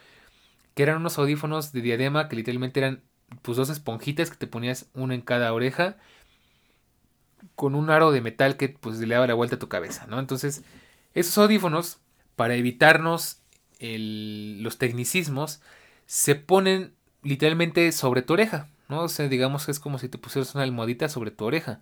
Que 0.73 0.83
eran 0.83 0.97
unos 0.97 1.17
audífonos 1.17 1.71
de 1.71 1.81
diadema 1.81 2.29
que 2.29 2.35
literalmente 2.35 2.79
eran 2.79 3.03
pues 3.41 3.57
dos 3.57 3.69
esponjitas 3.69 4.29
que 4.29 4.37
te 4.37 4.47
ponías 4.47 4.89
una 4.93 5.15
en 5.15 5.21
cada 5.21 5.53
oreja 5.53 5.97
con 7.55 7.75
un 7.75 7.89
aro 7.89 8.11
de 8.11 8.21
metal 8.21 8.57
que 8.57 8.69
pues 8.69 8.99
le 8.99 9.13
daba 9.13 9.27
la 9.27 9.33
vuelta 9.33 9.55
a 9.55 9.59
tu 9.59 9.69
cabeza, 9.69 10.05
¿no? 10.07 10.19
Entonces, 10.19 10.63
esos 11.13 11.37
audífonos, 11.37 11.99
para 12.35 12.55
evitarnos 12.55 13.41
los 13.79 14.77
tecnicismos 14.77 15.61
se 16.05 16.35
ponen 16.35 16.93
literalmente 17.23 17.91
sobre 17.91 18.21
tu 18.21 18.33
oreja, 18.33 18.69
¿no? 18.89 19.01
O 19.03 19.07
sea, 19.09 19.27
digamos 19.27 19.65
que 19.65 19.71
es 19.71 19.79
como 19.79 19.97
si 19.97 20.07
te 20.09 20.17
pusieras 20.17 20.53
una 20.55 20.63
almohadita 20.63 21.09
sobre 21.09 21.31
tu 21.31 21.45
oreja. 21.45 21.81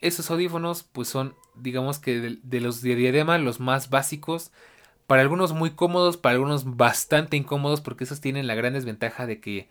Esos 0.00 0.30
audífonos, 0.30 0.84
pues 0.84 1.08
son, 1.08 1.34
digamos 1.54 1.98
que 1.98 2.38
de, 2.42 2.60
los 2.60 2.82
de 2.82 2.94
diadema, 2.94 3.38
los 3.38 3.60
más 3.60 3.90
básicos. 3.90 4.52
Para 5.06 5.22
algunos 5.22 5.52
muy 5.52 5.70
cómodos, 5.70 6.16
para 6.16 6.34
algunos 6.34 6.76
bastante 6.76 7.36
incómodos, 7.36 7.80
porque 7.80 8.04
esos 8.04 8.20
tienen 8.20 8.46
la 8.46 8.54
gran 8.54 8.72
desventaja 8.72 9.26
de 9.26 9.40
que 9.40 9.68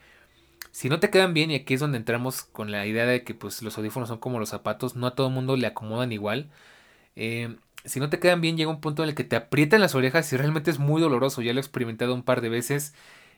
si 0.72 0.90
no 0.90 1.00
te 1.00 1.10
quedan 1.10 1.34
bien, 1.34 1.52
y 1.52 1.56
aquí 1.56 1.74
es 1.74 1.80
donde 1.80 1.98
entramos 1.98 2.44
con 2.44 2.72
la 2.72 2.86
idea 2.86 3.06
de 3.06 3.24
que 3.24 3.34
pues 3.34 3.62
los 3.62 3.78
audífonos 3.78 4.10
son 4.10 4.20
como 4.20 4.40
los 4.40 4.50
zapatos, 4.50 4.96
no 4.96 5.08
a 5.08 5.16
todo 5.16 5.28
el 5.28 5.34
mundo 5.34 5.56
le 5.58 5.68
acomodan 5.68 6.12
igual. 6.12 6.50
Eh, 7.16 7.56
si 7.86 8.00
no 8.00 8.10
te 8.10 8.20
quedan 8.20 8.42
bien, 8.42 8.58
llega 8.58 8.70
un 8.72 8.82
punto 8.82 9.04
en 9.04 9.10
el 9.10 9.16
que 9.16 9.24
te 9.24 9.36
aprietan 9.36 9.82
las 9.82 9.96
orejas 9.96 10.32
y 10.34 10.38
realmente 10.38 10.72
es 10.72 10.80
muy 10.80 11.02
doloroso. 11.02 11.42
Ya 11.42 11.54
lo 11.54 11.60
he 11.60 11.62
experimentado 11.62 12.14
un 12.14 12.24
par 12.24 12.42
de 12.42 12.50
veces 12.50 12.94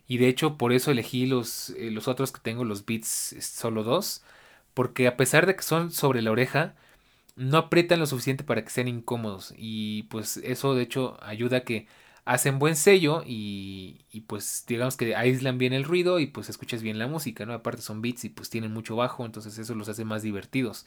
y 0.08 0.18
de 0.18 0.30
hecho 0.30 0.58
por 0.58 0.74
eso 0.74 0.92
elegí 0.92 1.26
los, 1.28 1.72
eh, 1.72 1.92
los 1.92 2.08
otros 2.08 2.32
que 2.32 2.40
tengo, 2.42 2.64
los 2.64 2.86
Beats 2.86 3.36
solo 3.42 3.84
dos. 3.84 4.24
Porque 4.74 5.08
a 5.08 5.18
pesar 5.18 5.46
de 5.48 5.56
que 5.56 5.64
son 5.64 5.92
sobre 5.92 6.22
la 6.22 6.32
oreja, 6.32 6.76
no 7.38 7.58
aprietan 7.58 8.00
lo 8.00 8.08
suficiente 8.08 8.44
para 8.44 8.64
que 8.64 8.72
sean 8.72 8.88
incómodos. 8.90 9.54
Y 9.58 10.04
pues 10.04 10.38
eso 10.38 10.76
de 10.76 10.84
hecho 10.84 11.18
ayuda 11.24 11.58
a 11.58 11.62
que 11.62 11.88
hacen 12.26 12.60
buen 12.60 12.76
sello 12.76 13.24
y, 13.26 14.06
y, 14.12 14.22
pues 14.22 14.66
digamos 14.68 14.98
que 14.98 15.16
aíslan 15.16 15.58
bien 15.58 15.72
el 15.72 15.86
ruido 15.86 16.20
y 16.20 16.28
pues 16.28 16.50
escuchas 16.50 16.82
bien 16.82 17.00
la 17.00 17.08
música, 17.08 17.46
¿no? 17.46 17.54
Aparte 17.54 17.82
son 17.82 18.02
beats 18.02 18.26
y 18.26 18.30
pues 18.30 18.50
tienen 18.50 18.74
mucho 18.74 18.98
bajo, 18.98 19.26
entonces 19.26 19.58
eso 19.58 19.76
los 19.76 19.88
hace 19.88 20.04
más 20.04 20.24
divertidos. 20.24 20.86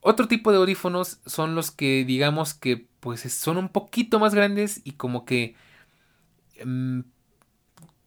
Otro 0.00 0.28
tipo 0.28 0.50
de 0.50 0.58
audífonos 0.58 1.20
son 1.26 1.54
los 1.54 1.70
que 1.70 2.04
digamos 2.04 2.54
que 2.54 2.88
pues 3.00 3.20
son 3.32 3.58
un 3.58 3.68
poquito 3.68 4.18
más 4.18 4.34
grandes 4.34 4.80
y 4.84 4.92
como 4.92 5.24
que 5.24 5.56
mm, 6.64 7.00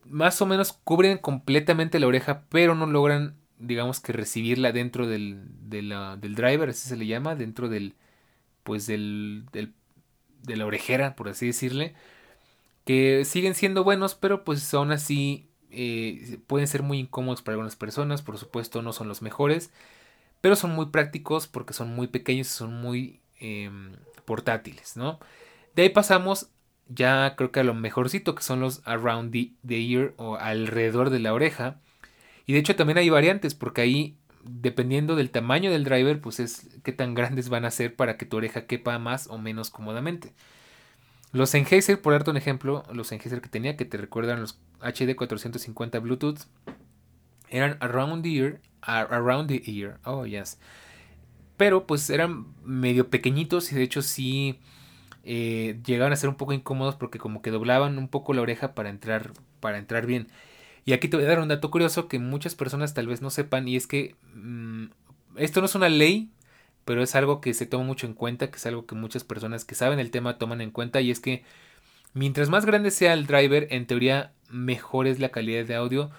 más 0.05 0.41
o 0.41 0.45
menos 0.45 0.73
cubren 0.73 1.17
completamente 1.17 1.99
la 1.99 2.07
oreja, 2.07 2.45
pero 2.49 2.75
no 2.75 2.85
logran 2.85 3.35
digamos 3.59 3.99
que 3.99 4.13
recibirla 4.13 4.71
dentro 4.71 5.07
del, 5.07 5.43
del 5.69 6.35
driver, 6.35 6.69
así 6.69 6.87
se 6.87 6.97
le 6.97 7.07
llama, 7.07 7.35
dentro 7.35 7.69
del 7.69 7.95
pues 8.63 8.87
del, 8.87 9.45
del, 9.51 9.73
de 10.43 10.55
la 10.57 10.65
orejera, 10.65 11.15
por 11.15 11.29
así 11.29 11.47
decirle, 11.47 11.93
que 12.85 13.25
siguen 13.25 13.55
siendo 13.55 13.83
buenos, 13.83 14.15
pero 14.15 14.43
pues 14.43 14.73
aún 14.73 14.91
así 14.91 15.47
eh, 15.71 16.39
pueden 16.47 16.67
ser 16.67 16.83
muy 16.83 16.99
incómodos 16.99 17.41
para 17.41 17.53
algunas 17.53 17.75
personas, 17.75 18.21
por 18.21 18.37
supuesto 18.37 18.81
no 18.81 18.93
son 18.93 19.07
los 19.07 19.21
mejores 19.21 19.71
pero 20.45 20.55
son 20.55 20.75
muy 20.75 20.85
prácticos 20.87 21.47
porque 21.47 21.73
son 21.73 21.95
muy 21.95 22.05
pequeños 22.05 22.45
y 22.45 22.51
son 22.51 22.79
muy 22.79 23.19
em, 23.39 23.93
portátiles, 24.25 24.95
¿no? 24.95 25.19
De 25.75 25.81
ahí 25.81 25.89
pasamos 25.89 26.49
ya 26.87 27.35
creo 27.35 27.51
que 27.51 27.61
a 27.61 27.63
lo 27.63 27.73
mejorcito 27.73 28.35
que 28.35 28.43
son 28.43 28.59
los 28.59 28.83
around 28.85 29.31
the, 29.31 29.53
ear 29.67 30.13
o 30.17 30.35
alrededor 30.35 31.09
de 31.09 31.17
la 31.17 31.33
oreja. 31.33 31.81
Y 32.45 32.53
de 32.53 32.59
hecho 32.59 32.75
también 32.75 32.97
hay 32.97 33.09
variantes 33.09 33.55
porque 33.55 33.81
ahí 33.81 34.17
dependiendo 34.43 35.15
del 35.15 35.31
tamaño 35.31 35.71
del 35.71 35.83
driver 35.83 36.21
pues 36.21 36.39
es 36.39 36.67
qué 36.83 36.91
tan 36.91 37.15
grandes 37.15 37.49
van 37.49 37.65
a 37.65 37.71
ser 37.71 37.95
para 37.95 38.17
que 38.17 38.25
tu 38.25 38.37
oreja 38.37 38.67
quepa 38.67 38.99
más 38.99 39.27
o 39.27 39.37
menos 39.37 39.69
cómodamente. 39.69 40.33
Los 41.31 41.49
Sennheiser, 41.49 42.01
por 42.01 42.13
darte 42.13 42.31
un 42.31 42.37
ejemplo, 42.37 42.83
los 42.93 43.07
Sennheiser 43.07 43.41
que 43.41 43.49
tenía 43.49 43.75
que 43.75 43.85
te 43.85 43.97
recuerdan 43.97 44.39
los 44.39 44.59
HD 44.81 45.15
450 45.15 45.99
Bluetooth 45.99 46.39
eran 47.49 47.77
around 47.81 48.23
the 48.23 48.37
ear 48.37 48.61
Around 48.85 49.51
Ear. 49.51 49.99
Oh, 50.03 50.25
yes. 50.25 50.59
Pero 51.57 51.87
pues 51.87 52.09
eran 52.09 52.47
medio 52.63 53.09
pequeñitos 53.09 53.71
y 53.71 53.75
de 53.75 53.83
hecho 53.83 54.01
sí 54.01 54.59
eh, 55.23 55.79
llegaban 55.85 56.13
a 56.13 56.17
ser 56.17 56.29
un 56.29 56.35
poco 56.35 56.53
incómodos 56.53 56.95
porque 56.95 57.17
como 57.17 57.41
que 57.41 57.51
doblaban 57.51 57.97
un 57.97 58.07
poco 58.07 58.33
la 58.33 58.41
oreja 58.41 58.75
para 58.75 58.89
entrar, 58.89 59.31
para 59.59 59.77
entrar 59.77 60.05
bien. 60.05 60.27
Y 60.85 60.93
aquí 60.93 61.07
te 61.07 61.17
voy 61.17 61.25
a 61.25 61.29
dar 61.29 61.39
un 61.39 61.47
dato 61.47 61.71
curioso 61.71 62.07
que 62.07 62.19
muchas 62.19 62.55
personas 62.55 62.93
tal 62.93 63.07
vez 63.07 63.21
no 63.21 63.31
sepan 63.31 63.67
y 63.67 63.75
es 63.75 63.87
que 63.87 64.15
mm, 64.35 64.85
esto 65.37 65.59
no 65.59 65.65
es 65.65 65.75
una 65.75 65.89
ley, 65.89 66.29
pero 66.85 67.01
es 67.01 67.15
algo 67.15 67.41
que 67.41 67.53
se 67.53 67.65
toma 67.65 67.83
mucho 67.83 68.05
en 68.05 68.13
cuenta, 68.13 68.51
que 68.51 68.57
es 68.57 68.65
algo 68.67 68.85
que 68.85 68.95
muchas 68.95 69.23
personas 69.23 69.65
que 69.65 69.75
saben 69.75 69.99
el 69.99 70.11
tema 70.11 70.37
toman 70.37 70.61
en 70.61 70.71
cuenta 70.71 71.01
y 71.01 71.09
es 71.11 71.19
que 71.19 71.43
mientras 72.13 72.49
más 72.49 72.65
grande 72.65 72.91
sea 72.91 73.13
el 73.13 73.25
driver, 73.25 73.67
en 73.71 73.87
teoría 73.87 74.31
mejor 74.49 75.07
es 75.07 75.19
la 75.19 75.29
calidad 75.29 75.65
de 75.65 75.75
audio 75.75 76.11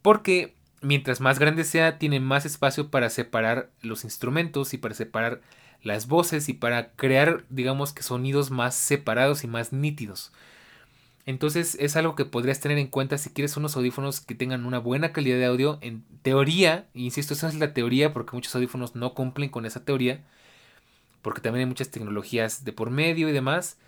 porque 0.00 0.54
mientras 0.80 1.20
más 1.20 1.38
grande 1.38 1.64
sea, 1.64 1.98
tiene 1.98 2.20
más 2.20 2.46
espacio 2.46 2.90
para 2.90 3.10
separar 3.10 3.70
los 3.82 4.04
instrumentos 4.04 4.74
y 4.74 4.78
para 4.78 4.94
separar 4.94 5.40
las 5.82 6.06
voces 6.06 6.48
y 6.48 6.52
para 6.52 6.92
crear, 6.92 7.44
digamos 7.48 7.92
que 7.92 8.02
sonidos 8.02 8.50
más 8.50 8.74
separados 8.74 9.44
y 9.44 9.48
más 9.48 9.72
nítidos. 9.72 10.32
Entonces 11.26 11.76
es 11.80 11.96
algo 11.96 12.16
que 12.16 12.26
podrías 12.26 12.60
tener 12.60 12.78
en 12.78 12.88
cuenta 12.88 13.16
si 13.16 13.30
quieres 13.30 13.56
unos 13.56 13.76
audífonos 13.76 14.20
que 14.20 14.34
tengan 14.34 14.66
una 14.66 14.78
buena 14.78 15.12
calidad 15.12 15.38
de 15.38 15.46
audio. 15.46 15.78
En 15.80 16.04
teoría, 16.22 16.86
insisto, 16.94 17.32
esa 17.34 17.48
es 17.48 17.54
la 17.54 17.72
teoría 17.72 18.12
porque 18.12 18.36
muchos 18.36 18.54
audífonos 18.54 18.94
no 18.94 19.14
cumplen 19.14 19.48
con 19.48 19.64
esa 19.64 19.84
teoría. 19.84 20.22
Porque 21.22 21.40
también 21.40 21.60
hay 21.60 21.66
muchas 21.66 21.90
tecnologías 21.90 22.64
de 22.64 22.72
por 22.72 22.90
medio 22.90 23.28
y 23.28 23.32
demás. 23.32 23.78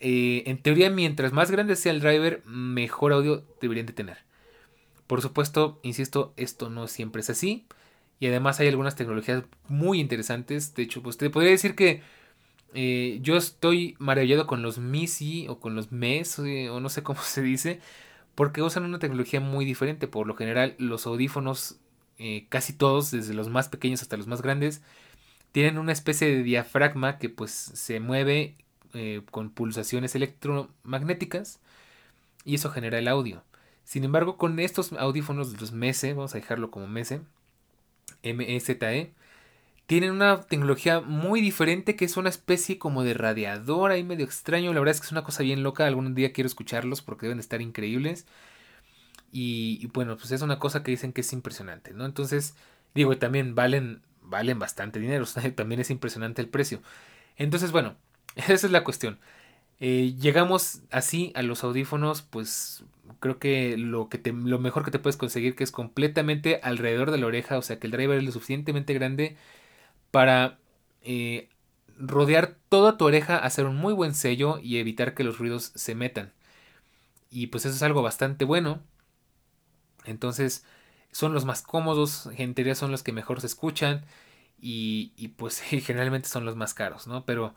Eh, 0.00 0.42
en 0.46 0.58
teoría, 0.58 0.90
mientras 0.90 1.32
más 1.32 1.50
grande 1.50 1.76
sea 1.76 1.92
el 1.92 2.00
driver, 2.00 2.42
mejor 2.44 3.12
audio 3.14 3.44
deberían 3.60 3.86
de 3.86 3.94
tener. 3.94 4.18
Por 5.06 5.22
supuesto, 5.22 5.80
insisto, 5.82 6.34
esto 6.36 6.68
no 6.68 6.86
siempre 6.86 7.20
es 7.20 7.30
así. 7.30 7.66
Y 8.20 8.26
además 8.26 8.60
hay 8.60 8.68
algunas 8.68 8.94
tecnologías 8.96 9.44
muy 9.68 10.00
interesantes. 10.00 10.74
De 10.74 10.82
hecho, 10.82 11.02
pues 11.02 11.16
te 11.16 11.30
podría 11.30 11.52
decir 11.52 11.74
que 11.74 12.02
eh, 12.74 13.18
yo 13.22 13.36
estoy 13.36 13.96
maravillado 13.98 14.46
con 14.46 14.62
los 14.62 14.78
MISI 14.78 15.48
o 15.48 15.60
con 15.60 15.74
los 15.74 15.92
MES 15.92 16.38
eh, 16.40 16.70
o 16.70 16.80
no 16.80 16.88
sé 16.88 17.02
cómo 17.02 17.20
se 17.22 17.42
dice, 17.42 17.80
porque 18.34 18.62
usan 18.62 18.84
una 18.84 18.98
tecnología 18.98 19.40
muy 19.40 19.64
diferente. 19.64 20.08
Por 20.08 20.26
lo 20.26 20.34
general, 20.36 20.74
los 20.78 21.06
audífonos, 21.06 21.78
eh, 22.18 22.46
casi 22.48 22.72
todos, 22.72 23.10
desde 23.10 23.34
los 23.34 23.48
más 23.48 23.68
pequeños 23.68 24.02
hasta 24.02 24.16
los 24.16 24.26
más 24.26 24.42
grandes, 24.42 24.82
tienen 25.52 25.78
una 25.78 25.92
especie 25.92 26.28
de 26.28 26.42
diafragma 26.42 27.18
que 27.18 27.28
pues 27.28 27.50
se 27.52 28.00
mueve 28.00 28.56
con 29.30 29.48
pulsaciones 29.50 30.14
electromagnéticas 30.14 31.60
y 32.44 32.56
eso 32.56 32.70
genera 32.70 32.98
el 32.98 33.08
audio. 33.08 33.42
Sin 33.84 34.04
embargo, 34.04 34.36
con 34.36 34.58
estos 34.60 34.92
audífonos 34.92 35.58
los 35.60 35.72
MESE, 35.72 36.14
vamos 36.14 36.34
a 36.34 36.38
dejarlo 36.38 36.70
como 36.70 36.86
MESE, 36.88 37.22
M-E-Z-E, 38.22 39.12
tienen 39.86 40.12
una 40.12 40.42
tecnología 40.42 41.00
muy 41.00 41.40
diferente 41.40 41.96
que 41.96 42.04
es 42.04 42.16
una 42.16 42.28
especie 42.28 42.78
como 42.78 43.02
de 43.02 43.14
radiador 43.14 43.90
ahí 43.90 44.04
medio 44.04 44.24
extraño. 44.24 44.72
La 44.72 44.80
verdad 44.80 44.94
es 44.94 45.00
que 45.00 45.06
es 45.06 45.12
una 45.12 45.24
cosa 45.24 45.42
bien 45.42 45.62
loca. 45.62 45.86
Algún 45.86 46.14
día 46.14 46.32
quiero 46.32 46.46
escucharlos 46.46 47.02
porque 47.02 47.26
deben 47.26 47.40
estar 47.40 47.60
increíbles. 47.60 48.26
Y, 49.32 49.86
bueno, 49.94 50.16
pues 50.16 50.30
es 50.30 50.42
una 50.42 50.58
cosa 50.58 50.82
que 50.82 50.90
dicen 50.90 51.12
que 51.12 51.22
es 51.22 51.32
impresionante, 51.32 51.94
¿no? 51.94 52.04
Entonces, 52.04 52.54
digo, 52.94 53.16
también 53.16 53.54
valen, 53.54 54.02
valen 54.22 54.58
bastante 54.58 55.00
dinero. 55.00 55.24
también 55.56 55.80
es 55.80 55.90
impresionante 55.90 56.42
el 56.42 56.48
precio. 56.48 56.82
Entonces, 57.36 57.72
bueno, 57.72 57.96
esa 58.36 58.52
es 58.54 58.70
la 58.70 58.84
cuestión. 58.84 59.18
Eh, 59.80 60.14
llegamos 60.18 60.82
así 60.90 61.32
a 61.34 61.42
los 61.42 61.64
audífonos, 61.64 62.22
pues 62.22 62.84
creo 63.20 63.38
que 63.38 63.76
lo, 63.76 64.08
que 64.08 64.18
te, 64.18 64.32
lo 64.32 64.58
mejor 64.60 64.84
que 64.84 64.92
te 64.92 64.98
puedes 65.00 65.16
conseguir 65.16 65.56
que 65.56 65.64
es 65.64 65.72
completamente 65.72 66.60
alrededor 66.62 67.10
de 67.10 67.18
la 67.18 67.26
oreja, 67.26 67.58
o 67.58 67.62
sea 67.62 67.80
que 67.80 67.88
el 67.88 67.92
driver 67.92 68.18
es 68.18 68.24
lo 68.24 68.30
suficientemente 68.30 68.94
grande 68.94 69.36
para 70.12 70.60
eh, 71.02 71.48
rodear 71.98 72.56
toda 72.68 72.96
tu 72.96 73.06
oreja, 73.06 73.38
hacer 73.38 73.66
un 73.66 73.76
muy 73.76 73.94
buen 73.94 74.14
sello 74.14 74.60
y 74.60 74.78
evitar 74.78 75.14
que 75.14 75.24
los 75.24 75.38
ruidos 75.38 75.72
se 75.74 75.96
metan. 75.96 76.32
Y 77.30 77.48
pues 77.48 77.66
eso 77.66 77.74
es 77.74 77.82
algo 77.82 78.02
bastante 78.02 78.44
bueno. 78.44 78.80
Entonces 80.04 80.64
son 81.10 81.34
los 81.34 81.44
más 81.44 81.62
cómodos, 81.62 82.28
en 82.36 82.54
son 82.76 82.92
los 82.92 83.02
que 83.02 83.12
mejor 83.12 83.40
se 83.40 83.48
escuchan 83.48 84.04
y, 84.60 85.12
y 85.16 85.28
pues 85.28 85.60
generalmente 85.62 86.28
son 86.28 86.44
los 86.44 86.56
más 86.56 86.74
caros, 86.74 87.06
¿no? 87.08 87.24
Pero 87.26 87.54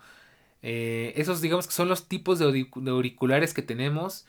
eh, 0.67 1.13
esos 1.17 1.41
digamos 1.41 1.67
que 1.67 1.73
son 1.73 1.89
los 1.89 2.07
tipos 2.07 2.39
de, 2.39 2.47
auriculares 2.89 3.53
que 3.53 3.61
tenemos. 3.61 4.25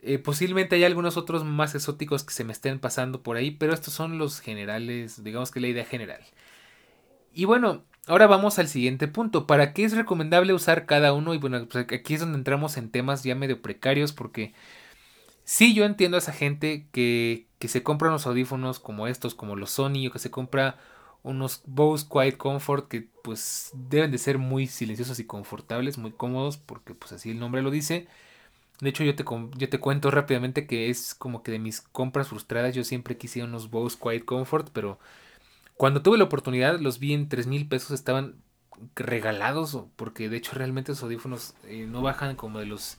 Eh, 0.00 0.18
posiblemente 0.18 0.76
hay 0.76 0.84
algunos 0.84 1.16
otros 1.16 1.44
más 1.44 1.74
exóticos 1.74 2.24
que 2.24 2.34
se 2.34 2.44
me 2.44 2.52
estén 2.52 2.80
pasando 2.80 3.22
por 3.22 3.36
ahí, 3.36 3.52
pero 3.52 3.72
estos 3.74 3.94
son 3.94 4.18
los 4.18 4.40
generales, 4.40 5.24
digamos 5.24 5.50
que 5.50 5.60
la 5.60 5.68
idea 5.68 5.84
general. 5.86 6.20
Y 7.34 7.44
bueno, 7.44 7.84
ahora 8.06 8.26
vamos 8.26 8.58
al 8.58 8.68
siguiente 8.68 9.08
punto. 9.08 9.46
¿Para 9.46 9.72
qué 9.72 9.84
es 9.84 9.96
recomendable 9.96 10.52
usar 10.54 10.86
cada 10.86 11.12
uno? 11.12 11.34
Y 11.34 11.38
bueno, 11.38 11.66
pues 11.68 11.86
aquí 11.92 12.14
es 12.14 12.20
donde 12.20 12.38
entramos 12.38 12.76
en 12.76 12.90
temas 12.90 13.22
ya 13.24 13.34
medio 13.34 13.62
precarios 13.62 14.12
porque 14.12 14.54
sí 15.44 15.74
yo 15.74 15.84
entiendo 15.84 16.16
a 16.16 16.18
esa 16.18 16.32
gente 16.32 16.86
que, 16.92 17.46
que 17.58 17.68
se 17.68 17.82
compra 17.82 18.08
unos 18.08 18.26
audífonos 18.26 18.80
como 18.80 19.06
estos, 19.06 19.34
como 19.34 19.56
los 19.56 19.70
Sony, 19.70 20.08
o 20.08 20.12
que 20.12 20.18
se 20.18 20.30
compra 20.30 20.78
unos 21.22 21.62
Bose 21.66 22.06
Quiet 22.10 22.36
Comfort 22.36 22.88
que 22.88 23.08
pues 23.22 23.70
deben 23.74 24.10
de 24.10 24.18
ser 24.18 24.38
muy 24.38 24.66
silenciosos 24.66 25.18
y 25.20 25.24
confortables, 25.26 25.98
muy 25.98 26.12
cómodos, 26.12 26.56
porque 26.56 26.94
pues 26.94 27.12
así 27.12 27.30
el 27.30 27.38
nombre 27.38 27.62
lo 27.62 27.70
dice. 27.70 28.08
De 28.80 28.90
hecho 28.90 29.04
yo 29.04 29.14
te, 29.14 29.24
yo 29.56 29.68
te 29.68 29.78
cuento 29.78 30.10
rápidamente 30.10 30.66
que 30.66 30.90
es 30.90 31.14
como 31.14 31.42
que 31.42 31.52
de 31.52 31.60
mis 31.60 31.80
compras 31.80 32.28
frustradas 32.28 32.74
yo 32.74 32.84
siempre 32.84 33.16
quise 33.16 33.42
unos 33.44 33.70
Bose 33.70 33.96
Quiet 34.00 34.24
Comfort, 34.24 34.70
pero 34.72 34.98
cuando 35.82 36.00
tuve 36.00 36.16
la 36.16 36.22
oportunidad, 36.22 36.78
los 36.78 37.00
vi 37.00 37.12
en 37.12 37.28
3 37.28 37.48
mil 37.48 37.66
pesos, 37.66 37.90
estaban 37.90 38.36
regalados, 38.94 39.76
porque 39.96 40.28
de 40.28 40.36
hecho 40.36 40.52
realmente 40.54 40.92
esos 40.92 41.02
audífonos 41.02 41.54
eh, 41.64 41.88
no 41.90 42.02
bajan 42.02 42.36
como 42.36 42.60
de 42.60 42.66
los 42.66 42.98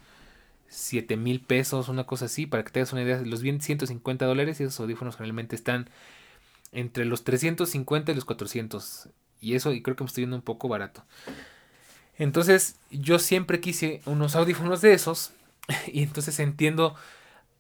7 0.68 1.16
mil 1.16 1.40
pesos, 1.40 1.88
una 1.88 2.04
cosa 2.04 2.26
así, 2.26 2.46
para 2.46 2.66
que 2.66 2.72
te 2.72 2.82
hagas 2.82 2.92
una 2.92 3.04
idea, 3.04 3.22
los 3.22 3.42
vi 3.42 3.52
en 3.52 3.62
150 3.62 4.26
dólares 4.26 4.60
y 4.60 4.64
esos 4.64 4.82
audífonos 4.82 5.18
realmente 5.18 5.56
están 5.56 5.90
entre 6.74 7.06
los 7.06 7.24
350 7.24 8.12
y 8.12 8.16
los 8.16 8.26
400. 8.26 9.08
Y 9.40 9.56
eso, 9.56 9.72
y 9.72 9.82
creo 9.82 9.96
que 9.96 10.04
me 10.04 10.10
estoy 10.10 10.24
viendo 10.24 10.36
un 10.36 10.42
poco 10.42 10.68
barato. 10.68 11.06
Entonces, 12.18 12.76
yo 12.92 13.18
siempre 13.18 13.62
quise 13.62 14.02
unos 14.06 14.36
audífonos 14.36 14.82
de 14.82 14.92
esos. 14.92 15.32
Y 15.88 16.04
entonces 16.04 16.38
entiendo 16.42 16.96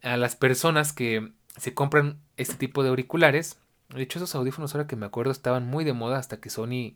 a 0.02 0.18
las 0.18 0.36
personas 0.36 0.92
que 0.92 1.32
se 1.56 1.74
compran 1.74 2.20
este 2.36 2.56
tipo 2.56 2.84
de 2.84 2.90
auriculares 2.90 3.62
de 3.93 4.03
hecho, 4.03 4.19
esos 4.19 4.36
audífonos, 4.36 4.73
ahora 4.73 4.88
que 4.88 4.95
me 4.95 5.06
acuerdo, 5.06 5.32
estaban 5.32 5.65
muy 5.67 5.84
de 5.84 5.93
moda 5.93 6.17
hasta 6.17 6.38
que 6.38 6.49
Sony 6.49 6.95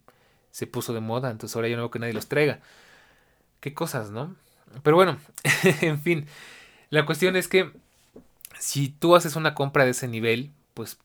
se 0.52 0.68
puso 0.68 0.94
de 0.94 1.02
moda. 1.02 1.32
Entonces 1.32 1.56
ahora 1.56 1.68
ya 1.68 1.76
no 1.76 1.84
veo 1.84 1.92
que 1.92 2.00
nadie 2.00 2.14
los 2.14 2.28
traiga. 2.28 2.60
Qué 3.60 3.74
cosas, 3.74 4.12
¿no? 4.12 4.36
Pero 4.84 4.96
bueno, 4.96 5.18
en 5.82 6.02
fin. 6.02 6.28
La 6.90 7.06
cuestión 7.06 7.36
es 7.36 7.48
que 7.48 7.72
si 8.60 8.90
tú 8.90 9.16
haces 9.16 9.36
una 9.36 9.54
compra 9.54 9.86
de 9.86 9.92
ese 9.92 10.08
nivel, 10.08 10.52
pues 10.74 10.98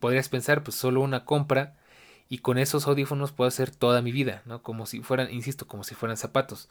podrías 0.00 0.28
pensar, 0.28 0.62
pues 0.62 0.76
solo 0.76 1.00
una 1.00 1.24
compra 1.24 1.76
y 2.28 2.38
con 2.38 2.58
esos 2.58 2.86
audífonos 2.86 3.32
puedo 3.32 3.48
hacer 3.48 3.70
toda 3.70 4.02
mi 4.02 4.12
vida, 4.12 4.42
¿no? 4.44 4.62
Como 4.62 4.86
si 4.86 5.00
fueran, 5.00 5.32
insisto, 5.32 5.66
como 5.66 5.84
si 5.84 5.94
fueran 5.94 6.16
zapatos. 6.16 6.68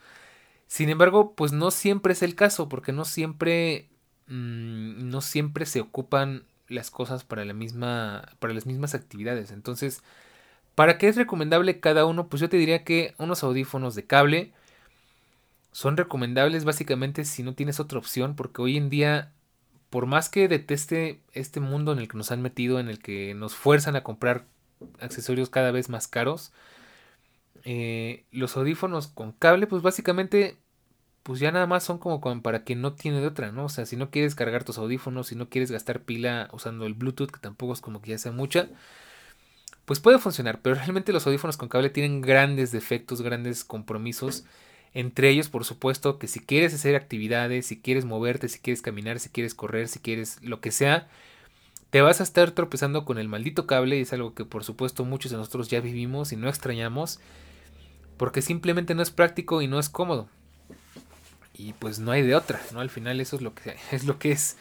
Sin 0.68 0.90
embargo, 0.90 1.34
pues 1.34 1.54
no 1.54 1.72
siempre 1.72 2.14
es 2.14 2.22
el 2.22 2.36
caso, 2.36 2.70
porque 2.70 2.92
no 2.92 3.06
siempre, 3.06 3.90
mmm, 4.28 5.10
no 5.10 5.22
siempre 5.22 5.66
se 5.66 5.82
ocupan 5.82 6.44
las 6.68 6.92
cosas 6.92 7.24
para 7.24 7.46
la 7.46 7.54
misma 7.54 8.30
para 8.40 8.54
las 8.54 8.66
mismas 8.66 8.96
actividades. 8.96 9.52
Entonces, 9.52 10.02
¿para 10.76 10.98
qué 10.98 11.08
es 11.08 11.16
recomendable 11.16 11.80
cada 11.80 12.06
uno? 12.06 12.28
Pues 12.28 12.42
yo 12.42 12.50
te 12.50 12.58
diría 12.58 12.84
que 12.84 13.14
unos 13.18 13.44
audífonos 13.44 13.96
de 13.96 14.06
cable 14.06 14.54
son 15.72 15.98
recomendables 15.98 16.66
básicamente 16.66 17.26
si 17.26 17.44
no 17.44 17.54
tienes 17.54 17.80
otra 17.80 18.00
opción, 18.00 18.36
porque 18.36 18.62
hoy 18.62 18.78
en 18.78 18.90
día 18.90 19.32
por 19.90 20.06
más 20.06 20.30
que 20.30 20.48
deteste 20.48 21.22
este 21.34 21.60
mundo 21.60 21.94
en 21.94 22.00
el 22.00 22.08
que 22.08 22.18
nos 22.18 22.32
han 22.32 22.42
metido, 22.42 22.80
en 22.80 22.90
el 22.90 23.00
que 23.00 23.34
nos 23.34 23.56
fuerzan 23.56 23.96
a 23.96 24.04
comprar 24.04 24.46
accesorios 25.00 25.50
cada 25.50 25.72
vez 25.72 25.90
más 25.90 26.08
caros, 26.08 26.52
eh, 27.64 28.26
los 28.32 28.56
audífonos 28.58 29.08
con 29.08 29.32
cable, 29.32 29.68
pues 29.68 29.82
básicamente 29.82 30.58
pues 31.28 31.42
ya 31.42 31.52
nada 31.52 31.68
más 31.68 31.84
son 31.84 31.98
como 31.98 32.22
para 32.42 32.64
quien 32.64 32.80
no 32.80 32.94
tiene 32.94 33.20
de 33.20 33.28
otra, 33.28 33.52
¿no? 33.52 33.66
O 33.66 33.70
sea, 33.70 33.86
si 33.86 33.98
no 33.98 34.10
quieres 34.12 34.34
cargar 34.34 34.64
tus 34.64 34.78
audífonos, 34.78 35.28
si 35.28 35.36
no 35.36 35.50
quieres 35.50 35.70
gastar 35.70 36.04
pila 36.04 36.48
usando 36.54 36.86
el 36.86 36.94
Bluetooth, 36.94 37.32
que 37.32 37.40
tampoco 37.42 37.74
es 37.74 37.82
como 37.82 38.02
que 38.02 38.12
ya 38.12 38.18
sea 38.18 38.32
mucha, 38.32 38.70
pues 39.84 40.00
puede 40.00 40.20
funcionar, 40.20 40.62
pero 40.62 40.76
realmente 40.76 41.12
los 41.12 41.28
audífonos 41.28 41.58
con 41.58 41.68
cable 41.68 41.90
tienen 41.90 42.22
grandes 42.22 42.72
defectos, 42.72 43.22
grandes 43.22 43.66
compromisos. 43.66 44.46
Entre 44.94 45.30
ellos, 45.30 45.50
por 45.50 45.66
supuesto, 45.66 46.18
que 46.18 46.30
si 46.30 46.40
quieres 46.40 46.74
hacer 46.74 46.96
actividades, 46.96 47.66
si 47.66 47.82
quieres 47.82 48.06
moverte, 48.06 48.48
si 48.48 48.60
quieres 48.60 48.82
caminar, 48.82 49.20
si 49.20 49.28
quieres 49.28 49.54
correr, 49.54 49.90
si 49.90 50.00
quieres 50.00 50.42
lo 50.42 50.62
que 50.62 50.72
sea, 50.72 51.10
te 51.90 52.00
vas 52.00 52.22
a 52.22 52.24
estar 52.24 52.52
tropezando 52.52 53.04
con 53.04 53.18
el 53.18 53.28
maldito 53.28 53.68
cable 53.68 53.98
y 53.98 54.04
es 54.04 54.14
algo 54.14 54.34
que 54.34 54.46
por 54.46 54.64
supuesto 54.64 55.04
muchos 55.04 55.32
de 55.32 55.38
nosotros 55.38 55.68
ya 55.68 55.82
vivimos 55.82 56.32
y 56.32 56.38
no 56.38 56.48
extrañamos 56.48 57.20
porque 58.16 58.42
simplemente 58.42 58.96
no 58.96 59.02
es 59.02 59.12
práctico 59.12 59.62
y 59.62 59.68
no 59.68 59.78
es 59.78 59.90
cómodo 59.90 60.30
y 61.58 61.74
pues 61.74 62.00
no 62.00 62.12
hay 62.12 62.22
de 62.22 62.36
otra, 62.36 62.62
¿no? 62.72 62.80
Al 62.80 62.90
final 62.90 63.20
eso 63.20 63.36
es 63.36 63.42
lo 63.42 63.54
que 63.54 63.76
es. 63.92 64.06
Lo 64.06 64.20
que 64.20 64.32
es. 64.32 64.58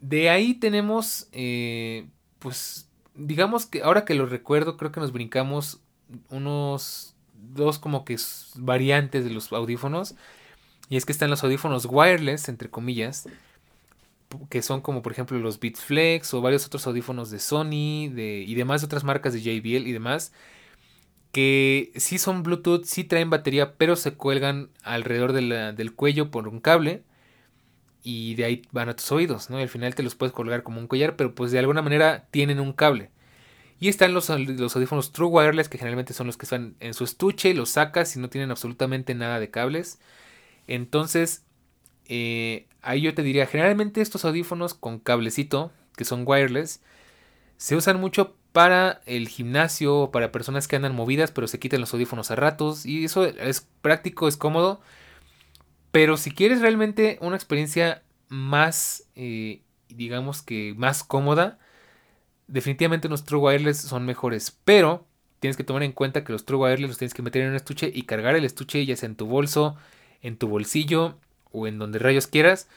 De 0.00 0.30
ahí 0.30 0.54
tenemos, 0.54 1.28
eh, 1.32 2.06
pues, 2.38 2.88
digamos 3.14 3.66
que 3.66 3.82
ahora 3.82 4.04
que 4.04 4.14
lo 4.14 4.26
recuerdo, 4.26 4.76
creo 4.76 4.92
que 4.92 5.00
nos 5.00 5.12
brincamos 5.12 5.80
unos 6.30 7.14
dos 7.34 7.78
como 7.78 8.04
que 8.04 8.16
variantes 8.56 9.24
de 9.24 9.30
los 9.30 9.52
audífonos. 9.52 10.14
Y 10.88 10.96
es 10.96 11.04
que 11.04 11.12
están 11.12 11.30
los 11.30 11.44
audífonos 11.44 11.86
wireless, 11.88 12.48
entre 12.48 12.70
comillas, 12.70 13.28
que 14.48 14.62
son 14.62 14.80
como 14.80 15.02
por 15.02 15.12
ejemplo 15.12 15.38
los 15.38 15.60
Beats 15.60 15.80
Flex 15.80 16.32
o 16.34 16.40
varios 16.40 16.66
otros 16.66 16.86
audífonos 16.86 17.30
de 17.30 17.38
Sony 17.38 18.08
de, 18.10 18.44
y 18.46 18.54
demás 18.54 18.84
otras 18.84 19.04
marcas 19.04 19.32
de 19.32 19.40
JBL 19.40 19.86
y 19.86 19.92
demás 19.92 20.32
que 21.32 21.92
sí 21.96 22.18
son 22.18 22.42
Bluetooth, 22.42 22.84
sí 22.84 23.04
traen 23.04 23.30
batería, 23.30 23.76
pero 23.76 23.96
se 23.96 24.14
cuelgan 24.14 24.70
alrededor 24.82 25.32
del 25.32 25.94
cuello 25.94 26.30
por 26.30 26.48
un 26.48 26.60
cable 26.60 27.02
y 28.02 28.34
de 28.36 28.44
ahí 28.44 28.62
van 28.72 28.88
a 28.88 28.96
tus 28.96 29.12
oídos, 29.12 29.50
¿no? 29.50 29.58
Y 29.58 29.62
al 29.62 29.68
final 29.68 29.94
te 29.94 30.02
los 30.02 30.14
puedes 30.14 30.32
colgar 30.32 30.62
como 30.62 30.80
un 30.80 30.86
collar, 30.86 31.16
pero 31.16 31.34
pues 31.34 31.52
de 31.52 31.58
alguna 31.58 31.82
manera 31.82 32.26
tienen 32.30 32.60
un 32.60 32.72
cable. 32.72 33.10
Y 33.80 33.88
están 33.88 34.14
los, 34.14 34.30
audífonos 34.30 35.12
True 35.12 35.28
Wireless, 35.28 35.68
que 35.68 35.78
generalmente 35.78 36.12
son 36.14 36.26
los 36.26 36.36
que 36.36 36.46
están 36.46 36.74
en 36.80 36.94
su 36.94 37.04
estuche, 37.04 37.54
los 37.54 37.70
sacas 37.70 38.16
y 38.16 38.20
no 38.20 38.28
tienen 38.28 38.50
absolutamente 38.50 39.14
nada 39.14 39.38
de 39.38 39.50
cables. 39.50 40.00
Entonces, 40.66 41.44
eh, 42.06 42.66
ahí 42.82 43.02
yo 43.02 43.14
te 43.14 43.22
diría, 43.22 43.46
generalmente 43.46 44.00
estos 44.00 44.24
audífonos 44.24 44.74
con 44.74 44.98
cablecito, 44.98 45.72
que 45.96 46.04
son 46.04 46.24
wireless, 46.26 46.80
se 47.56 47.76
usan 47.76 48.00
mucho 48.00 48.37
para 48.52 49.02
el 49.06 49.28
gimnasio, 49.28 50.10
para 50.12 50.32
personas 50.32 50.68
que 50.68 50.76
andan 50.76 50.94
movidas 50.94 51.30
pero 51.30 51.46
se 51.46 51.58
quitan 51.58 51.80
los 51.80 51.92
audífonos 51.92 52.30
a 52.30 52.36
ratos 52.36 52.86
y 52.86 53.04
eso 53.04 53.24
es 53.24 53.66
práctico, 53.82 54.28
es 54.28 54.36
cómodo. 54.36 54.80
Pero 55.90 56.16
si 56.16 56.30
quieres 56.30 56.60
realmente 56.60 57.18
una 57.20 57.36
experiencia 57.36 58.02
más, 58.28 59.04
eh, 59.16 59.62
digamos 59.88 60.42
que 60.42 60.74
más 60.76 61.02
cómoda, 61.02 61.58
definitivamente 62.46 63.08
unos 63.08 63.24
True 63.24 63.40
Wireless 63.40 63.78
son 63.78 64.04
mejores. 64.04 64.58
Pero 64.64 65.06
tienes 65.40 65.56
que 65.56 65.64
tomar 65.64 65.82
en 65.82 65.92
cuenta 65.92 66.24
que 66.24 66.32
los 66.32 66.44
True 66.44 66.60
Wireless 66.60 66.88
los 66.88 66.98
tienes 66.98 67.14
que 67.14 67.22
meter 67.22 67.42
en 67.42 67.50
un 67.50 67.56
estuche 67.56 67.90
y 67.92 68.02
cargar 68.02 68.36
el 68.36 68.44
estuche 68.44 68.84
ya 68.84 68.96
sea 68.96 69.08
en 69.08 69.16
tu 69.16 69.26
bolso, 69.26 69.76
en 70.20 70.36
tu 70.36 70.48
bolsillo 70.48 71.18
o 71.52 71.66
en 71.66 71.78
donde 71.78 71.98
rayos 71.98 72.26
quieras 72.26 72.68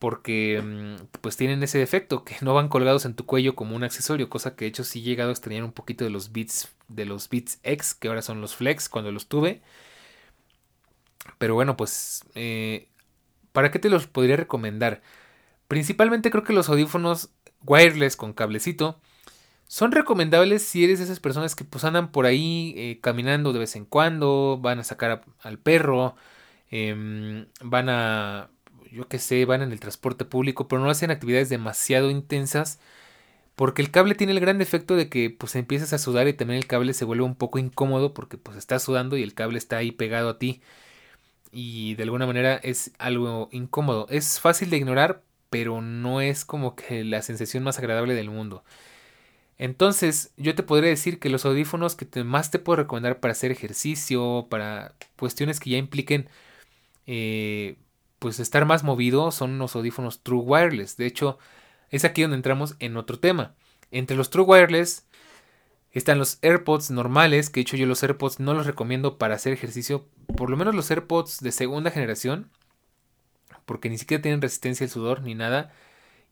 porque 0.00 0.60
mm, 0.64 1.06
pues 1.20 1.36
tienen 1.36 1.62
ese 1.62 1.78
defecto 1.78 2.24
que 2.24 2.34
no 2.40 2.54
van 2.54 2.68
colgados 2.68 3.04
en 3.04 3.14
tu 3.14 3.26
cuello 3.26 3.54
como 3.54 3.76
un 3.76 3.84
accesorio, 3.84 4.30
cosa 4.30 4.56
que 4.56 4.64
de 4.64 4.70
hecho 4.70 4.82
sí 4.82 5.00
he 5.00 5.02
llegado 5.02 5.30
a 5.30 5.32
extrañar 5.32 5.62
un 5.62 5.72
poquito 5.72 6.04
de 6.04 6.10
los 6.10 6.32
Beats 6.32 6.72
de 6.88 7.04
los 7.04 7.28
Beats 7.28 7.60
X, 7.62 7.94
que 7.94 8.08
ahora 8.08 8.22
son 8.22 8.40
los 8.40 8.56
Flex 8.56 8.88
cuando 8.88 9.12
los 9.12 9.28
tuve. 9.28 9.62
Pero 11.38 11.54
bueno, 11.54 11.76
pues 11.76 12.24
eh, 12.34 12.88
¿para 13.52 13.70
qué 13.70 13.78
te 13.78 13.90
los 13.90 14.06
podría 14.06 14.36
recomendar? 14.36 15.02
Principalmente 15.68 16.30
creo 16.30 16.44
que 16.44 16.54
los 16.54 16.68
audífonos 16.70 17.30
wireless 17.66 18.16
con 18.16 18.32
cablecito 18.32 18.98
son 19.68 19.92
recomendables 19.92 20.62
si 20.62 20.82
eres 20.82 20.98
de 20.98 21.04
esas 21.04 21.20
personas 21.20 21.54
que 21.54 21.64
pues 21.64 21.84
andan 21.84 22.10
por 22.10 22.26
ahí 22.26 22.74
eh, 22.76 23.00
caminando 23.02 23.52
de 23.52 23.60
vez 23.60 23.76
en 23.76 23.84
cuando, 23.84 24.58
van 24.60 24.80
a 24.80 24.84
sacar 24.84 25.24
al 25.42 25.58
perro, 25.58 26.16
em, 26.70 27.46
van 27.62 27.88
a 27.90 28.50
yo 28.92 29.08
que 29.08 29.18
sé, 29.18 29.44
van 29.44 29.62
en 29.62 29.72
el 29.72 29.80
transporte 29.80 30.24
público, 30.24 30.68
pero 30.68 30.82
no 30.82 30.90
hacen 30.90 31.10
actividades 31.10 31.48
demasiado 31.48 32.10
intensas 32.10 32.80
porque 33.56 33.82
el 33.82 33.90
cable 33.90 34.14
tiene 34.14 34.32
el 34.32 34.40
gran 34.40 34.58
defecto 34.58 34.96
de 34.96 35.08
que 35.10 35.30
pues 35.30 35.54
empiezas 35.56 35.92
a 35.92 35.98
sudar 35.98 36.26
y 36.28 36.32
también 36.32 36.58
el 36.58 36.66
cable 36.66 36.94
se 36.94 37.04
vuelve 37.04 37.24
un 37.24 37.34
poco 37.34 37.58
incómodo 37.58 38.14
porque 38.14 38.38
pues 38.38 38.56
estás 38.56 38.82
sudando 38.82 39.16
y 39.18 39.22
el 39.22 39.34
cable 39.34 39.58
está 39.58 39.76
ahí 39.78 39.92
pegado 39.92 40.30
a 40.30 40.38
ti 40.38 40.62
y 41.52 41.94
de 41.96 42.04
alguna 42.04 42.26
manera 42.26 42.56
es 42.56 42.92
algo 42.98 43.48
incómodo. 43.52 44.06
Es 44.10 44.40
fácil 44.40 44.70
de 44.70 44.78
ignorar, 44.78 45.22
pero 45.50 45.82
no 45.82 46.20
es 46.20 46.44
como 46.44 46.76
que 46.76 47.04
la 47.04 47.22
sensación 47.22 47.62
más 47.64 47.78
agradable 47.78 48.14
del 48.14 48.30
mundo. 48.30 48.64
Entonces, 49.58 50.32
yo 50.38 50.54
te 50.54 50.62
podría 50.62 50.88
decir 50.88 51.18
que 51.18 51.28
los 51.28 51.44
audífonos 51.44 51.96
que 51.96 52.24
más 52.24 52.50
te 52.50 52.58
puedo 52.58 52.76
recomendar 52.78 53.20
para 53.20 53.32
hacer 53.32 53.50
ejercicio, 53.50 54.46
para 54.48 54.94
cuestiones 55.18 55.60
que 55.60 55.70
ya 55.70 55.76
impliquen 55.76 56.30
eh, 57.06 57.76
pues 58.20 58.38
estar 58.38 58.66
más 58.66 58.84
movido 58.84 59.32
son 59.32 59.58
los 59.58 59.74
audífonos 59.74 60.22
True 60.22 60.42
Wireless. 60.42 60.96
De 60.96 61.06
hecho, 61.06 61.38
es 61.88 62.04
aquí 62.04 62.22
donde 62.22 62.36
entramos 62.36 62.76
en 62.78 62.96
otro 62.96 63.18
tema. 63.18 63.54
Entre 63.90 64.16
los 64.16 64.30
True 64.30 64.44
Wireless 64.44 65.06
están 65.90 66.18
los 66.18 66.38
AirPods 66.42 66.90
normales, 66.90 67.50
que 67.50 67.60
de 67.60 67.62
hecho 67.62 67.76
yo 67.76 67.86
los 67.86 68.02
AirPods 68.02 68.38
no 68.38 68.54
los 68.54 68.66
recomiendo 68.66 69.18
para 69.18 69.34
hacer 69.34 69.52
ejercicio, 69.52 70.06
por 70.36 70.50
lo 70.50 70.56
menos 70.56 70.74
los 70.74 70.90
AirPods 70.90 71.40
de 71.40 71.50
segunda 71.50 71.90
generación, 71.90 72.50
porque 73.64 73.88
ni 73.88 73.98
siquiera 73.98 74.22
tienen 74.22 74.42
resistencia 74.42 74.84
al 74.84 74.90
sudor 74.90 75.22
ni 75.22 75.34
nada, 75.34 75.72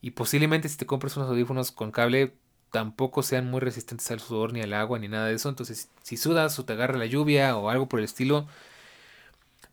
y 0.01 0.13
posiblemente 0.13 0.69
si 0.69 0.77
te 0.77 0.87
compras 0.87 1.17
unos 1.17 1.31
audífonos 1.31 1.73
con 1.73 1.91
cable 1.91 2.35
tampoco 2.71 3.23
sean 3.23 3.51
muy 3.51 3.61
resistentes 3.61 4.11
al 4.11 4.21
sudor 4.21 4.53
ni 4.53 4.61
al 4.61 4.75
agua 4.75 4.99
ni 4.99 5.09
nada 5.09 5.27
de 5.27 5.35
eso, 5.35 5.49
entonces 5.49 5.89
si 6.03 6.17
sudas 6.17 6.59
o 6.59 6.65
te 6.65 6.75
agarra 6.75 6.99
la 6.99 7.07
lluvia 7.07 7.57
o 7.57 7.71
algo 7.71 7.89
por 7.89 7.99
el 7.99 8.05
estilo, 8.05 8.47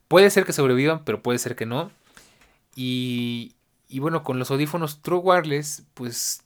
puede 0.08 0.30
ser 0.30 0.46
que 0.46 0.54
sobrevivan, 0.54 1.04
pero 1.04 1.22
puede 1.22 1.40
ser 1.40 1.56
que 1.56 1.66
no. 1.66 1.92
Y, 2.76 3.56
bueno, 4.00 4.24
con 4.24 4.38
los 4.38 4.52
audífonos 4.52 5.02
True 5.02 5.20
Wireless, 5.20 5.86
pues 5.94 6.44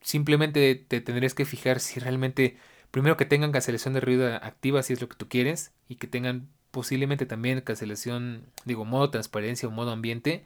simplemente 0.00 0.74
te 0.74 1.00
tendrías 1.00 1.34
que 1.34 1.44
fijar 1.44 1.78
si 1.80 2.00
realmente, 2.00 2.58
primero 2.90 3.16
que 3.16 3.24
tengan 3.24 3.52
cancelación 3.52 3.94
de 3.94 4.00
ruido 4.00 4.34
activa, 4.34 4.82
si 4.82 4.92
es 4.92 5.00
lo 5.00 5.08
que 5.08 5.16
tú 5.16 5.28
quieres, 5.28 5.72
y 5.88 5.96
que 5.96 6.06
tengan 6.08 6.48
posiblemente 6.72 7.26
también 7.26 7.60
cancelación, 7.60 8.44
digo, 8.64 8.84
modo 8.84 9.10
transparencia 9.10 9.68
o 9.68 9.72
modo 9.72 9.92
ambiente. 9.92 10.44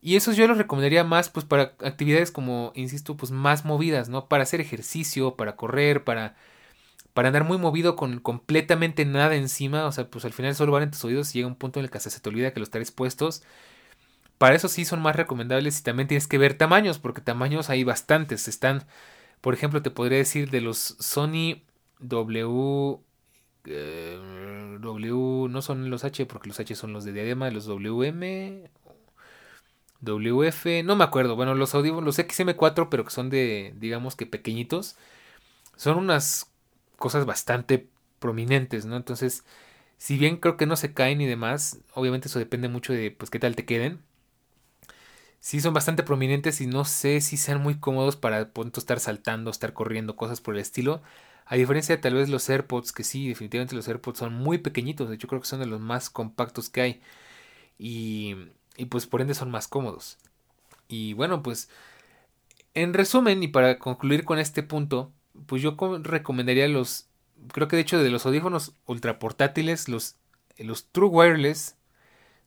Y 0.00 0.16
eso 0.16 0.32
yo 0.32 0.46
lo 0.46 0.54
recomendaría 0.54 1.04
más 1.04 1.28
pues 1.28 1.44
para 1.44 1.74
actividades 1.80 2.30
como, 2.30 2.72
insisto, 2.74 3.16
pues 3.16 3.32
más 3.32 3.64
movidas, 3.64 4.08
¿no? 4.08 4.28
Para 4.28 4.44
hacer 4.44 4.60
ejercicio, 4.60 5.34
para 5.36 5.56
correr, 5.56 6.04
para, 6.04 6.36
para 7.18 7.30
andar 7.30 7.42
muy 7.42 7.58
movido 7.58 7.96
con 7.96 8.20
completamente 8.20 9.04
nada 9.04 9.34
encima. 9.34 9.86
O 9.86 9.90
sea, 9.90 10.08
pues 10.08 10.24
al 10.24 10.32
final 10.32 10.54
solo 10.54 10.70
van 10.70 10.84
en 10.84 10.92
tus 10.92 11.04
oídos 11.04 11.34
y 11.34 11.38
llega 11.38 11.48
un 11.48 11.56
punto 11.56 11.80
en 11.80 11.84
el 11.84 11.90
que 11.90 11.98
se 11.98 12.20
te 12.20 12.28
olvida 12.28 12.52
que 12.52 12.60
los 12.60 12.70
traes 12.70 12.92
puestos. 12.92 13.42
Para 14.38 14.54
eso 14.54 14.68
sí 14.68 14.84
son 14.84 15.02
más 15.02 15.16
recomendables 15.16 15.80
y 15.80 15.82
también 15.82 16.06
tienes 16.06 16.28
que 16.28 16.38
ver 16.38 16.54
tamaños, 16.54 17.00
porque 17.00 17.20
tamaños 17.20 17.70
hay 17.70 17.82
bastantes. 17.82 18.46
Están, 18.46 18.86
por 19.40 19.52
ejemplo, 19.52 19.82
te 19.82 19.90
podría 19.90 20.18
decir 20.18 20.50
de 20.50 20.60
los 20.60 20.78
Sony 20.78 21.64
W. 21.98 23.00
Eh, 23.64 24.78
w 24.80 25.48
no 25.48 25.60
son 25.60 25.90
los 25.90 26.04
H 26.04 26.24
porque 26.26 26.48
los 26.50 26.60
H 26.60 26.76
son 26.76 26.92
los 26.92 27.04
de 27.04 27.12
diadema, 27.14 27.50
los 27.50 27.66
WM, 27.66 28.70
WF, 30.02 30.84
no 30.84 30.94
me 30.94 31.02
acuerdo. 31.02 31.34
Bueno, 31.34 31.56
los 31.56 31.74
audífonos, 31.74 32.04
los 32.04 32.18
XM4, 32.20 32.88
pero 32.88 33.04
que 33.04 33.10
son 33.10 33.28
de, 33.28 33.74
digamos 33.76 34.14
que 34.14 34.24
pequeñitos, 34.24 34.96
son 35.74 35.98
unas 35.98 36.47
cosas 36.98 37.26
bastante 37.26 37.88
prominentes, 38.20 38.86
¿no? 38.86 38.96
Entonces, 38.96 39.44
si 39.98 40.18
bien 40.18 40.38
creo 40.38 40.56
que 40.58 40.66
no 40.66 40.76
se 40.76 40.94
caen 40.94 41.20
y 41.20 41.26
demás, 41.26 41.80
obviamente 41.94 42.28
eso 42.28 42.38
depende 42.40 42.68
mucho 42.68 42.92
de, 42.92 43.10
pues, 43.12 43.30
qué 43.30 43.38
tal 43.40 43.56
te 43.56 43.66
queden 43.66 44.02
sí 45.40 45.60
son 45.60 45.74
bastante 45.74 46.02
prominentes 46.02 46.60
y 46.60 46.66
no 46.66 46.84
sé 46.84 47.20
si 47.20 47.36
sean 47.36 47.62
muy 47.62 47.78
cómodos 47.78 48.16
para 48.16 48.50
punto 48.52 48.80
estar 48.80 49.00
saltando, 49.00 49.50
estar 49.50 49.72
corriendo, 49.72 50.16
cosas 50.16 50.40
por 50.40 50.54
el 50.54 50.60
estilo. 50.60 51.02
A 51.46 51.56
diferencia 51.56 51.96
de 51.96 52.02
tal 52.02 52.14
vez 52.14 52.28
los 52.28 52.48
AirPods, 52.48 52.92
que 52.92 53.04
sí, 53.04 53.28
definitivamente 53.28 53.74
los 53.74 53.88
AirPods 53.88 54.18
son 54.18 54.34
muy 54.34 54.58
pequeñitos, 54.58 55.08
de 55.08 55.14
hecho 55.14 55.28
creo 55.28 55.40
que 55.40 55.46
son 55.46 55.60
de 55.60 55.66
los 55.66 55.80
más 55.80 56.10
compactos 56.10 56.68
que 56.68 56.80
hay. 56.82 57.00
Y, 57.78 58.36
y 58.76 58.86
pues 58.86 59.06
por 59.06 59.20
ende 59.22 59.34
son 59.34 59.50
más 59.50 59.68
cómodos. 59.68 60.18
Y 60.88 61.14
bueno, 61.14 61.42
pues 61.42 61.70
en 62.74 62.94
resumen 62.94 63.42
y 63.42 63.48
para 63.48 63.78
concluir 63.78 64.24
con 64.24 64.38
este 64.38 64.62
punto, 64.62 65.12
pues 65.46 65.62
yo 65.62 65.76
recomendaría 66.02 66.68
los, 66.68 67.08
creo 67.52 67.68
que 67.68 67.76
de 67.76 67.82
hecho 67.82 68.02
de 68.02 68.10
los 68.10 68.26
audífonos 68.26 68.74
ultra 68.86 69.18
portátiles, 69.18 69.88
los, 69.88 70.16
los 70.58 70.86
True 70.90 71.08
Wireless 71.08 71.76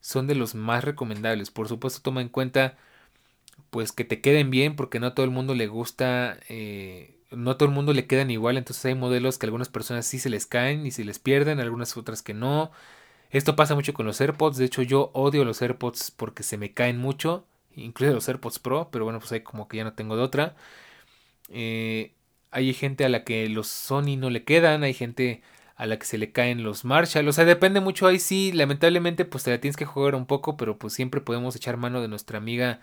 son 0.01 0.27
de 0.27 0.35
los 0.35 0.55
más 0.55 0.83
recomendables. 0.83 1.51
Por 1.51 1.67
supuesto, 1.67 2.01
toma 2.01 2.21
en 2.21 2.29
cuenta 2.29 2.77
pues 3.69 3.91
que 3.91 4.05
te 4.05 4.21
queden 4.21 4.49
bien 4.51 4.75
porque 4.75 4.99
no 4.99 5.07
a 5.07 5.15
todo 5.15 5.25
el 5.25 5.31
mundo 5.31 5.55
le 5.55 5.67
gusta, 5.67 6.37
eh, 6.49 7.17
no 7.31 7.51
a 7.51 7.57
todo 7.57 7.69
el 7.69 7.75
mundo 7.75 7.93
le 7.93 8.07
quedan 8.07 8.29
igual, 8.31 8.57
entonces 8.57 8.85
hay 8.85 8.95
modelos 8.95 9.37
que 9.37 9.45
a 9.45 9.47
algunas 9.47 9.69
personas 9.69 10.05
sí 10.05 10.19
se 10.19 10.29
les 10.29 10.45
caen 10.45 10.85
y 10.85 10.91
se 10.91 11.05
les 11.05 11.19
pierden, 11.19 11.59
algunas 11.59 11.95
otras 11.97 12.21
que 12.21 12.33
no. 12.33 12.71
Esto 13.31 13.55
pasa 13.55 13.75
mucho 13.75 13.93
con 13.93 14.05
los 14.05 14.19
AirPods, 14.19 14.57
de 14.57 14.65
hecho 14.65 14.81
yo 14.81 15.11
odio 15.13 15.45
los 15.45 15.61
AirPods 15.61 16.11
porque 16.11 16.43
se 16.43 16.57
me 16.57 16.73
caen 16.73 16.97
mucho, 16.97 17.45
incluso 17.75 18.13
los 18.13 18.27
AirPods 18.27 18.59
Pro, 18.59 18.89
pero 18.91 19.05
bueno, 19.05 19.19
pues 19.19 19.31
hay 19.31 19.41
como 19.41 19.67
que 19.67 19.77
ya 19.77 19.83
no 19.85 19.93
tengo 19.93 20.17
de 20.17 20.23
otra. 20.23 20.55
Eh, 21.49 22.13
hay 22.51 22.73
gente 22.73 23.05
a 23.05 23.09
la 23.09 23.23
que 23.23 23.49
los 23.49 23.67
Sony 23.67 24.17
no 24.17 24.29
le 24.29 24.43
quedan, 24.43 24.83
hay 24.83 24.93
gente 24.93 25.41
a 25.75 25.85
la 25.87 25.97
que 25.97 26.05
se 26.05 26.17
le 26.17 26.31
caen 26.31 26.63
los 26.63 26.85
Marshall. 26.85 27.27
O 27.27 27.33
sea, 27.33 27.45
depende 27.45 27.79
mucho 27.79 28.07
ahí 28.07 28.19
sí, 28.19 28.51
lamentablemente 28.51 29.25
pues 29.25 29.43
te 29.43 29.51
la 29.51 29.59
tienes 29.59 29.77
que 29.77 29.85
jugar 29.85 30.15
un 30.15 30.25
poco, 30.27 30.57
pero 30.57 30.77
pues 30.77 30.93
siempre 30.93 31.21
podemos 31.21 31.55
echar 31.55 31.77
mano 31.77 32.01
de 32.01 32.07
nuestra 32.07 32.37
amiga, 32.37 32.79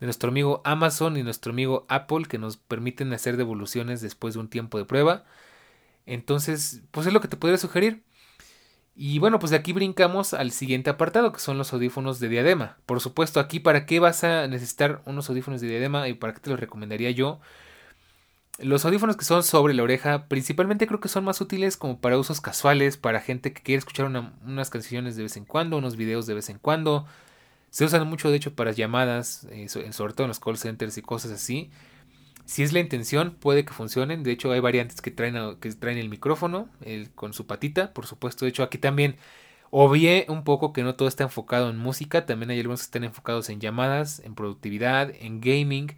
de 0.00 0.06
nuestro 0.06 0.28
amigo 0.28 0.62
Amazon 0.64 1.16
y 1.16 1.22
nuestro 1.22 1.52
amigo 1.52 1.86
Apple 1.88 2.26
que 2.28 2.38
nos 2.38 2.56
permiten 2.56 3.12
hacer 3.12 3.36
devoluciones 3.36 4.00
después 4.00 4.34
de 4.34 4.40
un 4.40 4.48
tiempo 4.48 4.78
de 4.78 4.84
prueba. 4.84 5.24
Entonces, 6.06 6.82
pues 6.92 7.06
es 7.06 7.12
lo 7.12 7.20
que 7.20 7.28
te 7.28 7.36
podría 7.36 7.58
sugerir. 7.58 8.04
Y 8.94 9.18
bueno, 9.18 9.38
pues 9.38 9.50
de 9.50 9.56
aquí 9.56 9.72
brincamos 9.72 10.32
al 10.32 10.52
siguiente 10.52 10.88
apartado, 10.90 11.32
que 11.32 11.40
son 11.40 11.58
los 11.58 11.72
audífonos 11.72 12.18
de 12.20 12.28
diadema. 12.30 12.78
Por 12.86 13.00
supuesto, 13.00 13.40
aquí 13.40 13.60
para 13.60 13.86
qué 13.86 14.00
vas 14.00 14.24
a 14.24 14.48
necesitar 14.48 15.02
unos 15.04 15.28
audífonos 15.28 15.60
de 15.60 15.68
diadema 15.68 16.08
y 16.08 16.14
para 16.14 16.32
qué 16.32 16.40
te 16.40 16.50
los 16.50 16.60
recomendaría 16.60 17.10
yo. 17.10 17.40
Los 18.58 18.86
audífonos 18.86 19.16
que 19.16 19.24
son 19.24 19.42
sobre 19.42 19.74
la 19.74 19.82
oreja, 19.82 20.28
principalmente 20.28 20.86
creo 20.86 20.98
que 21.00 21.08
son 21.08 21.24
más 21.24 21.40
útiles 21.42 21.76
como 21.76 22.00
para 22.00 22.18
usos 22.18 22.40
casuales, 22.40 22.96
para 22.96 23.20
gente 23.20 23.52
que 23.52 23.62
quiere 23.62 23.78
escuchar 23.78 24.06
unas 24.06 24.70
canciones 24.70 25.14
de 25.14 25.24
vez 25.24 25.36
en 25.36 25.44
cuando, 25.44 25.76
unos 25.76 25.96
videos 25.96 26.26
de 26.26 26.34
vez 26.34 26.48
en 26.48 26.58
cuando. 26.58 27.06
Se 27.68 27.84
usan 27.84 28.06
mucho, 28.06 28.30
de 28.30 28.36
hecho, 28.36 28.54
para 28.54 28.72
llamadas, 28.72 29.46
eh, 29.50 29.68
sobre 29.68 30.14
todo 30.14 30.24
en 30.24 30.28
los 30.28 30.40
call 30.40 30.56
centers 30.56 30.96
y 30.96 31.02
cosas 31.02 31.32
así. 31.32 31.70
Si 32.46 32.62
es 32.62 32.72
la 32.72 32.80
intención, 32.80 33.36
puede 33.38 33.66
que 33.66 33.74
funcionen. 33.74 34.22
De 34.22 34.30
hecho, 34.30 34.50
hay 34.52 34.60
variantes 34.60 35.02
que 35.02 35.10
traen, 35.10 35.56
que 35.56 35.70
traen 35.72 35.98
el 35.98 36.08
micrófono 36.08 36.70
con 37.14 37.34
su 37.34 37.46
patita, 37.46 37.92
por 37.92 38.06
supuesto. 38.06 38.46
De 38.46 38.50
hecho, 38.50 38.62
aquí 38.62 38.78
también 38.78 39.16
obvié 39.70 40.24
un 40.28 40.44
poco 40.44 40.72
que 40.72 40.82
no 40.82 40.94
todo 40.94 41.08
está 41.08 41.24
enfocado 41.24 41.68
en 41.68 41.76
música. 41.76 42.24
También 42.24 42.50
hay 42.50 42.60
algunos 42.60 42.80
que 42.80 42.84
están 42.84 43.04
enfocados 43.04 43.50
en 43.50 43.60
llamadas, 43.60 44.20
en 44.20 44.34
productividad, 44.34 45.12
en 45.20 45.40
gaming. 45.40 45.88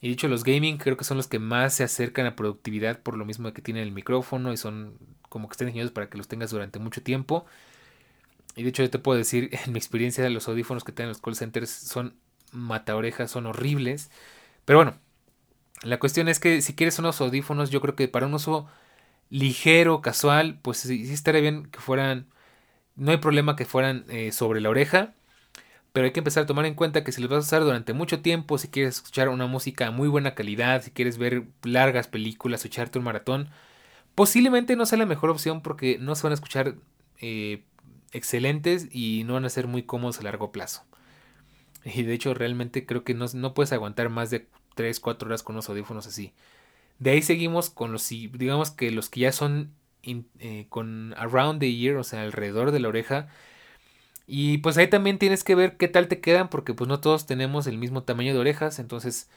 Y 0.00 0.08
dicho, 0.08 0.28
los 0.28 0.44
gaming 0.44 0.78
creo 0.78 0.96
que 0.96 1.04
son 1.04 1.16
los 1.16 1.26
que 1.26 1.38
más 1.38 1.74
se 1.74 1.84
acercan 1.84 2.26
a 2.26 2.36
productividad 2.36 3.00
por 3.02 3.16
lo 3.16 3.24
mismo 3.24 3.52
que 3.52 3.62
tienen 3.62 3.82
el 3.82 3.92
micrófono 3.92 4.52
y 4.52 4.56
son 4.56 4.96
como 5.28 5.48
que 5.48 5.52
están 5.54 5.66
diseñados 5.66 5.92
para 5.92 6.08
que 6.08 6.18
los 6.18 6.28
tengas 6.28 6.50
durante 6.50 6.78
mucho 6.78 7.02
tiempo. 7.02 7.46
Y 8.56 8.62
de 8.62 8.70
hecho 8.70 8.82
yo 8.82 8.90
te 8.90 8.98
puedo 8.98 9.18
decir, 9.18 9.50
en 9.66 9.72
mi 9.72 9.78
experiencia, 9.78 10.28
los 10.30 10.48
audífonos 10.48 10.84
que 10.84 10.92
tienen 10.92 11.10
los 11.10 11.20
call 11.20 11.36
centers 11.36 11.70
son 11.70 12.14
mata 12.52 12.96
orejas, 12.96 13.30
son 13.30 13.46
horribles. 13.46 14.10
Pero 14.64 14.78
bueno, 14.78 14.98
la 15.82 15.98
cuestión 15.98 16.28
es 16.28 16.40
que 16.40 16.62
si 16.62 16.74
quieres 16.74 16.98
unos 16.98 17.20
audífonos, 17.20 17.70
yo 17.70 17.80
creo 17.80 17.96
que 17.96 18.08
para 18.08 18.26
un 18.26 18.34
uso 18.34 18.68
ligero, 19.30 20.02
casual, 20.02 20.60
pues 20.62 20.78
sí, 20.78 21.12
estaría 21.12 21.40
bien 21.40 21.66
que 21.66 21.80
fueran, 21.80 22.26
no 22.96 23.12
hay 23.12 23.18
problema 23.18 23.56
que 23.56 23.66
fueran 23.66 24.04
eh, 24.10 24.32
sobre 24.32 24.60
la 24.60 24.70
oreja 24.70 25.14
pero 25.98 26.06
hay 26.06 26.12
que 26.12 26.20
empezar 26.20 26.44
a 26.44 26.46
tomar 26.46 26.64
en 26.64 26.74
cuenta 26.74 27.02
que 27.02 27.12
si 27.12 27.20
los 27.20 27.28
vas 27.28 27.38
a 27.38 27.46
usar 27.46 27.64
durante 27.64 27.92
mucho 27.92 28.20
tiempo, 28.20 28.56
si 28.56 28.68
quieres 28.68 28.96
escuchar 28.96 29.28
una 29.28 29.46
música 29.46 29.88
a 29.88 29.90
muy 29.90 30.08
buena 30.08 30.34
calidad, 30.34 30.82
si 30.82 30.92
quieres 30.92 31.18
ver 31.18 31.44
largas 31.64 32.06
películas 32.06 32.64
o 32.64 32.68
echarte 32.68 32.98
un 32.98 33.04
maratón, 33.04 33.50
Posiblemente 34.18 34.74
no 34.74 34.84
sea 34.84 34.98
la 34.98 35.06
mejor 35.06 35.30
opción 35.30 35.62
porque 35.62 35.96
no 36.00 36.16
se 36.16 36.24
van 36.24 36.32
a 36.32 36.34
escuchar 36.34 36.74
eh, 37.20 37.62
excelentes 38.10 38.88
y 38.90 39.22
no 39.24 39.34
van 39.34 39.44
a 39.44 39.48
ser 39.48 39.68
muy 39.68 39.84
cómodos 39.84 40.18
a 40.18 40.24
largo 40.24 40.50
plazo. 40.50 40.82
Y 41.84 42.02
de 42.02 42.14
hecho 42.14 42.34
realmente 42.34 42.84
creo 42.84 43.04
que 43.04 43.14
no, 43.14 43.26
no 43.32 43.54
puedes 43.54 43.72
aguantar 43.72 44.08
más 44.08 44.30
de 44.30 44.48
3, 44.74 44.98
4 44.98 45.28
horas 45.28 45.44
con 45.44 45.54
unos 45.54 45.68
audífonos 45.68 46.08
así. 46.08 46.32
De 46.98 47.10
ahí 47.10 47.22
seguimos 47.22 47.70
con 47.70 47.92
los, 47.92 48.08
digamos 48.08 48.72
que 48.72 48.90
los 48.90 49.08
que 49.08 49.20
ya 49.20 49.30
son 49.30 49.70
eh, 50.02 50.66
con 50.68 51.14
around 51.16 51.60
the 51.60 51.68
ear, 51.68 51.94
o 51.94 52.02
sea, 52.02 52.22
alrededor 52.22 52.72
de 52.72 52.80
la 52.80 52.88
oreja. 52.88 53.28
Y 54.28 54.58
pues 54.58 54.76
ahí 54.78 54.88
también 54.88 55.18
tienes 55.18 55.42
que 55.42 55.54
ver 55.54 55.78
qué 55.78 55.88
tal 55.88 56.08
te 56.08 56.20
quedan, 56.20 56.50
porque 56.50 56.74
pues 56.74 56.86
no 56.88 57.00
todos 57.00 57.26
tenemos 57.26 57.66
el 57.66 57.78
mismo 57.78 58.02
tamaño 58.04 58.34
de 58.34 58.40
orejas. 58.40 58.78
Entonces, 58.78 59.30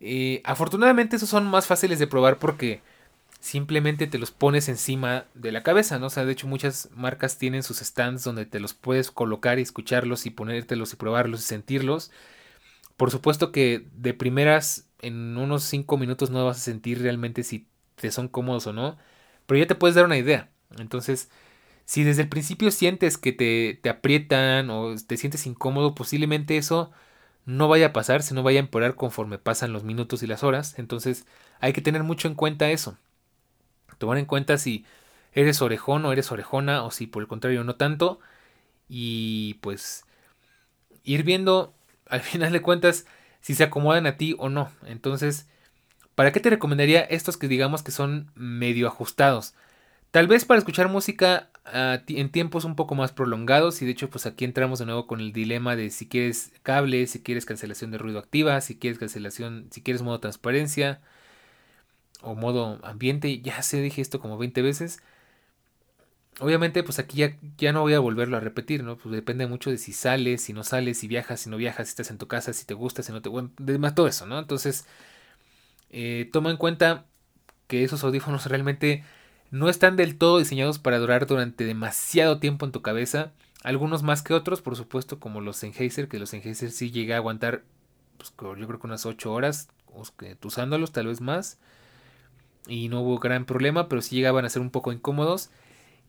eh, 0.00 0.42
afortunadamente 0.44 1.16
esos 1.16 1.28
son 1.30 1.46
más 1.46 1.66
fáciles 1.66 1.98
de 1.98 2.06
probar 2.08 2.38
porque 2.38 2.82
simplemente 3.40 4.06
te 4.08 4.18
los 4.18 4.30
pones 4.32 4.68
encima 4.68 5.26
de 5.34 5.52
la 5.52 5.62
cabeza, 5.62 5.98
¿no? 5.98 6.06
O 6.06 6.10
sea, 6.10 6.24
de 6.24 6.32
hecho 6.32 6.48
muchas 6.48 6.90
marcas 6.96 7.38
tienen 7.38 7.62
sus 7.62 7.78
stands 7.80 8.24
donde 8.24 8.46
te 8.46 8.60
los 8.60 8.74
puedes 8.74 9.10
colocar 9.10 9.58
y 9.58 9.62
escucharlos 9.62 10.26
y 10.26 10.30
ponértelos 10.30 10.92
y 10.94 10.96
probarlos 10.96 11.40
y 11.40 11.44
sentirlos. 11.44 12.10
Por 12.96 13.10
supuesto 13.10 13.52
que 13.52 13.86
de 13.94 14.14
primeras 14.14 14.88
en 15.00 15.36
unos 15.36 15.64
5 15.64 15.98
minutos 15.98 16.30
no 16.30 16.44
vas 16.46 16.58
a 16.58 16.60
sentir 16.60 17.02
realmente 17.02 17.42
si 17.42 17.66
te 17.96 18.10
son 18.12 18.28
cómodos 18.28 18.66
o 18.68 18.72
no, 18.72 18.98
pero 19.46 19.58
ya 19.60 19.66
te 19.66 19.74
puedes 19.74 19.96
dar 19.96 20.04
una 20.06 20.18
idea. 20.18 20.50
Entonces, 20.78 21.30
si 21.84 22.04
desde 22.04 22.22
el 22.22 22.28
principio 22.28 22.70
sientes 22.70 23.18
que 23.18 23.32
te, 23.32 23.78
te 23.82 23.90
aprietan 23.90 24.70
o 24.70 24.94
te 24.96 25.16
sientes 25.16 25.46
incómodo, 25.46 25.94
posiblemente 25.94 26.56
eso 26.56 26.92
no 27.46 27.68
vaya 27.68 27.88
a 27.88 27.92
pasar, 27.92 28.22
si 28.22 28.34
no 28.34 28.42
vaya 28.42 28.60
a 28.60 28.64
empeorar 28.64 28.94
conforme 28.96 29.38
pasan 29.38 29.72
los 29.72 29.84
minutos 29.84 30.22
y 30.22 30.26
las 30.26 30.44
horas. 30.44 30.78
Entonces, 30.78 31.26
hay 31.60 31.72
que 31.72 31.82
tener 31.82 32.02
mucho 32.04 32.28
en 32.28 32.34
cuenta 32.34 32.70
eso 32.70 32.96
tomar 34.02 34.18
en 34.18 34.26
cuenta 34.26 34.58
si 34.58 34.84
eres 35.32 35.62
orejón 35.62 36.04
o 36.04 36.12
eres 36.12 36.32
orejona 36.32 36.82
o 36.82 36.90
si 36.90 37.06
por 37.06 37.22
el 37.22 37.28
contrario 37.28 37.62
no 37.62 37.76
tanto 37.76 38.18
y 38.88 39.54
pues 39.60 40.04
ir 41.04 41.22
viendo 41.22 41.72
al 42.08 42.20
final 42.20 42.52
de 42.52 42.62
cuentas 42.62 43.06
si 43.40 43.54
se 43.54 43.62
acomodan 43.62 44.06
a 44.06 44.16
ti 44.16 44.34
o 44.38 44.48
no. 44.48 44.72
Entonces, 44.86 45.48
¿para 46.16 46.32
qué 46.32 46.40
te 46.40 46.50
recomendaría 46.50 47.00
estos 47.00 47.36
que 47.36 47.46
digamos 47.46 47.84
que 47.84 47.92
son 47.92 48.30
medio 48.34 48.88
ajustados? 48.88 49.54
Tal 50.10 50.26
vez 50.26 50.44
para 50.44 50.58
escuchar 50.58 50.88
música 50.88 51.50
ah, 51.64 52.02
en 52.08 52.30
tiempos 52.30 52.64
un 52.64 52.76
poco 52.76 52.94
más 52.94 53.12
prolongados 53.12 53.82
y 53.82 53.86
de 53.86 53.92
hecho 53.92 54.10
pues 54.10 54.26
aquí 54.26 54.44
entramos 54.44 54.78
de 54.78 54.86
nuevo 54.86 55.06
con 55.06 55.20
el 55.20 55.32
dilema 55.32 55.76
de 55.76 55.90
si 55.90 56.08
quieres 56.08 56.52
cable, 56.62 57.06
si 57.06 57.22
quieres 57.22 57.46
cancelación 57.46 57.90
de 57.90 57.98
ruido 57.98 58.18
activa, 58.18 58.60
si 58.60 58.78
quieres 58.78 58.98
cancelación, 58.98 59.68
si 59.70 59.82
quieres 59.82 60.02
modo 60.02 60.20
transparencia, 60.20 61.00
o 62.22 62.34
modo 62.34 62.78
ambiente, 62.84 63.40
ya 63.42 63.62
sé, 63.62 63.80
dije 63.80 64.00
esto 64.00 64.20
como 64.20 64.38
20 64.38 64.62
veces. 64.62 65.02
Obviamente, 66.40 66.82
pues 66.82 66.98
aquí 66.98 67.18
ya, 67.18 67.36
ya 67.58 67.72
no 67.72 67.82
voy 67.82 67.92
a 67.94 68.00
volverlo 68.00 68.36
a 68.36 68.40
repetir, 68.40 68.82
¿no? 68.84 68.96
Pues 68.96 69.14
depende 69.14 69.46
mucho 69.46 69.70
de 69.70 69.76
si 69.78 69.92
sales, 69.92 70.40
si 70.42 70.52
no 70.54 70.64
sales, 70.64 70.98
si 70.98 71.06
viajas, 71.08 71.40
si 71.40 71.50
no 71.50 71.56
viajas, 71.58 71.88
si 71.88 71.90
estás 71.92 72.10
en 72.10 72.18
tu 72.18 72.26
casa, 72.26 72.52
si 72.54 72.64
te 72.64 72.74
gusta, 72.74 73.02
si 73.02 73.12
no 73.12 73.20
te 73.20 73.28
gusta, 73.28 73.50
más 73.78 73.94
todo 73.94 74.08
eso, 74.08 74.26
¿no? 74.26 74.38
Entonces, 74.38 74.86
eh, 75.90 76.30
toma 76.32 76.50
en 76.50 76.56
cuenta 76.56 77.06
que 77.66 77.84
esos 77.84 78.02
audífonos 78.04 78.46
realmente 78.46 79.04
no 79.52 79.68
están 79.68 79.94
del 79.96 80.18
todo 80.18 80.38
diseñados 80.38 80.80
para 80.80 80.98
durar 80.98 81.26
durante 81.26 81.64
demasiado 81.64 82.40
tiempo 82.40 82.66
en 82.66 82.72
tu 82.72 82.82
cabeza. 82.82 83.30
Algunos 83.62 84.02
más 84.02 84.22
que 84.22 84.34
otros, 84.34 84.60
por 84.60 84.74
supuesto, 84.74 85.20
como 85.20 85.40
los 85.40 85.58
Sennheiser, 85.58 86.08
que 86.08 86.18
los 86.18 86.30
Sennheiser 86.30 86.72
sí 86.72 86.90
llega 86.90 87.14
a 87.14 87.18
aguantar, 87.18 87.62
pues 88.16 88.32
yo 88.40 88.66
creo 88.66 88.80
que 88.80 88.86
unas 88.88 89.06
8 89.06 89.32
horas 89.32 89.68
usándolos, 90.42 90.90
tal 90.90 91.06
vez 91.06 91.20
más 91.20 91.58
y 92.66 92.88
no 92.88 93.00
hubo 93.02 93.18
gran 93.18 93.44
problema, 93.44 93.88
pero 93.88 94.02
sí 94.02 94.16
llegaban 94.16 94.44
a 94.44 94.50
ser 94.50 94.62
un 94.62 94.70
poco 94.70 94.92
incómodos. 94.92 95.50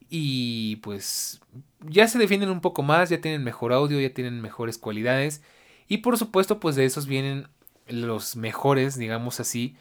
Y 0.10 0.78
pues 0.78 1.42
ya 1.82 2.08
se 2.08 2.20
defienden 2.20 2.50
un 2.50 2.62
poco 2.62 2.84
más, 2.84 3.10
ya 3.10 3.22
tienen 3.22 3.44
mejor 3.44 3.74
audio, 3.74 4.00
ya 4.00 4.14
tienen 4.14 4.42
mejores 4.42 4.78
cualidades. 4.78 5.42
Y 5.88 6.00
por 6.00 6.18
supuesto, 6.18 6.60
pues 6.60 6.76
de 6.76 6.86
esos 6.86 7.08
vienen 7.08 7.48
los 7.88 8.36
mejores, 8.36 8.98
digamos 8.98 9.40
así, 9.40 9.76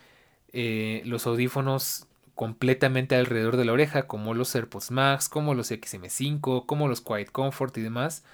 eh, 0.53 1.03
los 1.05 1.27
audífonos 1.27 2.07
completamente 2.35 3.15
alrededor 3.15 3.57
de 3.57 3.65
la 3.65 3.73
oreja, 3.73 4.07
como 4.07 4.35
los 4.35 4.55
AirPods 4.55 4.91
Max, 4.91 5.29
como 5.29 5.55
los 5.55 5.71
XM5, 5.71 6.67
como 6.67 6.89
los 6.89 7.01
Quiet 7.01 7.31
Comfort 7.31 7.77
y 7.79 7.83
demás. 7.83 8.25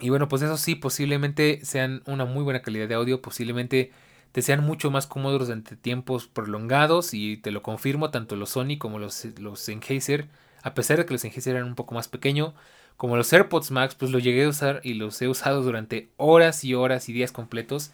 Y 0.00 0.08
bueno, 0.08 0.28
pues 0.28 0.42
eso 0.42 0.56
sí, 0.56 0.74
posiblemente 0.74 1.60
sean 1.64 2.02
una 2.06 2.24
muy 2.24 2.42
buena 2.42 2.62
calidad 2.62 2.88
de 2.88 2.94
audio, 2.94 3.20
posiblemente 3.20 3.92
te 4.32 4.42
sean 4.42 4.64
mucho 4.64 4.90
más 4.90 5.06
cómodos 5.06 5.48
durante 5.48 5.76
tiempos 5.76 6.26
prolongados 6.26 7.14
y 7.14 7.36
te 7.36 7.50
lo 7.50 7.62
confirmo, 7.62 8.10
tanto 8.10 8.36
los 8.36 8.50
Sony 8.50 8.78
como 8.78 8.98
los, 8.98 9.24
los 9.38 9.60
Sennheiser, 9.60 10.28
a 10.62 10.74
pesar 10.74 10.98
de 10.98 11.06
que 11.06 11.14
los 11.14 11.20
Sennheiser 11.20 11.56
eran 11.56 11.68
un 11.68 11.74
poco 11.74 11.94
más 11.94 12.08
pequeño, 12.08 12.54
como 12.96 13.16
los 13.16 13.32
AirPods 13.32 13.70
Max, 13.70 13.94
pues 13.94 14.10
los 14.10 14.22
llegué 14.22 14.44
a 14.44 14.48
usar 14.48 14.80
y 14.84 14.94
los 14.94 15.20
he 15.20 15.28
usado 15.28 15.62
durante 15.62 16.10
horas 16.16 16.64
y 16.64 16.74
horas 16.74 17.08
y 17.08 17.12
días 17.12 17.32
completos 17.32 17.92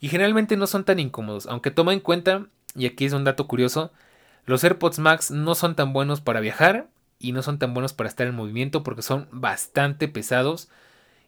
y 0.00 0.08
generalmente 0.08 0.56
no 0.56 0.66
son 0.66 0.84
tan 0.84 0.98
incómodos, 0.98 1.46
aunque 1.46 1.70
toma 1.70 1.92
en 1.92 2.00
cuenta, 2.00 2.46
y 2.74 2.86
aquí 2.86 3.04
es 3.04 3.12
un 3.12 3.24
dato 3.24 3.46
curioso, 3.46 3.92
los 4.46 4.64
AirPods 4.64 4.98
Max 4.98 5.30
no 5.30 5.54
son 5.54 5.74
tan 5.74 5.92
buenos 5.92 6.20
para 6.20 6.40
viajar 6.40 6.88
y 7.18 7.32
no 7.32 7.42
son 7.42 7.58
tan 7.58 7.74
buenos 7.74 7.92
para 7.92 8.08
estar 8.08 8.26
en 8.26 8.34
movimiento 8.34 8.82
porque 8.82 9.02
son 9.02 9.28
bastante 9.30 10.08
pesados 10.08 10.68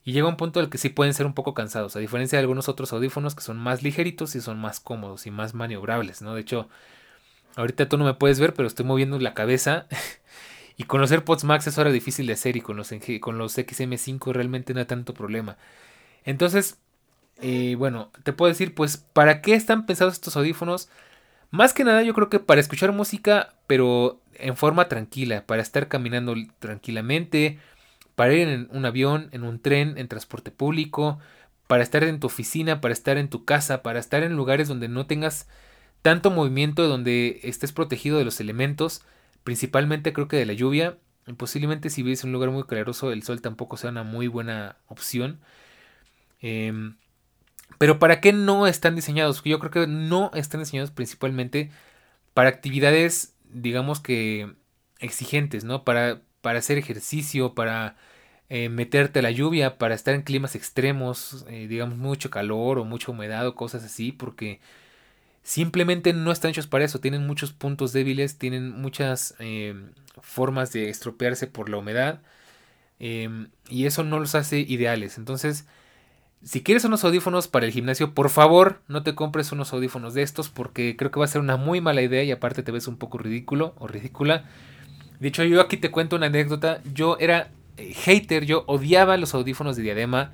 y 0.05 0.13
llega 0.13 0.29
un 0.29 0.37
punto 0.37 0.61
el 0.61 0.69
que 0.69 0.79
sí 0.79 0.89
pueden 0.89 1.15
ser 1.15 1.27
un 1.27 1.35
poco 1.35 1.55
cansados, 1.55 1.95
a 1.95 2.01
diferencia 2.01 2.39
de 2.39 2.41
algunos 2.41 2.69
otros 2.69 2.93
audífonos 2.93 3.35
que 3.35 3.43
son 3.43 3.59
más 3.59 3.83
ligeritos 3.83 4.35
y 4.35 4.41
son 4.41 4.59
más 4.59 4.81
cómodos 4.81 5.27
y 5.27 5.31
más 5.31 5.55
maniobrables, 5.55 6.23
¿no? 6.23 6.35
De 6.35 6.41
hecho, 6.41 6.69
ahorita 7.57 7.89
tú 7.89 7.99
no 7.99 8.05
me 8.05 8.15
puedes 8.15 8.41
ver, 8.41 8.55
pero 8.55 8.67
estoy 8.67 8.85
moviendo 8.85 9.19
la 9.21 9.35
cabeza. 9.35 9.87
y 10.77 10.85
con 10.85 11.01
los 11.01 11.13
AirPods 11.13 11.45
Max 11.45 11.67
eso 11.69 11.81
era 11.83 11.93
difícil 11.93 12.27
de 12.27 12.33
hacer 12.33 12.57
y 12.57 12.61
con 12.61 12.77
los, 12.77 12.93
con 13.21 13.39
los 13.39 13.57
XM5 13.57 14.33
realmente 14.33 14.75
no 14.75 14.81
hay 14.81 14.87
tanto 14.87 15.15
problema. 15.15 15.57
Entonces, 16.25 16.79
eh, 17.41 17.77
bueno, 17.77 18.11
te 18.25 18.33
puedo 18.33 18.49
decir, 18.49 18.75
pues, 18.75 18.97
¿para 18.97 19.41
qué 19.41 19.55
están 19.55 19.87
pensados 19.87 20.15
estos 20.15 20.37
audífonos? 20.37 20.89
Más 21.53 21.75
que 21.75 21.85
nada 21.85 22.03
yo 22.03 22.15
creo 22.15 22.31
que 22.31 22.41
para 22.41 22.63
escuchar 22.63 22.93
música, 22.93 23.55
pero 23.67 24.23
en 24.35 24.57
forma 24.57 24.89
tranquila, 24.89 25.45
para 25.47 25.61
estar 25.61 25.87
caminando 25.87 26.35
tranquilamente, 26.59 27.59
para 28.15 28.33
ir 28.33 28.49
en 28.49 28.69
un 28.73 28.87
avión, 28.87 29.29
en 29.33 29.45
un 29.45 29.61
tren, 29.61 29.99
en 29.99 30.09
transporte 30.09 30.51
público, 30.51 31.19
para 31.67 31.83
estar 31.83 32.05
en 32.05 32.21
tu 32.21 32.29
oficina, 32.29 32.81
para 32.81 32.95
estar 32.95 33.19
en 33.19 33.29
tu 33.29 33.45
casa, 33.45 33.83
para 33.83 34.01
estar 34.01 34.23
en 34.23 34.35
lugares 34.35 34.67
donde 34.67 34.89
no 34.89 35.07
tengas 35.07 35.47
tanto 36.01 36.31
movimiento, 36.31 36.89
donde 36.89 37.41
estés 37.43 37.73
protegido 37.73 38.17
de 38.17 38.25
los 38.25 38.41
elementos, 38.41 39.03
principalmente 39.45 40.15
creo 40.15 40.29
que 40.29 40.39
de 40.39 40.47
la 40.47 40.55
lluvia. 40.55 40.97
Posiblemente 41.37 41.91
si 41.91 42.03
vives 42.03 42.25
en 42.25 42.31
un 42.31 42.33
lugar 42.33 42.51
muy 42.51 42.65
caluroso, 42.65 43.13
el 43.13 43.23
sol 43.25 43.43
tampoco 43.43 43.77
sea 43.77 43.91
una 43.91 44.05
muy 44.05 44.27
buena 44.27 44.77
opción. 44.89 45.39
Em, 46.41 46.97
pero 47.79 47.99
¿para 47.99 48.21
qué 48.21 48.33
no 48.33 48.67
están 48.67 48.95
diseñados? 48.97 49.43
Yo 49.45 49.59
creo 49.59 49.71
que 49.71 49.87
no 49.87 50.31
están 50.35 50.61
diseñados 50.61 50.91
principalmente 50.91 51.71
para 52.35 52.49
actividades, 52.49 53.35
digamos 53.53 54.01
que 54.01 54.55
exigentes, 55.01 55.65
¿no? 55.65 55.85
Para, 55.85 56.21
para 56.41 56.59
hacer 56.61 56.79
ejercicio, 56.79 57.55
para 57.55 57.97
eh, 58.49 58.69
meterte 58.69 59.21
a 59.21 59.23
la 59.23 59.31
lluvia, 59.31 59.79
para 59.79 59.95
estar 59.95 60.15
en 60.15 60.23
climas 60.23 60.55
extremos, 60.55 61.45
eh, 61.49 61.67
digamos 61.69 61.99
mucho 61.99 62.31
calor 62.31 62.79
o 62.79 62.85
mucha 62.85 63.11
humedad 63.11 63.47
o 63.47 63.55
cosas 63.55 63.85
así, 63.85 64.13
porque 64.13 64.61
simplemente 65.43 66.13
no 66.13 66.33
están 66.33 66.51
hechos 66.51 66.67
para 66.67 66.85
eso, 66.85 67.01
tienen 67.01 67.27
muchos 67.27 67.53
puntos 67.53 67.93
débiles, 67.93 68.39
tienen 68.39 68.71
muchas 68.71 69.35
em, 69.39 69.93
formas 70.21 70.73
de 70.73 70.89
estropearse 70.91 71.47
por 71.47 71.69
la 71.69 71.79
humedad 71.79 72.23
y 73.69 73.87
eso 73.87 74.05
no 74.05 74.21
los 74.21 74.37
hace 74.37 74.61
ideales. 74.61 75.19
Entonces, 75.19 75.67
si 76.45 76.63
quieres 76.63 76.85
unos 76.85 77.05
audífonos 77.05 77.47
para 77.47 77.67
el 77.67 77.73
gimnasio, 77.73 78.15
por 78.15 78.29
favor 78.29 78.81
no 78.89 79.03
te 79.03 79.15
compres 79.15 79.53
unos 79.53 79.73
audífonos 79.73 80.15
de 80.15 80.23
estos 80.23 80.49
porque 80.49 80.97
creo 80.97 81.11
que 81.11 81.21
va 81.21 81.25
a 81.25 81.29
ser 81.29 81.41
una 81.41 81.57
muy 81.57 81.81
mala 81.81 82.03
idea 82.03 82.25
y 82.25 82.33
aparte 82.33 82.63
te 82.63 82.73
ves 82.73 82.89
un 82.89 82.97
poco 82.97 83.19
ridículo 83.19 83.75
o 83.79 83.87
ridícula. 83.87 84.45
De 85.21 85.29
hecho, 85.29 85.45
yo 85.45 85.61
aquí 85.61 85.77
te 85.77 85.93
cuento 85.93 86.17
una 86.17 86.27
anécdota. 86.27 86.81
Yo 86.93 87.17
era 87.21 87.53
eh, 87.77 87.93
hater, 87.95 88.45
yo 88.45 88.65
odiaba 88.67 89.17
los 89.17 89.35
audífonos 89.35 89.77
de 89.77 89.83
diadema 89.83 90.33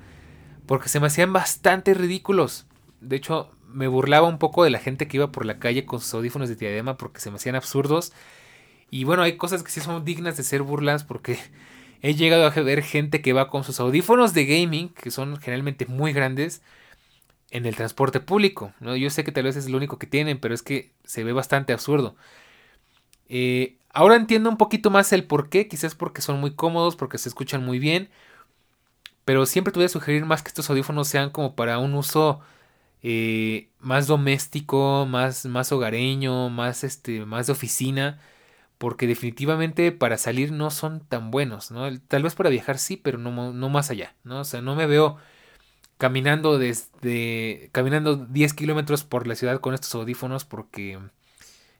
porque 0.65 0.89
se 0.89 0.99
me 0.99 1.07
hacían 1.07 1.31
bastante 1.31 1.93
ridículos. 1.93 2.65
De 3.01 3.15
hecho, 3.15 3.51
me 3.67 3.87
burlaba 3.87 4.27
un 4.27 4.39
poco 4.39 4.63
de 4.63 4.71
la 4.71 4.79
gente 4.79 5.07
que 5.07 5.17
iba 5.17 5.31
por 5.31 5.45
la 5.45 5.59
calle 5.59 5.85
con 5.85 5.99
sus 5.99 6.13
audífonos 6.15 6.49
de 6.49 6.55
diadema 6.55 6.97
porque 6.97 7.19
se 7.19 7.29
me 7.29 7.35
hacían 7.35 7.55
absurdos. 7.55 8.13
Y 8.89 9.03
bueno, 9.03 9.21
hay 9.21 9.37
cosas 9.37 9.61
que 9.61 9.69
sí 9.69 9.79
son 9.79 10.03
dignas 10.03 10.37
de 10.37 10.43
ser 10.43 10.63
burlas 10.63 11.03
porque 11.03 11.37
he 12.01 12.15
llegado 12.15 12.45
a 12.45 12.49
ver 12.49 12.83
gente 12.83 13.21
que 13.21 13.33
va 13.33 13.49
con 13.49 13.63
sus 13.63 13.79
audífonos 13.79 14.33
de 14.33 14.45
gaming, 14.45 14.89
que 14.89 15.11
son 15.11 15.37
generalmente 15.37 15.85
muy 15.85 16.13
grandes, 16.13 16.61
en 17.51 17.65
el 17.65 17.75
transporte 17.75 18.19
público. 18.19 18.73
¿no? 18.79 18.95
Yo 18.95 19.09
sé 19.09 19.23
que 19.23 19.31
tal 19.31 19.45
vez 19.45 19.55
es 19.55 19.69
lo 19.69 19.77
único 19.77 19.99
que 19.99 20.07
tienen, 20.07 20.39
pero 20.39 20.53
es 20.53 20.61
que 20.63 20.91
se 21.03 21.23
ve 21.23 21.33
bastante 21.33 21.73
absurdo. 21.73 22.15
Eh, 23.27 23.75
Ahora 23.91 24.15
entiendo 24.15 24.49
un 24.49 24.57
poquito 24.57 24.91
más 24.91 25.11
el 25.13 25.23
por 25.25 25.49
qué, 25.49 25.67
quizás 25.67 25.95
porque 25.95 26.21
son 26.21 26.39
muy 26.39 26.51
cómodos, 26.53 26.95
porque 26.95 27.17
se 27.17 27.29
escuchan 27.29 27.65
muy 27.65 27.79
bien, 27.79 28.09
pero 29.25 29.45
siempre 29.45 29.71
te 29.71 29.79
voy 29.79 29.85
a 29.85 29.89
sugerir 29.89 30.25
más 30.25 30.41
que 30.43 30.49
estos 30.49 30.69
audífonos 30.69 31.07
sean 31.07 31.29
como 31.29 31.55
para 31.55 31.79
un 31.79 31.93
uso 31.93 32.41
eh, 33.03 33.69
más 33.79 34.07
doméstico, 34.07 35.05
más, 35.07 35.45
más 35.45 35.71
hogareño, 35.71 36.49
más, 36.49 36.83
este, 36.83 37.25
más 37.25 37.47
de 37.47 37.53
oficina, 37.53 38.19
porque 38.79 39.07
definitivamente 39.07 39.91
para 39.91 40.17
salir 40.17 40.51
no 40.53 40.71
son 40.71 41.01
tan 41.01 41.31
buenos, 41.31 41.71
¿no? 41.71 41.87
Tal 42.01 42.23
vez 42.23 42.35
para 42.35 42.49
viajar 42.49 42.79
sí, 42.79 42.97
pero 42.97 43.19
no, 43.19 43.53
no 43.53 43.69
más 43.69 43.91
allá, 43.91 44.15
¿no? 44.23 44.41
O 44.41 44.45
sea, 44.45 44.61
no 44.61 44.75
me 44.75 44.87
veo 44.87 45.17
caminando 45.97 46.59
desde, 46.59 47.69
caminando 47.73 48.17
10 48.17 48.53
kilómetros 48.55 49.03
por 49.05 49.27
la 49.27 49.35
ciudad 49.35 49.61
con 49.61 49.73
estos 49.75 49.95
audífonos 49.95 50.45
porque 50.45 50.99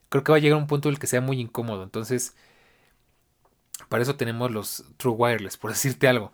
creo 0.09 0.23
que 0.23 0.31
va 0.31 0.37
a 0.37 0.41
llegar 0.41 0.59
un 0.59 0.67
punto 0.67 0.89
en 0.89 0.95
el 0.95 0.99
que 0.99 1.07
sea 1.07 1.21
muy 1.21 1.39
incómodo, 1.41 1.83
entonces... 1.83 2.35
Para 3.89 4.03
eso 4.03 4.15
tenemos 4.15 4.51
los 4.51 4.85
True 4.97 5.13
Wireless, 5.15 5.57
por 5.57 5.71
decirte 5.73 6.07
algo. 6.07 6.31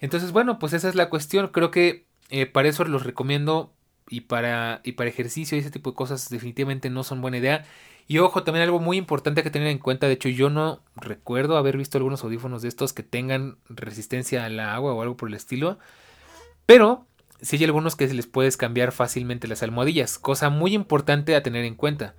Entonces, 0.00 0.32
bueno, 0.32 0.58
pues 0.58 0.72
esa 0.72 0.88
es 0.88 0.94
la 0.94 1.08
cuestión. 1.10 1.48
Creo 1.48 1.70
que 1.70 2.06
eh, 2.30 2.46
para 2.46 2.68
eso 2.68 2.84
los 2.84 3.04
recomiendo 3.04 3.72
y 4.08 4.22
para, 4.22 4.80
y 4.84 4.92
para 4.92 5.10
ejercicio 5.10 5.56
y 5.56 5.60
ese 5.60 5.70
tipo 5.70 5.90
de 5.90 5.96
cosas 5.96 6.28
definitivamente 6.28 6.90
no 6.90 7.04
son 7.04 7.20
buena 7.20 7.38
idea. 7.38 7.64
Y 8.06 8.18
ojo, 8.18 8.42
también 8.42 8.64
algo 8.64 8.80
muy 8.80 8.96
importante 8.96 9.42
que 9.42 9.50
tener 9.50 9.68
en 9.68 9.78
cuenta, 9.78 10.06
de 10.06 10.14
hecho 10.14 10.28
yo 10.28 10.50
no 10.50 10.80
recuerdo 10.96 11.56
haber 11.56 11.76
visto 11.76 11.98
algunos 11.98 12.24
audífonos 12.24 12.62
de 12.62 12.68
estos 12.68 12.92
que 12.92 13.02
tengan 13.02 13.56
resistencia 13.68 14.44
al 14.44 14.58
agua 14.60 14.92
o 14.92 15.02
algo 15.02 15.16
por 15.16 15.28
el 15.28 15.34
estilo, 15.34 15.78
pero 16.66 17.06
sí 17.40 17.56
hay 17.56 17.64
algunos 17.64 17.96
que 17.96 18.06
les 18.08 18.26
puedes 18.26 18.56
cambiar 18.56 18.92
fácilmente 18.92 19.48
las 19.48 19.62
almohadillas, 19.62 20.18
cosa 20.18 20.50
muy 20.50 20.74
importante 20.74 21.34
a 21.34 21.42
tener 21.42 21.64
en 21.64 21.74
cuenta. 21.74 22.14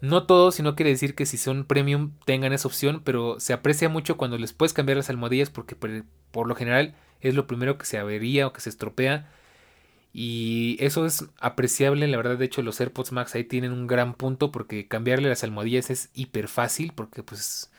No 0.00 0.26
todos, 0.26 0.54
si 0.54 0.62
no 0.62 0.76
quiere 0.76 0.90
decir 0.90 1.16
que 1.16 1.26
si 1.26 1.38
son 1.38 1.64
premium 1.64 2.12
tengan 2.24 2.52
esa 2.52 2.68
opción, 2.68 3.02
pero 3.04 3.40
se 3.40 3.52
aprecia 3.52 3.88
mucho 3.88 4.16
cuando 4.16 4.38
les 4.38 4.52
puedes 4.52 4.72
cambiar 4.72 4.96
las 4.96 5.10
almohadillas 5.10 5.50
porque 5.50 5.74
por 5.74 6.46
lo 6.46 6.54
general 6.54 6.94
es 7.20 7.34
lo 7.34 7.48
primero 7.48 7.78
que 7.78 7.86
se 7.86 7.98
avería 7.98 8.46
o 8.46 8.52
que 8.52 8.60
se 8.60 8.70
estropea 8.70 9.28
y 10.20 10.76
eso 10.80 11.06
es 11.06 11.26
apreciable, 11.38 12.08
la 12.08 12.16
verdad, 12.16 12.36
de 12.36 12.44
hecho 12.44 12.60
los 12.62 12.80
AirPods 12.80 13.12
Max 13.12 13.36
ahí 13.36 13.44
tienen 13.44 13.70
un 13.70 13.86
gran 13.86 14.14
punto 14.14 14.50
porque 14.50 14.88
cambiarle 14.88 15.28
las 15.28 15.44
almohadillas 15.44 15.90
es 15.90 16.10
hiper 16.12 16.48
fácil 16.48 16.90
porque 16.92 17.22
pues 17.22 17.70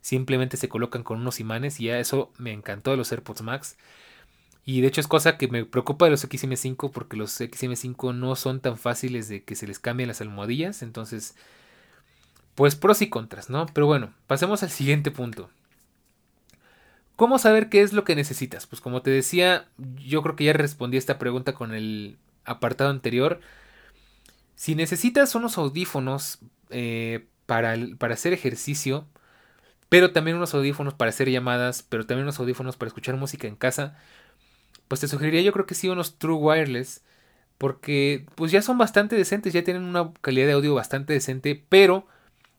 simplemente 0.00 0.56
se 0.56 0.68
colocan 0.68 1.04
con 1.04 1.20
unos 1.20 1.38
imanes 1.38 1.78
y 1.78 1.84
ya 1.84 2.00
eso 2.00 2.32
me 2.36 2.50
encantó 2.50 2.90
de 2.90 2.96
los 2.96 3.12
AirPods 3.12 3.42
Max. 3.42 3.76
Y 4.64 4.80
de 4.80 4.88
hecho 4.88 5.00
es 5.00 5.06
cosa 5.06 5.38
que 5.38 5.46
me 5.46 5.64
preocupa 5.64 6.06
de 6.06 6.10
los 6.10 6.28
XM5 6.28 6.90
porque 6.90 7.16
los 7.16 7.40
XM5 7.40 8.12
no 8.12 8.34
son 8.34 8.58
tan 8.58 8.76
fáciles 8.76 9.28
de 9.28 9.44
que 9.44 9.54
se 9.54 9.68
les 9.68 9.78
cambien 9.78 10.08
las 10.08 10.20
almohadillas. 10.20 10.82
Entonces, 10.82 11.36
pues 12.56 12.74
pros 12.74 13.02
y 13.02 13.08
contras, 13.08 13.50
¿no? 13.50 13.66
Pero 13.72 13.86
bueno, 13.86 14.12
pasemos 14.26 14.64
al 14.64 14.70
siguiente 14.70 15.12
punto. 15.12 15.48
¿Cómo 17.16 17.38
saber 17.38 17.68
qué 17.68 17.82
es 17.82 17.92
lo 17.92 18.04
que 18.04 18.16
necesitas? 18.16 18.66
Pues 18.66 18.80
como 18.80 19.02
te 19.02 19.10
decía, 19.10 19.68
yo 19.78 20.22
creo 20.22 20.36
que 20.36 20.44
ya 20.44 20.52
respondí 20.52 20.96
esta 20.96 21.18
pregunta 21.18 21.52
con 21.52 21.72
el 21.72 22.18
apartado 22.44 22.90
anterior. 22.90 23.40
Si 24.56 24.74
necesitas 24.74 25.34
unos 25.34 25.56
audífonos 25.58 26.40
eh, 26.70 27.26
para, 27.46 27.76
para 27.98 28.14
hacer 28.14 28.32
ejercicio, 28.32 29.06
pero 29.88 30.12
también 30.12 30.36
unos 30.36 30.54
audífonos 30.54 30.94
para 30.94 31.10
hacer 31.10 31.30
llamadas, 31.30 31.84
pero 31.88 32.06
también 32.06 32.24
unos 32.24 32.40
audífonos 32.40 32.76
para 32.76 32.88
escuchar 32.88 33.16
música 33.16 33.46
en 33.46 33.56
casa, 33.56 33.96
pues 34.88 35.00
te 35.00 35.08
sugeriría 35.08 35.42
yo 35.42 35.52
creo 35.52 35.66
que 35.66 35.74
sí 35.74 35.88
unos 35.88 36.18
True 36.18 36.36
Wireless, 36.36 37.04
porque 37.58 38.26
pues 38.34 38.52
ya 38.52 38.62
son 38.62 38.78
bastante 38.78 39.16
decentes, 39.16 39.52
ya 39.52 39.64
tienen 39.64 39.84
una 39.84 40.12
calidad 40.20 40.46
de 40.46 40.54
audio 40.54 40.74
bastante 40.74 41.12
decente, 41.12 41.64
pero 41.68 42.06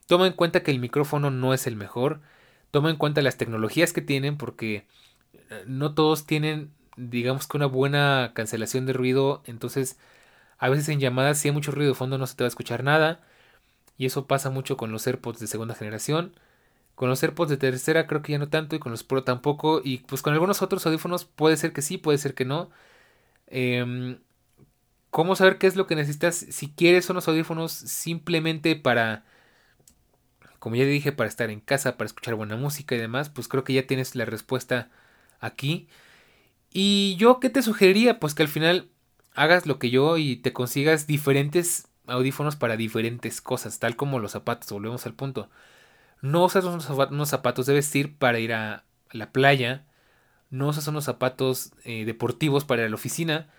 toma 0.08 0.28
en 0.28 0.34
cuenta 0.34 0.64
que 0.64 0.72
el 0.72 0.80
micrófono 0.80 1.32
no 1.32 1.54
es 1.54 1.68
el 1.68 1.76
mejor 1.76 2.22
toma 2.76 2.90
en 2.90 2.98
cuenta 2.98 3.22
las 3.22 3.38
tecnologías 3.38 3.94
que 3.94 4.02
tienen 4.02 4.36
porque 4.36 4.86
eh, 5.50 5.64
no 5.66 5.94
todos 5.94 6.26
tienen 6.26 6.74
digamos 6.98 7.48
que 7.48 7.56
una 7.56 7.68
buena 7.68 8.34
cancelación 8.36 8.86
de 8.86 8.92
ruido 8.92 9.42
entonces 9.46 9.98
a 10.58 10.68
veces 10.68 10.90
en 10.90 11.00
llamadas 11.00 11.40
si 11.40 11.48
hay 11.48 11.54
mucho 11.54 11.72
ruido 11.72 11.94
de 11.94 11.96
fondo 11.96 12.18
no 12.18 12.28
se 12.28 12.36
te 12.36 12.44
va 12.44 12.48
a 12.48 12.50
escuchar 12.50 12.84
nada 12.84 13.22
y 13.98 14.06
eso 14.06 14.28
pasa 14.28 14.50
mucho 14.50 14.76
con 14.76 14.92
los 14.92 15.08
AirPods 15.08 15.40
de 15.40 15.48
segunda 15.48 15.74
generación 15.74 16.38
con 16.96 17.08
los 17.08 17.24
AirPods 17.24 17.52
de 17.52 17.56
tercera 17.56 18.08
creo 18.08 18.22
que 18.22 18.34
ya 18.34 18.40
no 18.40 18.50
tanto 18.50 18.76
y 18.76 18.80
con 18.80 18.92
los 18.92 19.06
Pro 19.06 19.24
tampoco 19.24 19.80
y 19.82 20.00
pues 20.00 20.22
con 20.22 20.34
algunos 20.34 20.62
otros 20.62 20.86
audífonos 20.86 21.24
puede 21.24 21.56
ser 21.56 21.72
que 21.72 21.82
sí 21.82 21.98
puede 21.98 22.18
ser 22.18 22.34
que 22.34 22.44
no 22.44 22.72
em, 23.48 24.20
¿Cómo 25.12 25.38
saber 25.38 25.58
qué 25.60 25.68
es 25.68 25.78
lo 25.78 25.88
que 25.88 25.96
necesitas? 25.96 26.36
Si 26.36 26.70
quieres 26.72 27.10
unos 27.10 27.30
audífonos 27.30 27.72
simplemente 27.72 28.76
para 28.76 29.24
como 30.66 30.78
ya 30.78 30.86
dije, 30.86 31.12
para 31.12 31.28
estar 31.30 31.52
en 31.52 31.60
casa, 31.60 31.96
para 31.96 32.08
escuchar 32.08 32.34
buena 32.34 32.56
música 32.56 32.96
y 32.96 32.98
demás, 32.98 33.30
pues 33.30 33.48
creo 33.48 33.64
que 33.64 33.74
ya 33.74 33.86
tienes 33.86 34.16
la 34.16 34.26
respuesta 34.26 34.90
aquí. 35.40 35.88
Y 36.74 37.16
yo, 37.20 37.40
¿qué 37.40 37.52
te 37.52 37.62
sugeriría? 37.62 38.20
Pues 38.20 38.34
que 38.34 38.42
al 38.42 38.50
final 38.50 38.90
hagas 39.36 39.68
lo 39.68 39.78
que 39.78 39.92
yo 39.92 40.18
y 40.18 40.38
te 40.38 40.54
consigas 40.54 41.06
diferentes 41.06 41.88
audífonos 42.08 42.56
para 42.56 42.78
diferentes 42.78 43.42
cosas, 43.42 43.78
tal 43.78 43.96
como 43.96 44.18
los 44.18 44.32
zapatos, 44.32 44.72
volvemos 44.72 45.06
al 45.06 45.14
punto. 45.14 45.52
No 46.24 46.46
usas 46.46 46.66
unos 46.66 47.30
zapatos 47.30 47.68
de 47.68 47.74
vestir 47.76 48.18
para 48.18 48.40
ir 48.40 48.52
a 48.52 48.86
la 49.12 49.32
playa, 49.32 49.86
no 50.50 50.70
usas 50.70 50.88
unos 50.88 51.04
zapatos 51.04 51.74
eh, 51.84 52.06
deportivos 52.06 52.66
para 52.66 52.82
ir 52.82 52.88
a 52.88 52.90
la 52.90 52.96
oficina 52.96 53.50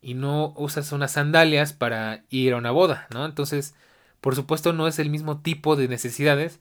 y 0.00 0.14
no 0.14 0.54
usas 0.56 0.90
unas 0.90 1.12
sandalias 1.12 1.72
para 1.72 2.24
ir 2.30 2.54
a 2.54 2.56
una 2.56 2.72
boda, 2.72 3.06
¿no? 3.14 3.26
Entonces, 3.26 3.76
por 4.22 4.34
supuesto 4.36 4.72
no 4.72 4.88
es 4.88 4.98
el 4.98 5.10
mismo 5.10 5.42
tipo 5.42 5.76
de 5.76 5.88
necesidades, 5.88 6.60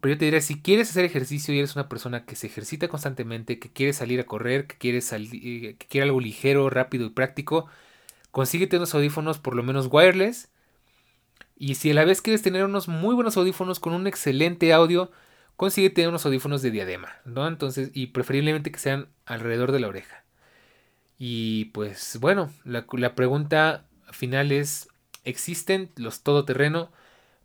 pero 0.00 0.14
yo 0.14 0.18
te 0.18 0.24
diría, 0.26 0.40
si 0.40 0.60
quieres 0.60 0.90
hacer 0.90 1.04
ejercicio 1.04 1.54
y 1.54 1.58
eres 1.58 1.74
una 1.74 1.88
persona 1.88 2.24
que 2.24 2.36
se 2.36 2.48
ejercita 2.48 2.88
constantemente, 2.88 3.58
que 3.58 3.72
quiere 3.72 3.92
salir 3.92 4.20
a 4.20 4.24
correr, 4.26 4.66
que 4.66 4.76
quiere, 4.76 4.98
eh, 4.98 5.76
que 5.78 5.86
quiere 5.88 6.06
algo 6.06 6.20
ligero, 6.20 6.68
rápido 6.70 7.06
y 7.06 7.10
práctico, 7.10 7.66
consíguete 8.30 8.76
unos 8.76 8.94
audífonos 8.94 9.38
por 9.38 9.56
lo 9.56 9.62
menos 9.62 9.88
wireless. 9.90 10.50
Y 11.56 11.76
si 11.76 11.92
a 11.92 11.94
la 11.94 12.04
vez 12.04 12.22
quieres 12.22 12.42
tener 12.42 12.64
unos 12.64 12.88
muy 12.88 13.14
buenos 13.14 13.36
audífonos 13.36 13.80
con 13.80 13.92
un 13.92 14.06
excelente 14.06 14.72
audio, 14.72 15.10
consíguete 15.56 16.08
unos 16.08 16.26
audífonos 16.26 16.62
de 16.62 16.70
diadema, 16.72 17.12
¿no? 17.24 17.46
Entonces, 17.46 17.90
y 17.94 18.08
preferiblemente 18.08 18.72
que 18.72 18.78
sean 18.78 19.08
alrededor 19.26 19.72
de 19.72 19.80
la 19.80 19.88
oreja. 19.88 20.24
Y 21.18 21.66
pues 21.66 22.18
bueno, 22.20 22.50
la, 22.64 22.86
la 22.92 23.14
pregunta 23.14 23.86
final 24.10 24.52
es, 24.52 24.88
existen 25.30 25.90
los 25.96 26.22
todoterreno. 26.22 26.90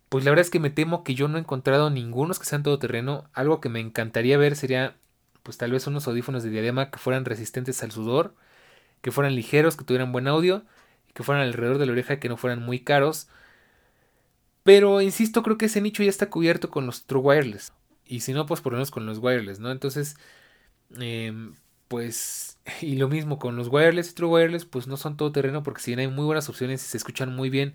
Pues 0.08 0.24
la 0.24 0.30
verdad 0.30 0.44
es 0.44 0.50
que 0.50 0.60
me 0.60 0.70
temo 0.70 1.04
que 1.04 1.14
yo 1.14 1.28
no 1.28 1.38
he 1.38 1.40
encontrado 1.40 1.90
ningunos 1.90 2.38
que 2.38 2.46
sean 2.46 2.62
todoterreno. 2.62 3.24
Algo 3.32 3.60
que 3.60 3.68
me 3.68 3.80
encantaría 3.80 4.38
ver 4.38 4.56
sería, 4.56 4.96
pues 5.42 5.58
tal 5.58 5.72
vez 5.72 5.86
unos 5.86 6.06
audífonos 6.08 6.42
de 6.42 6.50
diadema 6.50 6.90
que 6.90 6.98
fueran 6.98 7.24
resistentes 7.24 7.82
al 7.82 7.92
sudor, 7.92 8.34
que 9.02 9.12
fueran 9.12 9.34
ligeros, 9.34 9.76
que 9.76 9.84
tuvieran 9.84 10.12
buen 10.12 10.28
audio, 10.28 10.64
que 11.14 11.22
fueran 11.22 11.44
alrededor 11.44 11.78
de 11.78 11.86
la 11.86 11.92
oreja, 11.92 12.20
que 12.20 12.28
no 12.28 12.36
fueran 12.36 12.62
muy 12.62 12.80
caros. 12.80 13.28
Pero 14.62 15.00
insisto, 15.00 15.42
creo 15.42 15.58
que 15.58 15.66
ese 15.66 15.80
nicho 15.80 16.02
ya 16.02 16.10
está 16.10 16.28
cubierto 16.28 16.70
con 16.70 16.86
los 16.86 17.04
True 17.04 17.22
Wireless. 17.22 17.72
Y 18.06 18.20
si 18.20 18.32
no, 18.32 18.46
pues 18.46 18.60
por 18.60 18.72
lo 18.72 18.78
menos 18.78 18.90
con 18.90 19.06
los 19.06 19.18
wireless, 19.18 19.58
¿no? 19.60 19.70
Entonces, 19.70 20.16
em, 20.98 21.54
pues 21.88 22.58
y 22.80 22.96
lo 22.96 23.08
mismo 23.08 23.38
con 23.38 23.56
los 23.56 23.68
wireless 23.68 24.10
y 24.10 24.14
true 24.14 24.28
wireless 24.30 24.64
pues 24.64 24.86
no 24.86 24.96
son 24.96 25.16
todo 25.16 25.32
terreno 25.32 25.62
porque 25.62 25.82
si 25.82 25.90
bien 25.92 26.00
hay 26.00 26.08
muy 26.08 26.24
buenas 26.24 26.48
opciones 26.48 26.82
y 26.84 26.88
se 26.88 26.96
escuchan 26.96 27.34
muy 27.34 27.50
bien 27.50 27.74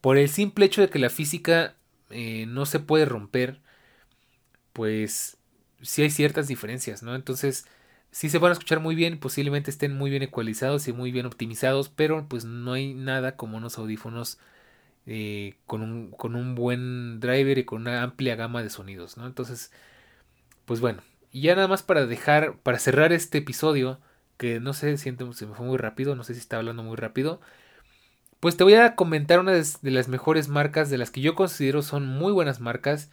por 0.00 0.18
el 0.18 0.28
simple 0.28 0.66
hecho 0.66 0.82
de 0.82 0.90
que 0.90 0.98
la 0.98 1.10
física 1.10 1.76
eh, 2.10 2.46
no 2.46 2.66
se 2.66 2.80
puede 2.80 3.06
romper 3.06 3.60
pues 4.72 5.36
sí 5.82 6.02
hay 6.02 6.10
ciertas 6.10 6.48
diferencias 6.48 7.02
no 7.02 7.14
entonces 7.14 7.66
sí 8.10 8.28
se 8.30 8.38
van 8.38 8.50
a 8.50 8.52
escuchar 8.54 8.80
muy 8.80 8.94
bien 8.94 9.18
posiblemente 9.18 9.70
estén 9.70 9.96
muy 9.96 10.10
bien 10.10 10.22
ecualizados 10.22 10.88
y 10.88 10.92
muy 10.92 11.12
bien 11.12 11.26
optimizados 11.26 11.88
pero 11.88 12.26
pues 12.28 12.44
no 12.44 12.72
hay 12.72 12.94
nada 12.94 13.36
como 13.36 13.56
unos 13.56 13.78
audífonos 13.78 14.38
eh, 15.06 15.56
con, 15.66 15.82
un, 15.82 16.10
con 16.12 16.34
un 16.36 16.54
buen 16.54 17.20
driver 17.20 17.58
y 17.58 17.64
con 17.64 17.82
una 17.82 18.02
amplia 18.02 18.36
gama 18.36 18.62
de 18.62 18.70
sonidos 18.70 19.16
no 19.16 19.26
entonces 19.26 19.72
pues 20.64 20.80
bueno 20.80 21.02
y 21.34 21.42
ya 21.42 21.56
nada 21.56 21.66
más 21.66 21.82
para 21.82 22.06
dejar, 22.06 22.58
para 22.58 22.78
cerrar 22.78 23.12
este 23.12 23.38
episodio, 23.38 24.00
que 24.36 24.60
no 24.60 24.72
sé, 24.72 24.96
siento, 24.98 25.32
se 25.32 25.46
me 25.46 25.54
fue 25.56 25.66
muy 25.66 25.78
rápido, 25.78 26.14
no 26.14 26.22
sé 26.22 26.34
si 26.34 26.38
está 26.38 26.58
hablando 26.58 26.84
muy 26.84 26.94
rápido. 26.96 27.40
Pues 28.38 28.56
te 28.56 28.62
voy 28.62 28.74
a 28.74 28.94
comentar 28.94 29.40
una 29.40 29.52
de 29.52 29.90
las 29.90 30.06
mejores 30.08 30.46
marcas, 30.48 30.90
de 30.90 30.98
las 30.98 31.10
que 31.10 31.20
yo 31.22 31.34
considero 31.34 31.82
son 31.82 32.06
muy 32.06 32.32
buenas 32.32 32.60
marcas. 32.60 33.10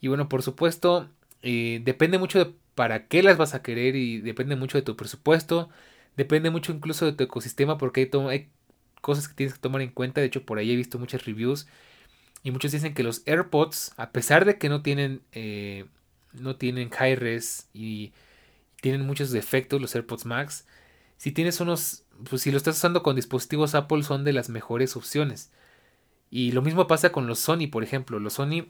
Y 0.00 0.08
bueno, 0.08 0.28
por 0.28 0.42
supuesto, 0.42 1.08
eh, 1.42 1.80
depende 1.84 2.18
mucho 2.18 2.38
de 2.44 2.54
para 2.74 3.06
qué 3.08 3.22
las 3.22 3.38
vas 3.38 3.54
a 3.54 3.62
querer 3.62 3.96
y 3.96 4.20
depende 4.20 4.56
mucho 4.56 4.76
de 4.76 4.82
tu 4.82 4.94
presupuesto. 4.94 5.70
Depende 6.18 6.50
mucho 6.50 6.70
incluso 6.72 7.06
de 7.06 7.12
tu 7.12 7.24
ecosistema 7.24 7.78
porque 7.78 8.10
hay, 8.30 8.50
cosas 9.00 9.26
que 9.26 9.34
tienes 9.34 9.54
que 9.54 9.60
tomar 9.60 9.80
en 9.80 9.90
cuenta. 9.90 10.20
De 10.20 10.26
hecho, 10.26 10.44
por 10.44 10.58
ahí 10.58 10.70
he 10.70 10.76
visto 10.76 10.98
muchas 10.98 11.24
reviews. 11.24 11.66
Y 12.42 12.50
muchos 12.50 12.72
dicen 12.72 12.92
que 12.92 13.04
los 13.04 13.22
AirPods, 13.26 13.94
a 13.96 14.10
pesar 14.12 14.44
de 14.44 14.58
que 14.58 14.68
no 14.68 14.82
tienen 14.82 15.22
eh, 15.32 15.86
no 16.34 16.56
tienen 16.56 16.90
high 16.90 17.16
res 17.16 17.68
y 17.72 18.12
tienen 18.80 19.06
muchos 19.06 19.30
defectos 19.30 19.80
los 19.80 19.94
AirPods 19.94 20.26
Max. 20.26 20.66
Si 21.16 21.32
tienes 21.32 21.60
unos, 21.60 22.04
pues 22.28 22.42
si 22.42 22.50
lo 22.50 22.58
estás 22.58 22.76
usando 22.76 23.02
con 23.02 23.16
dispositivos 23.16 23.74
Apple 23.74 24.02
son 24.02 24.24
de 24.24 24.32
las 24.32 24.48
mejores 24.48 24.96
opciones. 24.96 25.50
Y 26.30 26.52
lo 26.52 26.62
mismo 26.62 26.86
pasa 26.86 27.12
con 27.12 27.26
los 27.26 27.38
Sony, 27.38 27.68
por 27.70 27.84
ejemplo. 27.84 28.18
Los 28.18 28.34
Sony, 28.34 28.66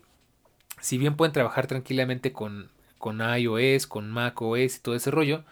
si 0.80 0.98
bien 0.98 1.16
pueden 1.16 1.32
trabajar 1.32 1.66
tranquilamente 1.66 2.32
con, 2.32 2.70
con 2.98 3.20
iOS, 3.20 3.86
con 3.86 4.10
macOS 4.10 4.76
y 4.76 4.80
todo 4.80 4.94
ese 4.94 5.10
rollo, 5.10 5.44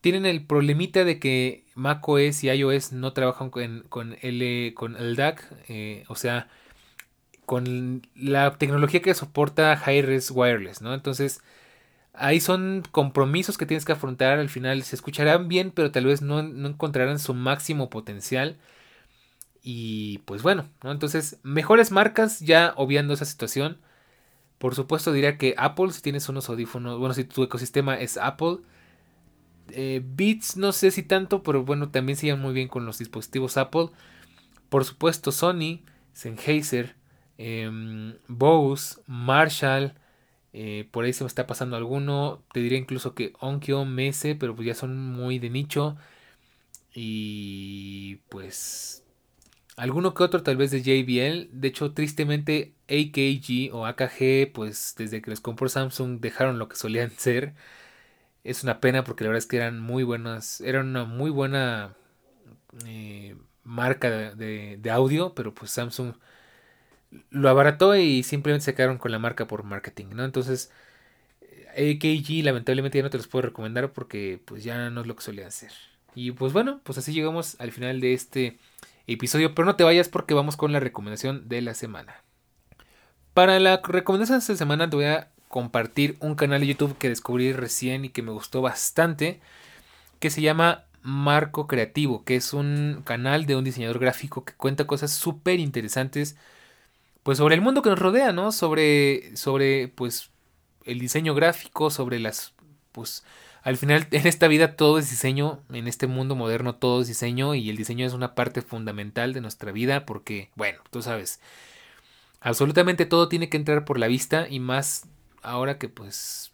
tienen 0.00 0.26
el 0.26 0.44
problemita 0.44 1.04
de 1.04 1.18
que 1.18 1.64
macOS 1.74 2.44
y 2.44 2.50
iOS 2.50 2.92
no 2.92 3.12
trabajan 3.12 3.50
con, 3.50 3.84
con, 3.88 4.16
con 4.74 4.96
el 4.96 5.16
DAC, 5.16 5.48
eh, 5.68 6.04
o 6.08 6.16
sea, 6.16 6.48
con 7.50 8.02
la 8.14 8.52
tecnología 8.58 9.02
que 9.02 9.12
soporta 9.12 9.74
Hi-Res 9.74 10.30
Wireless, 10.30 10.82
¿no? 10.82 10.94
Entonces, 10.94 11.40
ahí 12.12 12.38
son 12.38 12.84
compromisos 12.92 13.58
que 13.58 13.66
tienes 13.66 13.84
que 13.84 13.90
afrontar. 13.90 14.38
Al 14.38 14.48
final 14.48 14.84
se 14.84 14.94
escucharán 14.94 15.48
bien, 15.48 15.72
pero 15.72 15.90
tal 15.90 16.04
vez 16.04 16.22
no, 16.22 16.44
no 16.44 16.68
encontrarán 16.68 17.18
su 17.18 17.34
máximo 17.34 17.90
potencial. 17.90 18.56
Y 19.64 20.18
pues 20.26 20.42
bueno, 20.44 20.68
¿no? 20.84 20.92
Entonces, 20.92 21.40
mejores 21.42 21.90
marcas 21.90 22.38
ya 22.38 22.72
obviando 22.76 23.14
esa 23.14 23.24
situación. 23.24 23.78
Por 24.58 24.76
supuesto 24.76 25.12
diría 25.12 25.36
que 25.36 25.56
Apple, 25.58 25.90
si 25.90 26.02
tienes 26.02 26.28
unos 26.28 26.48
audífonos, 26.48 27.00
bueno, 27.00 27.14
si 27.14 27.24
tu 27.24 27.42
ecosistema 27.42 27.98
es 27.98 28.16
Apple. 28.16 28.58
Eh, 29.70 30.02
Beats 30.04 30.56
no 30.56 30.70
sé 30.70 30.92
si 30.92 31.02
tanto, 31.02 31.42
pero 31.42 31.64
bueno, 31.64 31.90
también 31.90 32.16
se 32.16 32.32
muy 32.36 32.52
bien 32.52 32.68
con 32.68 32.86
los 32.86 32.98
dispositivos 32.98 33.56
Apple. 33.56 33.88
Por 34.68 34.84
supuesto 34.84 35.32
Sony, 35.32 35.80
Sennheiser, 36.12 36.99
eh, 37.40 37.70
Bose, 38.28 39.00
Marshall. 39.06 39.94
Eh, 40.52 40.88
por 40.90 41.04
ahí 41.04 41.12
se 41.12 41.24
me 41.24 41.28
está 41.28 41.46
pasando 41.46 41.76
alguno. 41.76 42.42
Te 42.52 42.60
diría 42.60 42.78
incluso 42.78 43.14
que 43.14 43.32
Onkyo, 43.40 43.84
Mese, 43.86 44.34
pero 44.34 44.54
pues 44.54 44.66
ya 44.66 44.74
son 44.74 44.96
muy 44.98 45.38
de 45.38 45.50
nicho. 45.50 45.96
Y 46.94 48.16
pues 48.28 49.04
alguno 49.76 50.14
que 50.14 50.22
otro 50.24 50.42
tal 50.42 50.56
vez 50.58 50.70
de 50.70 50.82
JBL. 50.82 51.48
De 51.52 51.68
hecho, 51.68 51.92
tristemente 51.94 52.74
AKG 52.88 53.74
o 53.74 53.86
AKG, 53.86 54.52
pues 54.52 54.94
desde 54.98 55.22
que 55.22 55.30
les 55.30 55.40
compró 55.40 55.68
Samsung 55.68 56.20
dejaron 56.20 56.58
lo 56.58 56.68
que 56.68 56.76
solían 56.76 57.10
ser. 57.16 57.54
Es 58.44 58.64
una 58.64 58.80
pena 58.80 59.04
porque 59.04 59.24
la 59.24 59.30
verdad 59.30 59.38
es 59.38 59.46
que 59.46 59.56
eran 59.56 59.80
muy 59.80 60.02
buenas, 60.04 60.60
eran 60.62 60.88
una 60.88 61.04
muy 61.04 61.30
buena 61.30 61.94
eh, 62.86 63.36
marca 63.64 64.10
de, 64.10 64.76
de, 64.78 64.90
audio, 64.90 65.34
pero 65.34 65.54
pues 65.54 65.70
Samsung 65.70 66.14
lo 67.30 67.48
abarató 67.48 67.96
y 67.96 68.22
simplemente 68.22 68.64
se 68.64 68.74
quedaron 68.74 68.98
con 68.98 69.12
la 69.12 69.18
marca 69.18 69.46
por 69.46 69.64
marketing, 69.64 70.06
¿no? 70.14 70.24
Entonces, 70.24 70.70
AKG 71.70 72.44
lamentablemente 72.44 72.98
ya 72.98 73.04
no 73.04 73.10
te 73.10 73.18
los 73.18 73.28
puedo 73.28 73.42
recomendar 73.42 73.92
porque 73.92 74.40
pues 74.44 74.64
ya 74.64 74.90
no 74.90 75.00
es 75.00 75.06
lo 75.06 75.16
que 75.16 75.22
solían 75.22 75.48
hacer. 75.48 75.72
Y 76.14 76.32
pues 76.32 76.52
bueno, 76.52 76.80
pues 76.84 76.98
así 76.98 77.12
llegamos 77.12 77.56
al 77.60 77.72
final 77.72 78.00
de 78.00 78.14
este 78.14 78.58
episodio, 79.06 79.54
pero 79.54 79.66
no 79.66 79.76
te 79.76 79.84
vayas 79.84 80.08
porque 80.08 80.34
vamos 80.34 80.56
con 80.56 80.72
la 80.72 80.80
recomendación 80.80 81.48
de 81.48 81.62
la 81.62 81.74
semana. 81.74 82.22
Para 83.34 83.58
la 83.60 83.80
recomendación 83.82 84.38
de 84.38 84.42
esta 84.42 84.56
semana 84.56 84.90
te 84.90 84.96
voy 84.96 85.04
a 85.06 85.30
compartir 85.48 86.16
un 86.20 86.34
canal 86.34 86.60
de 86.60 86.68
YouTube 86.68 86.96
que 86.98 87.08
descubrí 87.08 87.52
recién 87.52 88.04
y 88.04 88.10
que 88.10 88.22
me 88.22 88.32
gustó 88.32 88.62
bastante, 88.62 89.40
que 90.18 90.30
se 90.30 90.42
llama 90.42 90.84
Marco 91.02 91.66
Creativo, 91.66 92.24
que 92.24 92.36
es 92.36 92.52
un 92.52 93.02
canal 93.04 93.46
de 93.46 93.56
un 93.56 93.64
diseñador 93.64 93.98
gráfico 93.98 94.44
que 94.44 94.52
cuenta 94.52 94.86
cosas 94.86 95.12
súper 95.12 95.58
interesantes, 95.58 96.36
pues 97.22 97.38
sobre 97.38 97.54
el 97.54 97.60
mundo 97.60 97.82
que 97.82 97.90
nos 97.90 97.98
rodea, 97.98 98.32
¿no? 98.32 98.52
Sobre, 98.52 99.36
sobre, 99.36 99.88
pues, 99.88 100.30
el 100.84 100.98
diseño 100.98 101.34
gráfico, 101.34 101.90
sobre 101.90 102.18
las, 102.18 102.54
pues, 102.92 103.24
al 103.62 103.76
final 103.76 104.08
en 104.10 104.26
esta 104.26 104.48
vida 104.48 104.76
todo 104.76 104.98
es 104.98 105.10
diseño, 105.10 105.62
en 105.70 105.86
este 105.86 106.06
mundo 106.06 106.34
moderno 106.34 106.76
todo 106.76 107.02
es 107.02 107.08
diseño 107.08 107.54
y 107.54 107.68
el 107.68 107.76
diseño 107.76 108.06
es 108.06 108.14
una 108.14 108.34
parte 108.34 108.62
fundamental 108.62 109.34
de 109.34 109.40
nuestra 109.42 109.72
vida 109.72 110.06
porque, 110.06 110.50
bueno, 110.56 110.80
tú 110.90 111.02
sabes, 111.02 111.40
absolutamente 112.40 113.06
todo 113.06 113.28
tiene 113.28 113.48
que 113.50 113.58
entrar 113.58 113.84
por 113.84 113.98
la 113.98 114.08
vista 114.08 114.48
y 114.48 114.60
más 114.60 115.06
ahora 115.42 115.78
que 115.78 115.88
pues 115.88 116.52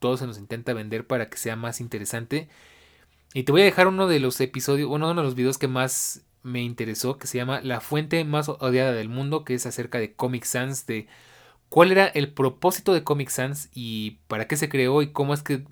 todo 0.00 0.16
se 0.16 0.26
nos 0.26 0.38
intenta 0.38 0.72
vender 0.72 1.06
para 1.06 1.28
que 1.30 1.38
sea 1.38 1.56
más 1.56 1.80
interesante. 1.80 2.48
Y 3.34 3.44
te 3.44 3.52
voy 3.52 3.62
a 3.62 3.64
dejar 3.64 3.86
uno 3.86 4.08
de 4.08 4.20
los 4.20 4.40
episodios, 4.40 4.88
uno 4.90 5.08
de 5.08 5.14
los 5.14 5.34
videos 5.34 5.58
que 5.58 5.68
más 5.68 6.22
me 6.46 6.62
interesó, 6.62 7.18
que 7.18 7.26
se 7.26 7.38
llama 7.38 7.60
La 7.62 7.80
fuente 7.80 8.24
más 8.24 8.48
odiada 8.48 8.92
del 8.92 9.08
mundo, 9.08 9.44
que 9.44 9.54
es 9.54 9.66
acerca 9.66 9.98
de 9.98 10.14
Comic 10.14 10.44
Sans, 10.44 10.86
de 10.86 11.08
cuál 11.68 11.92
era 11.92 12.06
el 12.06 12.32
propósito 12.32 12.94
de 12.94 13.04
Comic 13.04 13.30
Sans 13.30 13.68
y 13.74 14.20
para 14.28 14.46
qué 14.48 14.56
se 14.56 14.68
creó 14.68 15.02
y 15.02 15.12
cómo 15.12 15.34
es 15.34 15.42
que 15.42 15.64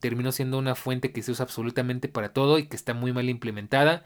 terminó 0.00 0.32
siendo 0.32 0.58
una 0.58 0.74
fuente 0.76 1.12
que 1.12 1.22
se 1.22 1.32
usa 1.32 1.44
absolutamente 1.44 2.08
para 2.08 2.32
todo 2.32 2.58
y 2.58 2.66
que 2.68 2.76
está 2.76 2.94
muy 2.94 3.12
mal 3.12 3.28
implementada 3.28 4.04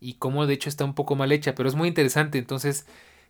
y 0.00 0.14
cómo 0.14 0.46
de 0.46 0.54
hecho 0.54 0.68
está 0.68 0.84
un 0.84 0.94
poco 0.94 1.16
mal 1.16 1.32
hecha, 1.32 1.54
pero 1.54 1.68
es 1.68 1.74
muy 1.76 1.88
interesante, 1.88 2.38
entonces 2.38 2.86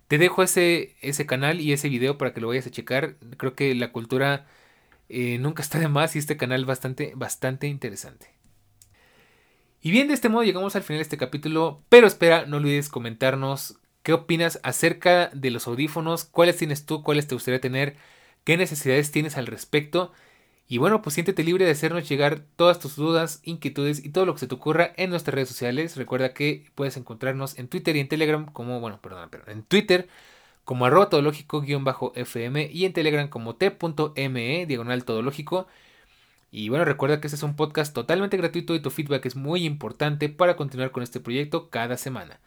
te 0.08 0.18
dejo 0.18 0.42
ese, 0.42 0.96
ese 1.02 1.26
canal 1.26 1.60
y 1.60 1.72
ese 1.72 1.88
video 1.88 2.18
para 2.18 2.34
que 2.34 2.40
lo 2.40 2.48
vayas 2.48 2.66
a 2.66 2.70
checar, 2.70 3.16
creo 3.38 3.54
que 3.54 3.74
la 3.74 3.92
cultura 3.92 4.46
eh, 5.08 5.38
nunca 5.38 5.62
está 5.62 5.78
de 5.78 5.88
más 5.88 6.16
y 6.16 6.20
este 6.20 6.36
canal 6.36 6.64
bastante, 6.66 7.12
bastante 7.16 7.68
interesante. 7.68 8.33
Y 9.84 9.92
bien, 9.92 10.08
de 10.08 10.14
este 10.14 10.28
modo 10.28 10.42
llegamos 10.42 10.74
al 10.74 10.82
final 10.82 10.98
de 10.98 11.02
este 11.02 11.18
capítulo, 11.18 11.84
pero 11.88 12.08
espera, 12.08 12.46
no 12.46 12.56
olvides 12.56 12.88
comentarnos 12.88 13.78
qué 14.02 14.14
opinas 14.14 14.58
acerca 14.64 15.28
de 15.28 15.50
los 15.50 15.68
audífonos, 15.68 16.24
cuáles 16.24 16.56
tienes 16.56 16.86
tú, 16.86 17.02
cuáles 17.04 17.28
te 17.28 17.36
gustaría 17.36 17.60
tener, 17.60 17.96
qué 18.44 18.56
necesidades 18.56 19.12
tienes 19.12 19.36
al 19.36 19.46
respecto 19.46 20.12
y 20.66 20.78
bueno, 20.78 21.02
pues 21.02 21.14
siéntete 21.14 21.44
libre 21.44 21.66
de 21.66 21.72
hacernos 21.72 22.08
llegar 22.08 22.40
todas 22.56 22.78
tus 22.78 22.96
dudas, 22.96 23.40
inquietudes 23.44 24.04
y 24.04 24.08
todo 24.10 24.24
lo 24.24 24.32
que 24.34 24.40
se 24.40 24.46
te 24.46 24.54
ocurra 24.54 24.92
en 24.96 25.10
nuestras 25.10 25.34
redes 25.34 25.48
sociales. 25.48 25.96
Recuerda 25.96 26.32
que 26.32 26.64
puedes 26.74 26.96
encontrarnos 26.96 27.58
en 27.58 27.68
Twitter 27.68 27.96
y 27.96 28.00
en 28.00 28.08
Telegram 28.08 28.46
como, 28.46 28.80
bueno, 28.80 29.00
perdón, 29.02 29.28
pero 29.30 29.44
en 29.48 29.62
Twitter 29.62 30.08
como 30.64 30.86
arroba 30.86 31.10
todológico-fm 31.10 32.70
y 32.72 32.86
en 32.86 32.92
Telegram 32.94 33.28
como 33.28 33.56
t.me 33.56 34.66
diagonal 34.66 35.04
todológico. 35.04 35.66
Y 36.56 36.68
bueno, 36.68 36.84
recuerda 36.84 37.20
que 37.20 37.26
este 37.26 37.34
es 37.34 37.42
un 37.42 37.56
podcast 37.56 37.92
totalmente 37.92 38.36
gratuito 38.36 38.76
y 38.76 38.80
tu 38.80 38.90
feedback 38.90 39.26
es 39.26 39.34
muy 39.34 39.64
importante 39.64 40.28
para 40.28 40.54
continuar 40.54 40.92
con 40.92 41.02
este 41.02 41.18
proyecto 41.18 41.68
cada 41.68 41.96
semana. 41.96 42.38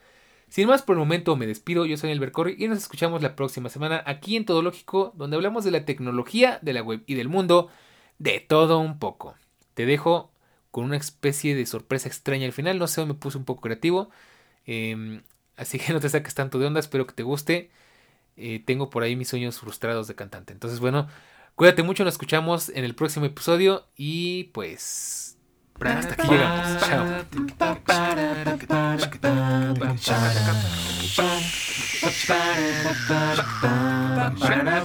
Sin 0.48 0.70
más 0.70 0.82
por 0.82 0.96
el 0.96 1.00
momento 1.00 1.36
me 1.36 1.46
despido, 1.46 1.86
yo 1.86 1.98
soy 1.98 2.12
el 2.12 2.32
Corri 2.32 2.56
y 2.58 2.70
nos 2.70 2.78
escuchamos 2.78 3.22
la 3.22 3.36
próxima 3.36 3.68
semana 3.68 4.02
aquí 4.06 4.38
en 4.38 4.46
Todológico, 4.46 5.12
donde 5.18 5.36
hablamos 5.36 5.66
de 5.66 5.72
la 5.72 5.84
tecnología, 5.84 6.58
de 6.62 6.72
la 6.72 6.84
web 6.84 7.04
y 7.06 7.16
del 7.16 7.28
mundo 7.28 7.70
de 8.18 8.40
todo 8.40 8.80
un 8.80 8.98
poco. 8.98 9.36
Te 9.74 9.86
dejo 9.86 10.32
con 10.72 10.86
una 10.86 10.96
especie 10.96 11.54
de 11.54 11.66
sorpresa 11.66 12.08
extraña 12.08 12.46
al 12.46 12.54
final. 12.54 12.80
No 12.80 12.88
sé, 12.88 13.06
me 13.06 13.14
puse 13.14 13.38
un 13.38 13.44
poco 13.44 13.60
creativo. 13.60 14.10
Em, 14.66 15.22
así 15.58 15.80
que 15.80 15.92
no 15.92 16.00
te 16.00 16.08
saques 16.08 16.34
tanto 16.34 16.60
de 16.60 16.66
onda. 16.68 16.80
Espero 16.80 17.08
que 17.08 17.14
te 17.14 17.24
guste. 17.24 17.72
Eh, 18.38 18.64
tengo 18.66 18.90
por 18.90 19.04
ahí 19.04 19.18
mis 19.18 19.28
sueños 19.28 19.60
frustrados 19.60 20.08
de 20.08 20.16
cantante. 20.16 20.54
Entonces, 20.54 20.80
bueno, 20.80 21.10
cuídate 21.58 21.84
mucho. 21.84 22.06
Nos 22.06 22.14
escuchamos 22.14 22.70
en 22.70 22.86
el 22.86 22.96
próximo 22.96 23.26
episodio. 23.26 23.88
Y 23.98 24.46
pues. 24.46 25.38
Hasta 25.82 26.14
aquí 26.14 26.30
llegamos. 26.30 26.82
Una 34.40 34.78